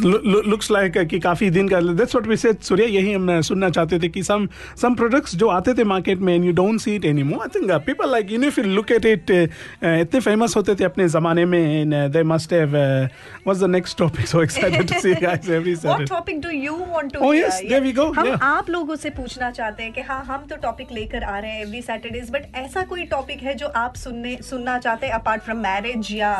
लुक्स 0.00 0.70
लाइक 0.70 0.98
कि 1.09 1.18
काफ़ी 1.20 1.48
दिन 1.50 1.68
का 1.68 1.80
that's 1.80 2.14
what 2.14 2.26
we 2.28 2.36
said 2.36 2.61
Surya 2.62 2.84
यही 2.86 3.12
हम 3.12 3.40
सुनना 3.42 3.70
चाहते 3.70 3.98
थे 3.98 4.09
कि 4.09 4.22
सम 4.22 4.48
सम 4.82 4.94
प्रोडक्ट्स 4.94 5.34
जो 5.36 5.48
आते 5.48 5.74
थे 5.74 5.84
मार्केट 5.84 6.18
में 6.18 6.34
and 6.34 6.44
you 6.44 6.53
don't 6.53 6.80
see 6.80 6.94
it 6.94 7.05
anymore 7.05 7.40
I 7.42 7.48
think 7.55 7.70
people 7.86 8.11
like 8.12 8.30
you 8.32 8.38
know 8.38 8.46
if 8.46 8.61
you 8.61 8.66
look 8.66 8.90
at 8.92 9.07
it 9.07 9.30
इतने 9.30 10.20
फ़ेमस 10.20 10.57
होते 10.57 10.74
थे 10.74 10.84
अपने 10.84 11.09
जमाने 11.09 11.44
में 11.46 11.61
and 11.61 11.94
they 12.12 12.22
must 12.32 12.53
have 12.53 12.76
what's 12.76 13.61
the 13.61 13.70
next 13.70 13.98
topic 13.98 14.26
so 14.26 14.42
excited 14.42 14.92
to 14.92 15.00
see 15.00 15.14
guys 15.22 15.48
every 15.50 15.74
What 15.74 15.82
Saturday 15.82 16.07
topic 16.14 16.40
do 16.42 16.55
you 16.57 16.74
want 16.94 17.12
to 17.12 17.20
Oh, 17.20 17.30
hear? 17.30 17.46
yes, 17.46 17.61
there 17.64 17.82
we 17.82 17.92
go, 17.92 18.07
हम 18.16 18.26
yeah. 18.26 18.42
आप 18.44 18.70
लोगों 18.70 18.96
से 18.96 19.11
पूछना 19.12 19.50
चाहते 19.50 19.82
हैं 19.82 19.92
कि 19.92 20.00
हाँ 20.00 20.22
हम 20.24 20.46
तो 20.50 20.57
टॉपिक 20.62 20.92
लेकर 20.92 21.24
आ 21.24 21.38
रहे 21.38 21.50
हैं 21.50 21.62
एवरी 21.62 21.82
सैटरडेज 21.82 22.30
बट 22.30 22.57
ऐसा 22.57 22.82
कोई 22.84 23.05
टॉपिक 23.07 23.42
है 23.42 23.55
जो 23.55 23.66
आप 23.76 23.94
सुनने 23.96 24.36
सुनना 24.42 24.78
चाहते 24.78 25.07
हैं 25.07 25.14
अपार्ट 25.14 25.42
फ्रॉम 25.42 25.59
मैरिज 25.62 26.12
या 26.12 26.34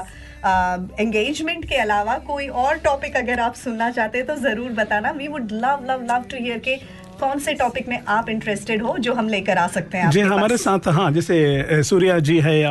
एंगेजमेंट 1.01 1.65
के 1.65 1.77
अलावा 1.77 2.17
कोई 2.27 2.47
और 2.63 2.77
टॉपिक 2.85 3.02
अगर 3.11 3.41
आप 3.41 3.55
सुनना 3.57 3.91
चाहते 3.91 4.19
हैं 4.19 4.27
तो 4.27 4.37
ज़रूर 4.39 4.71
बताना। 4.73 5.11
We 5.11 5.29
would 5.29 5.53
love 5.53 5.87
love 5.91 6.03
love 6.11 6.25
to 6.31 6.37
hear 6.37 6.59
के 6.59 6.77
कौन 7.21 7.39
से 7.39 7.53
टॉपिक 7.55 7.89
में 7.89 7.99
आप 8.09 8.29
इंटरेस्टेड 8.29 8.83
हो 8.83 8.97
जो 8.99 9.13
हम 9.15 9.29
लेकर 9.29 9.59
आ 9.59 9.67
सकते 9.69 9.99
हैं 9.99 10.11
जी 10.11 10.21
हमारे 10.21 10.57
साथ 10.57 10.89
हाँ 10.89 11.11
जैसे 11.13 11.83
सूर्या 11.85 12.19
जी 12.19 12.39
है 12.41 12.59
या, 12.59 12.71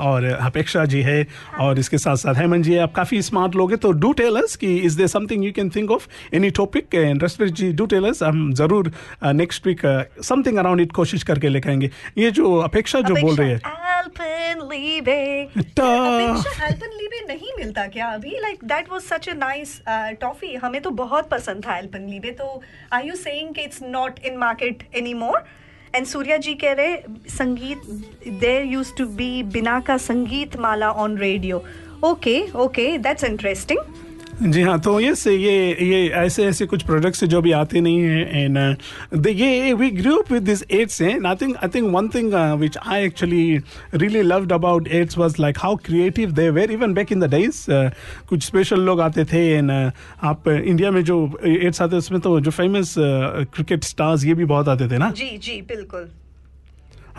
और 0.00 0.24
अपेक्षा 0.24 0.84
जी 0.84 1.00
है 1.02 1.20
हाँ. 1.22 1.66
और 1.66 1.78
इसके 1.78 1.98
साथ 1.98 2.16
साथ 2.16 2.34
हेमंत 2.34 2.64
जी 2.64 2.72
है। 2.74 2.80
आप 2.80 2.94
काफ़ी 2.94 3.20
स्मार्ट 3.22 3.56
लोग 3.56 3.70
हैं 3.70 3.78
तो 3.78 3.90
डू 3.94 4.12
टेल 4.12 4.36
अस 4.36 4.56
कि 4.56 4.74
is 4.78 4.96
there 4.96 5.08
something 5.08 5.44
you 5.44 5.52
can 5.52 5.70
think 5.70 5.90
of 5.90 6.06
any 6.34 6.50
topic 6.60 6.94
and 6.94 7.26
ji 7.42 7.72
do 7.72 7.86
tell 7.86 8.08
us 8.08 8.22
हम 8.22 8.52
ज़रूर 8.54 8.92
next 9.24 9.66
week 9.66 9.80
something 10.24 10.58
around 10.58 10.80
it 10.80 10.92
कोशिश 10.92 11.22
करके 11.22 11.48
लेके 11.48 11.68
आएँगे। 11.68 11.90
ये 12.18 12.30
जो 12.30 12.56
अपेक्षा 12.60 13.00
जो 13.00 13.14
बोल 13.16 13.36
रही 13.36 13.50
है। 13.50 13.60
अपेक्षा 15.84 16.66
Alpenliebe 16.66 17.20
नहीं 17.28 17.52
मिलता 17.58 17.86
क्या? 17.86 18.06
अभी 18.08 18.30
like 18.40 18.64
that 18.64 18.90
was 18.92 19.02
such 19.02 19.28
a 19.28 19.34
nice 19.34 19.80
toffee 20.20 20.54
हमें 20.64 20.80
तो 20.82 20.90
बहुत 21.00 21.28
पसंद 21.30 21.64
था 21.66 21.80
Alpenliebe 21.80 22.36
तो 22.38 22.60
आर 22.92 23.06
यू 23.06 23.14
सेइंग 23.16 23.54
कि 23.54 23.62
it's 23.62 23.82
not 23.82 24.18
in 24.26 24.36
market 24.38 24.82
anymore 24.96 25.44
and 25.94 26.06
Surya 26.06 26.36
ji 26.36 26.54
कह 26.54 26.72
रहे 26.80 26.96
संगीत 27.36 27.82
there 28.40 28.64
used 28.66 28.96
to 28.98 29.06
be 29.16 29.42
Binaca 29.86 29.96
Sangeet 29.98 30.56
Mala 30.66 30.90
on 31.04 31.16
radio 31.18 31.64
okay 32.04 32.40
okay 32.64 32.96
that's 32.98 33.24
interesting 33.24 34.09
जी 34.52 34.62
हाँ 34.62 34.78
तो 34.80 34.98
ये 35.00 35.14
से 35.14 35.34
ये 35.36 35.52
ये 35.82 36.08
ऐसे 36.08 36.44
ऐसे 36.44 36.66
कुछ 36.66 36.82
प्रोडक्ट्स 36.82 37.24
जो 37.24 37.40
भी 37.42 37.50
आते 37.52 37.80
नहीं 37.80 38.00
हैं 38.00 38.44
एंड 38.44 39.26
ये 39.26 39.72
we 39.74 39.90
grew 39.90 40.16
up 40.16 40.30
with 40.32 40.42
this 40.42 40.62
ads 40.70 41.00
हैं 41.02 41.18
I 41.26 41.34
think 41.36 41.56
I 41.56 41.68
think 41.68 41.92
one 41.94 42.08
thing 42.08 42.34
which 42.60 42.78
I 42.78 43.04
actually 43.04 43.58
really 43.94 44.22
loved 44.22 44.52
about 44.52 44.88
ads 44.88 45.18
was 45.18 45.34
like 45.40 45.58
how 45.58 45.76
creative 45.76 46.30
they 46.30 46.48
were 46.50 46.72
even 46.72 46.94
back 46.94 47.12
in 47.12 47.20
the 47.20 47.30
days 47.30 47.64
कुछ 48.28 48.46
special 48.46 48.80
लोग 48.80 49.00
आते 49.00 49.24
थे 49.24 49.46
and 49.52 49.70
uh, 49.70 49.92
आप 50.22 50.48
India 50.48 50.90
में 50.90 51.02
जो 51.04 51.18
ads 51.46 51.82
आते 51.82 51.96
उसमें 51.96 52.20
तो 52.20 52.40
जो 52.40 52.50
फ़ेमस 52.50 52.94
क्रिकेट 52.98 53.84
स्टार्स 53.84 54.24
ये 54.24 54.34
भी 54.34 54.44
बहुत 54.44 54.68
आते 54.68 54.88
थे 54.88 54.98
ना? 54.98 55.10
जी 55.10 55.36
जी 55.38 55.60
बिल्कुल। 55.68 56.08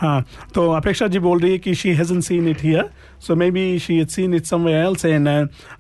हाँ 0.02 0.26
तो 0.56 0.70
अपेक्षा 0.72 1.08
जी 1.08 1.20
बोल 1.20 1.40
रही 1.40 1.52
है 1.52 1.58
कि 1.60 1.74
she 1.76 1.90
hasn't 1.96 2.24
seen 2.24 2.48
it 2.48 2.64
here 2.64 2.90
so 3.22 3.36
maybe 3.52 3.80
she 3.80 3.98
had 3.98 4.08
seen 4.08 4.34
it 4.34 4.46
somewhere 4.46 4.86
else 4.86 5.06
and 5.06 5.28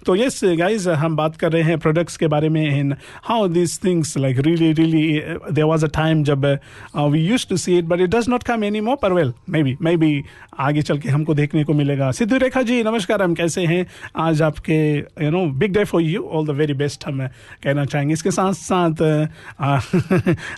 तो 0.05 0.15
यस 0.15 0.39
गाइस 0.57 0.87
हम 0.87 1.15
बात 1.15 1.35
कर 1.35 1.51
रहे 1.51 1.63
हैं 1.63 1.77
प्रोडक्ट्स 1.79 2.17
के 2.17 2.27
बारे 2.27 2.49
में 2.49 2.61
and 2.65 2.95
how 3.23 3.47
this 3.47 3.77
things 3.83 4.17
like 4.17 4.39
really 4.39 4.71
really 4.73 5.07
there 5.51 5.65
was 5.67 5.83
a 5.83 5.87
time 5.95 6.23
जब 6.23 6.45
we 6.97 7.19
used 7.19 7.49
to 7.49 7.57
see 7.57 7.77
it 7.77 7.85
but 7.85 8.01
it 8.01 8.09
does 8.15 8.29
not 8.29 8.43
come 8.43 8.63
any 8.63 8.81
more 8.81 8.95
पर 9.01 9.13
well 9.13 9.33
may 9.49 9.63
be 9.63 9.75
may 9.81 9.95
be 9.97 10.23
आगे 10.59 10.81
चल 10.81 10.97
के 10.99 11.09
हमको 11.09 11.33
देखने 11.33 11.63
को 11.63 11.73
मिलेगा। 11.73 12.09
सिद्धू 12.11 12.37
रेखा 12.37 12.61
जी, 12.61 12.81
नमस्कार, 12.83 13.21
हम 13.21 13.33
कैसे 13.33 13.65
हैं? 13.65 13.85
आज 14.17 14.41
आपके 14.41 14.75
you 14.97 15.29
know 15.31 15.45
big 15.59 15.73
day 15.73 15.83
for 15.83 16.01
you 16.01 16.23
all 16.23 16.45
the 16.47 16.49
very 16.57 16.73
best 16.73 17.05
हम 17.07 17.27
कहना 17.63 17.85
चाहेंगे। 17.85 18.13
इसके 18.13 18.31
साथ 18.31 18.53
साथ 18.53 19.01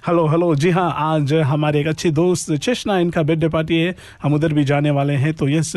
हेलो 0.08 0.28
हेलो 0.28 0.54
जी 0.56 0.70
हाँ 0.70 0.92
आज 0.98 1.34
हमारे 1.34 1.80
एक 1.82 1.88
अच्छे 1.88 2.12
दोस्त 2.12 2.54
चेशना 2.56 2.98
इनका 3.00 3.24
बर्थडे 3.24 3.48
पार्टी 3.56 3.80
है 3.80 3.96
हम 4.24 4.34
उधर 4.34 4.54
भी 4.54 4.64
जाने 4.72 4.92
वाले 4.98 5.14
हैं 5.24 5.34
तो 5.42 5.48
यस 5.50 5.72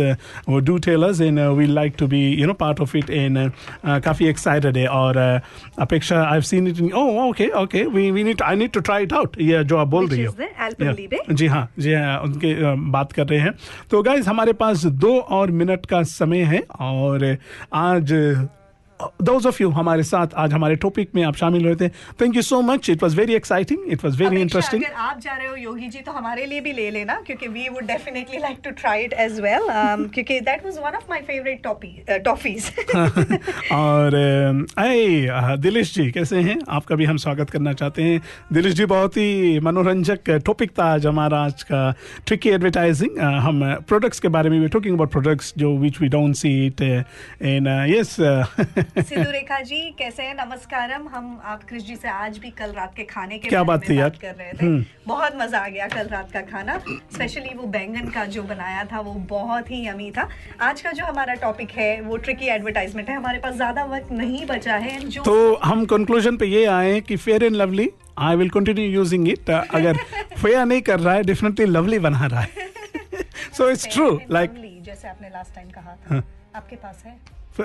वो 0.49 0.59
do 0.69 0.77
tell us 0.87 1.21
in 1.21 1.41
we 1.59 1.67
like 1.67 1.95
to 1.99 2.07
be 2.07 2.21
you 2.41 2.47
know 2.47 2.53
part 2.65 2.81
of 2.81 2.97
it 2.97 3.11
इन 3.11 3.49
काफ़ी 3.87 4.27
एक्साइटेड 4.29 4.77
है 4.77 4.87
और 4.89 5.15
uh, 5.17 5.81
अपेक्षा 5.83 6.23
I 6.25 6.33
have 6.33 6.41
seen 6.51 6.67
it 6.69 6.79
in 6.81 6.93
oh 7.03 7.23
okay 7.29 7.47
okay 7.63 7.85
we 7.95 8.11
we 8.11 8.25
need 8.25 8.43
I 8.43 8.57
need 8.57 8.71
to 8.73 8.81
try 8.81 9.03
it 9.03 9.13
out 9.13 9.37
ये 9.41 9.63
जो 9.65 9.77
आप 9.77 9.89
बोल 9.89 10.09
रही 10.09 10.25
हो? 10.25 10.33
Yeah. 10.87 10.97
जी 11.33 11.47
हाँ 11.47 11.69
जी 11.79 11.93
हाँ 11.95 12.19
उनके 12.21 12.53
अ, 12.65 12.75
बात 12.97 13.13
कर 13.13 13.27
रहे 13.27 13.39
हैं 13.41 13.53
तो 13.91 14.03
गाइज़ 14.03 14.29
हमारे 14.29 14.53
पास 14.63 14.85
दो 15.05 15.19
और 15.39 15.51
मिनट 15.63 15.87
का 15.87 16.03
समय 16.13 16.43
है 16.55 16.63
और 16.81 17.37
आज 17.85 18.13
दोज 19.23 19.47
ऑफ़ 19.47 19.63
यू 19.63 19.69
हमारे 19.71 20.03
साथ 20.03 20.35
आज 20.37 20.53
हमारे 20.53 20.75
टॉपिक 20.77 21.09
में 21.15 21.23
आप 21.25 21.37
शामिल 21.37 21.65
हुए 21.67 21.75
थे। 21.75 21.89
Thank 22.21 22.37
you 22.37 22.43
so 22.43 22.61
much 22.63 22.91
it 22.91 23.03
was 23.03 23.17
very 23.17 23.35
exciting 23.35 23.93
it 23.93 24.05
was 24.05 24.23
very 24.23 24.41
interesting 24.41 24.83
अगर 24.85 24.95
आप 24.95 25.21
जा 25.21 25.35
रहे 25.37 25.47
हो 25.49 25.57
योगी 25.57 25.89
जी 25.89 26.01
तो 26.01 26.13
हमारे 26.13 26.47
लिए 26.47 26.61
भी 26.61 26.73
ले 26.73 26.91
लेना 26.91 27.15
क्योंकि 27.27 27.49
we 27.49 27.69
would 27.69 27.87
definitely 27.87 28.39
like 28.39 28.59
to 28.65 28.71
try 28.81 29.05
it 29.05 29.13
as 29.13 29.41
well 29.41 29.67
क्योंकि 30.15 30.39
that 30.41 30.65
was 30.65 30.79
one 30.79 30.97
of 30.97 31.05
my 31.11 31.21
favourite 31.23 31.63
toffees 32.25 32.71
और 33.73 34.17
आए 34.79 35.57
दिलेश 35.59 35.95
जी 35.95 36.11
कैसे 36.11 36.41
हैं? 36.41 36.59
आपका 36.69 36.97
भी 36.97 37.05
हम 37.05 37.17
स्वागत 37.17 37.51
करना 37.51 37.73
चाहते 37.73 38.03
हैं। 38.03 38.21
दिलेश 38.53 38.75
जी 38.75 38.85
बहुत 38.87 39.17
ही 39.17 39.61
मनोरंजक 39.61 40.31
टॉपिक 40.47 40.71
था 40.79 40.85
आज 40.95 41.07
हमारा 41.07 41.39
आज 41.45 41.63
का 41.63 41.91
ट्रिकी 42.27 42.51
एडवर्टाइजिंग 42.51 43.19
हम 43.19 43.63
प्रोडक्ट्स 43.89 44.21
के 44.21 44.29
बारे 44.29 44.51
में 44.51 44.61
भी 44.61 44.69
टॉकिंग 44.69 44.95
अबाउट 44.95 45.11
प्रोडक्ट्स 45.13 45.53
जो 45.59 45.77
which 45.79 46.01
we 46.01 46.09
don't 46.09 46.35
see 46.35 46.55
it 46.67 46.83
and 46.83 47.69
yes 47.95 48.17
Sidhu 48.97 49.31
Rekha 49.31 49.59
ji 49.61 49.81
कैसे 49.99 50.23
हैं? 50.23 50.35
नमस्कारम। 50.37 51.07
हम 51.09 51.41
आप 51.45 51.63
कृष 51.65 51.83
जी 51.83 51.97
से 51.97 52.09
आज 52.09 52.39
भी 52.39 52.51
कल 52.59 52.73
रात 52.73 52.95
के 52.97 53.05
खाने 53.05 53.39
के 53.39 53.49
क्या 53.49 53.63
बात 53.63 53.81
में 53.81 53.89
थी 53.89 53.99
यार? 53.99 54.11
बात 54.11 54.21
कर 54.21 54.35
रहे 54.35 54.53
थे। 54.53 54.65
हम्म। 54.65 54.85
बहुत 55.07 55.37
मज़ा 55.37 55.59
आ 55.59 55.69
गया 55.69 55.87
कल 55.89 56.09
रात 56.09 56.31
का 56.33 56.41
खाना। 56.43 56.79
स्पेशली 56.89 57.55
वो 57.57 57.67
बैंगन 57.69 58.09
का 58.11 58.25
जो 58.27 58.43
बनाया 58.45 58.85
था 58.93 59.01
वो 59.01 59.13
बहुत 59.31 59.71
ही 59.71 59.87
यमी 59.87 60.11
था। 60.11 60.29
आज 60.61 60.81
का 60.81 60.93
जो 60.93 61.05
हमारा 61.05 61.35
टॉपिक 61.43 61.71
है 61.73 62.01
वो 62.01 62.17
ट्रिकी 62.17 62.49
एडवर्टाइजमेंट 62.49 63.09
है। 63.09 63.17
हमारे 63.17 63.39
पास 63.39 63.55
ज़्यादा 63.55 63.85
वक्त 63.87 64.13
नहीं 64.13 64.45
बचा 64.47 64.77
है। 64.77 64.99
जो 65.01 65.23
तो 65.23 65.55
हम 65.65 65.85
कंक्लूजन 65.87 66.37
पे 66.37 66.47
ये 66.47 66.65
आए 66.67 67.01
कि 67.01 67.17
fair 67.17 67.45
and 67.45 67.57
lovely 67.57 67.91
I 68.19 68.37
will 68.37 68.51
continue 68.51 68.85
using 68.85 69.29
it 69.29 69.51
अगर 69.51 69.97
फेयर 70.37 70.65
नहीं 70.65 70.81
कर 70.83 71.01
रहा 71.01 71.15
है 71.15 71.23
डेफिनेटली 71.25 71.67
लवली 71.67 71.99
बना 71.99 72.27
रहा 72.27 72.41
है। 72.41 72.71
सो 73.53 73.71
इट्स 73.71 73.89
ट्रू 73.89 74.09
लाइक 74.31 74.51
जैसे 74.87 75.09
आपने 75.09 75.29
लास्ट 75.29 75.55
टाइम 75.55 75.69
कहा 75.71 75.95
था। 75.95 76.15
हाँ। 76.15 76.23
आपके 76.57 76.77
पास 76.77 77.03
है? 77.07 77.19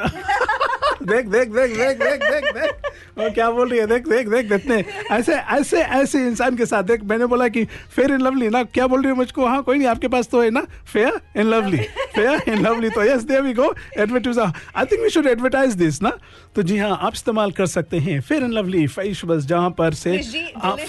देख 1.08 1.26
देख 1.28 1.50
देख 1.50 1.72
देख 1.78 1.98
देख 2.00 2.22
देख 2.24 2.44
देख। 2.56 2.92
वो 3.18 3.30
क्या 3.34 3.50
बोल 3.52 3.70
रही 3.70 3.80
है? 3.80 3.86
देख 3.88 4.08
देख 4.08 4.28
देख 4.30 4.50
देखते 4.50 4.86
ऐसे 5.16 5.34
ऐसे 5.56 5.82
ऐसे 6.00 6.20
इंसान 6.28 6.58
के 6.58 6.66
साथ 6.66 6.84
देख 6.92 7.04
मैंने 7.12 7.26
बोला 7.34 7.48
कि 7.56 7.64
फेयर 7.96 8.12
एंड 8.12 8.22
लवली 8.22 8.50
ना? 8.50 8.64
क्या 8.64 8.88
बोल 8.88 9.02
रही 9.02 9.12
है 9.12 9.18
मुझको? 9.18 9.46
हाँ 9.46 9.62
कोई 9.64 9.78
नहीं 9.78 9.88
आपके 9.88 10.08
पास 10.08 10.28
तो 10.28 10.42
है 10.42 10.50
ना? 10.50 10.62
Fair 10.94 11.20
and 11.38 11.50
lovely 11.50 11.78
fair 12.16 12.42
and 12.48 12.68
lovely 12.68 12.90
तो 12.90 13.04
yes 13.04 13.24
there 13.24 13.42
we 13.42 13.54
go 13.54 13.74
advertise 13.98 14.40
I 14.40 14.86
think 14.92 15.02
we 15.02 15.10
should 15.10 15.28
advertise 15.28 15.74
this 15.84 16.02
ना? 16.02 16.18
तो 16.56 16.64
जी 16.64 16.78
हाँ 16.78 16.98
आप 17.02 17.14
इस्तेमाल 17.14 17.52
कर 17.60 17.66
सकते 17.76 17.98
हैं। 18.08 18.20
फेयर 18.22 18.44
एंड 18.44 18.54
लवली 18.54 18.88
फेस 18.88 19.22
बस 19.26 19.46
जहाँ 19.46 19.70
पर 19.82 19.94
से 20.04 20.18
आप 20.64 20.80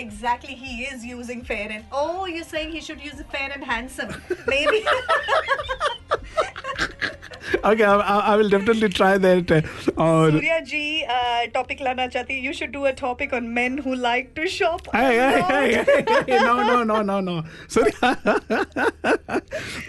exactly 0.00 0.54
he 0.58 0.74
is 0.90 1.02
using 1.06 1.40
fair 1.48 1.64
and 1.74 1.96
oh, 2.02 2.26
you're 2.34 2.46
saying 2.52 2.70
he 2.76 2.80
should 2.86 3.02
use 3.08 3.18
fair 3.32 3.48
and 3.56 3.64
handsome. 3.72 4.14
Maybe. 4.48 4.80
Okay 7.66 7.82
I 7.82 8.36
will 8.36 8.50
definitely 8.50 8.88
try 8.88 9.18
that 9.18 9.52
और 9.98 10.30
सूर्या 10.30 10.58
जी 10.72 10.84
टॉपिक 11.54 11.82
लाना 11.82 12.06
चाहती 12.06 12.38
you 12.46 12.52
should 12.52 12.70
do 12.72 12.82
a 12.82 12.90
topic 13.00 13.34
on 13.34 13.44
men 13.58 13.78
who 13.86 13.94
like 13.96 14.32
to 14.36 14.46
shop 14.50 14.88
no 14.94 16.62
no 16.62 16.82
no 16.84 17.00
no 17.02 17.20
no 17.20 17.40
Surya 17.74 18.12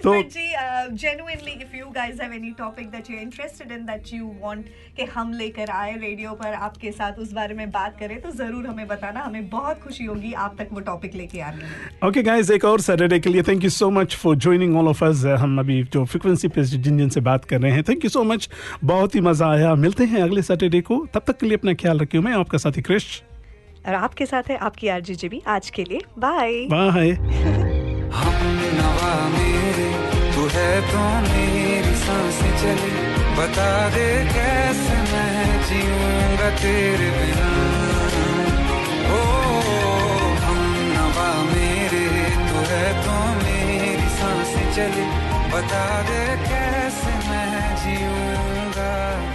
तो 0.03 0.21
ji 0.23 0.47
genuinely 0.93 1.51
if 1.53 1.75
you 1.77 1.85
guys 1.95 2.21
have 2.21 2.33
any 2.33 2.51
topic 2.57 2.89
that 2.91 3.09
you 3.11 3.17
interested 3.19 3.71
in 3.71 3.85
that 3.85 4.13
you 4.13 4.31
want 4.41 4.65
कि 4.97 5.05
हम 5.15 5.33
लेकर 5.33 5.69
आए 5.71 5.95
radio 5.97 6.31
पर 6.41 6.53
आपके 6.61 6.91
साथ 6.91 7.19
उस 7.19 7.33
बारे 7.33 7.53
में 7.55 7.69
बात 7.71 7.97
करें 7.99 8.19
तो 8.21 8.31
ज़रूर 8.33 8.67
हमें 8.67 8.87
बताना 8.87 9.19
हमें 9.21 9.49
बहुत 9.49 9.79
खुशी 9.83 10.05
होगी 10.05 10.33
आप 10.45 10.55
तक 10.59 10.67
वो 10.73 10.79
टॉपिक 10.89 11.15
लेके 11.15 11.39
आने 11.41 12.07
ओके 12.07 12.23
गाइस 12.23 12.51
एक 12.51 12.65
और 12.65 12.81
सैटरडे 12.81 13.19
के 13.19 13.29
लिए 13.29 13.43
thank 13.47 13.63
you 13.63 13.69
so 13.71 13.89
much 13.91 14.15
for 14.23 14.35
joining 14.37 14.77
all 14.77 14.87
of 14.87 15.03
us 15.05 15.25
हम 15.39 15.59
अभी 15.59 15.81
जो 15.93 16.05
फ्रीक्वेंसी 16.05 16.47
पे 16.47 16.63
जिन 16.65 16.97
जिन 16.97 17.09
से 17.09 17.21
बात 17.21 17.45
कर 17.51 17.61
रहे 17.61 17.71
हैं। 17.71 17.83
थैंक 17.83 18.03
यू 18.03 18.09
सो 18.09 18.23
मच 18.25 18.49
बहुत 18.83 19.15
ही 19.15 19.21
मज़ा 19.21 19.51
आया। 19.51 19.73
मिलते 19.77 20.05
हैं 20.05 20.21
अगले 20.23 20.41
सैटरडे 20.43 20.81
को। 20.83 21.05
तब 21.13 21.23
तक 21.27 21.37
के 21.39 21.45
लिए 21.45 21.57
अपना 21.57 21.73
ख्याल 21.75 21.99
रखियो। 21.99 22.21
मैं 22.21 22.33
आपका 22.35 22.57
साथी 22.57 22.81
क्रिश 22.81 23.21
और 23.87 23.95
आपके 23.95 24.25
साथ 24.25 24.49
है 24.49 24.57
आपकी 24.61 24.87
आरजी 24.89 25.15
जी 25.15 25.29
भी 25.29 25.41
आज 25.49 25.69
के 25.69 25.83
लिए 25.83 26.01
बाय 26.19 26.65
बाय 26.71 27.11
तू 30.33 30.47
है 30.49 30.69
तो 30.83 31.01
मेरी 31.23 31.95
साँसें 31.95 32.53
चले। 32.59 32.93
बता 33.37 33.71
दे 33.89 34.05
कैसे 34.29 34.95
मैं 35.11 35.43
जीऊँगा 35.67 36.49
तेरे 36.57 37.09
बिना। 37.15 37.49
ओ 39.09 39.19
हम 40.45 40.61
नवा 40.93 41.29
मेरे। 41.45 42.05
तू 42.49 42.63
है 42.71 42.87
तो 43.03 43.17
मेरी 43.41 44.09
साँसें 44.17 44.67
चले। 44.75 45.05
बता 45.53 45.85
दे 46.09 46.23
कैसे 46.47 47.13
love. 49.01 49.30